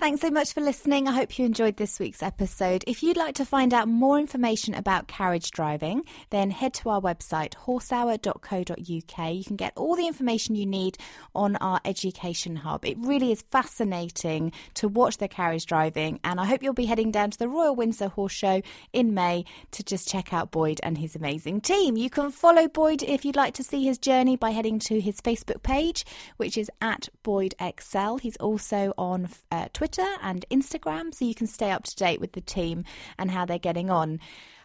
Thanks 0.00 0.22
so 0.22 0.30
much 0.30 0.54
for 0.54 0.62
listening. 0.62 1.06
I 1.06 1.12
hope 1.12 1.38
you 1.38 1.44
enjoyed 1.44 1.76
this 1.76 2.00
week's 2.00 2.22
episode. 2.22 2.84
If 2.86 3.02
you'd 3.02 3.18
like 3.18 3.34
to 3.34 3.44
find 3.44 3.74
out 3.74 3.86
more 3.86 4.18
information 4.18 4.72
about 4.72 5.08
carriage 5.08 5.50
driving, 5.50 6.04
then 6.30 6.50
head 6.50 6.72
to 6.74 6.88
our 6.88 7.02
website, 7.02 7.52
horsehour.co.uk. 7.52 9.34
You 9.34 9.44
can 9.44 9.56
get 9.56 9.72
all 9.76 9.96
the 9.96 10.06
information 10.06 10.54
you 10.54 10.64
need 10.64 10.96
on 11.34 11.56
our 11.56 11.82
education 11.84 12.56
hub. 12.56 12.86
It 12.86 12.96
really 12.98 13.30
is 13.30 13.44
fascinating 13.52 14.52
to 14.76 14.88
watch 14.88 15.18
the 15.18 15.28
carriage 15.28 15.66
driving, 15.66 16.18
and 16.24 16.40
I 16.40 16.46
hope 16.46 16.62
you'll 16.62 16.72
be 16.72 16.86
heading 16.86 17.10
down 17.10 17.30
to 17.32 17.38
the 17.38 17.50
Royal 17.50 17.76
Windsor 17.76 18.08
Horse 18.08 18.32
Show 18.32 18.62
in 18.94 19.12
May 19.12 19.44
to 19.72 19.84
just 19.84 20.08
check 20.08 20.32
out 20.32 20.50
Boyd 20.50 20.80
and 20.82 20.96
his 20.96 21.14
amazing 21.14 21.60
team. 21.60 21.98
You 21.98 22.08
can 22.08 22.30
follow 22.30 22.68
Boyd 22.68 23.02
if 23.02 23.26
you'd 23.26 23.36
like 23.36 23.52
to 23.52 23.62
see 23.62 23.84
his 23.84 23.98
journey 23.98 24.36
by 24.36 24.52
heading 24.52 24.78
to 24.78 24.98
his 24.98 25.20
Facebook 25.20 25.62
page, 25.62 26.06
which 26.38 26.56
is 26.56 26.70
at 26.80 27.10
Boyd 27.22 27.54
Exell. 27.60 28.18
He's 28.18 28.38
also 28.38 28.94
on 28.96 29.28
uh, 29.52 29.68
Twitter 29.74 29.89
and 29.98 30.44
Instagram, 30.50 31.14
so 31.14 31.24
you 31.24 31.34
can 31.34 31.46
stay 31.46 31.70
up 31.70 31.84
to 31.84 31.96
date 31.96 32.20
with 32.20 32.32
the 32.32 32.40
team 32.40 32.84
and 33.18 33.30
how 33.30 33.44
they're 33.44 33.58
getting 33.58 33.90
on. 33.90 34.20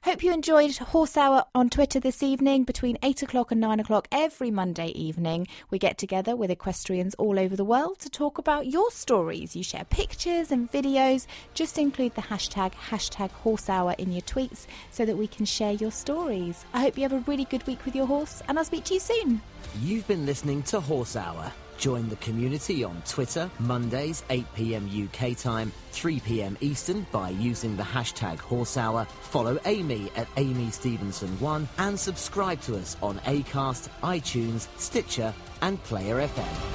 Hope 0.05 0.21
you 0.21 0.31
enjoyed 0.31 0.77
Horse 0.77 1.17
Hour 1.17 1.45
on 1.55 1.71
Twitter 1.71 1.99
this 1.99 2.21
evening 2.21 2.63
between 2.63 2.99
8 3.01 3.23
o'clock 3.23 3.51
and 3.51 3.59
9 3.59 3.79
o'clock 3.79 4.07
every 4.11 4.51
Monday 4.51 4.89
evening. 4.89 5.47
We 5.71 5.79
get 5.79 5.97
together 5.97 6.35
with 6.35 6.51
equestrians 6.51 7.15
all 7.15 7.39
over 7.39 7.55
the 7.55 7.65
world 7.65 7.97
to 8.01 8.09
talk 8.11 8.37
about 8.37 8.67
your 8.67 8.91
stories. 8.91 9.55
You 9.55 9.63
share 9.63 9.85
pictures 9.85 10.51
and 10.51 10.71
videos. 10.71 11.25
Just 11.55 11.79
include 11.79 12.13
the 12.13 12.21
hashtag, 12.21 12.73
hashtag 12.73 13.31
Horse 13.31 13.67
Hour 13.67 13.95
in 13.97 14.11
your 14.11 14.21
tweets 14.21 14.67
so 14.91 15.05
that 15.05 15.17
we 15.17 15.25
can 15.25 15.45
share 15.45 15.73
your 15.73 15.91
stories. 15.91 16.65
I 16.71 16.81
hope 16.81 16.97
you 16.97 17.01
have 17.01 17.13
a 17.13 17.23
really 17.25 17.45
good 17.45 17.65
week 17.65 17.83
with 17.83 17.95
your 17.95 18.05
horse 18.05 18.43
and 18.47 18.59
I'll 18.59 18.65
speak 18.65 18.83
to 18.83 18.93
you 18.93 18.99
soon. 18.99 19.41
You've 19.81 20.07
been 20.07 20.27
listening 20.27 20.61
to 20.63 20.79
Horse 20.79 21.15
Hour 21.15 21.51
Join 21.77 22.09
the 22.09 22.15
community 22.17 22.83
on 22.83 23.01
Twitter, 23.07 23.49
Mondays, 23.59 24.23
8 24.29 24.45
pm 24.55 24.89
UK 24.89 25.37
time, 25.37 25.71
3 25.91 26.19
pm 26.19 26.57
Eastern 26.61 27.05
by 27.11 27.29
using 27.29 27.75
the 27.75 27.83
hashtag 27.83 28.39
Horse 28.39 28.77
Hour. 28.77 29.05
Follow 29.21 29.59
Amy 29.65 30.09
at 30.15 30.27
Amy 30.37 30.67
Stevenson1 30.67 31.67
and 31.77 31.99
subscribe 31.99 32.61
to 32.61 32.75
us 32.77 32.97
on 33.01 33.19
Acast, 33.19 33.89
iTunes, 34.01 34.67
Stitcher, 34.77 35.33
and 35.61 35.81
Player 35.83 36.27
FM. 36.27 36.74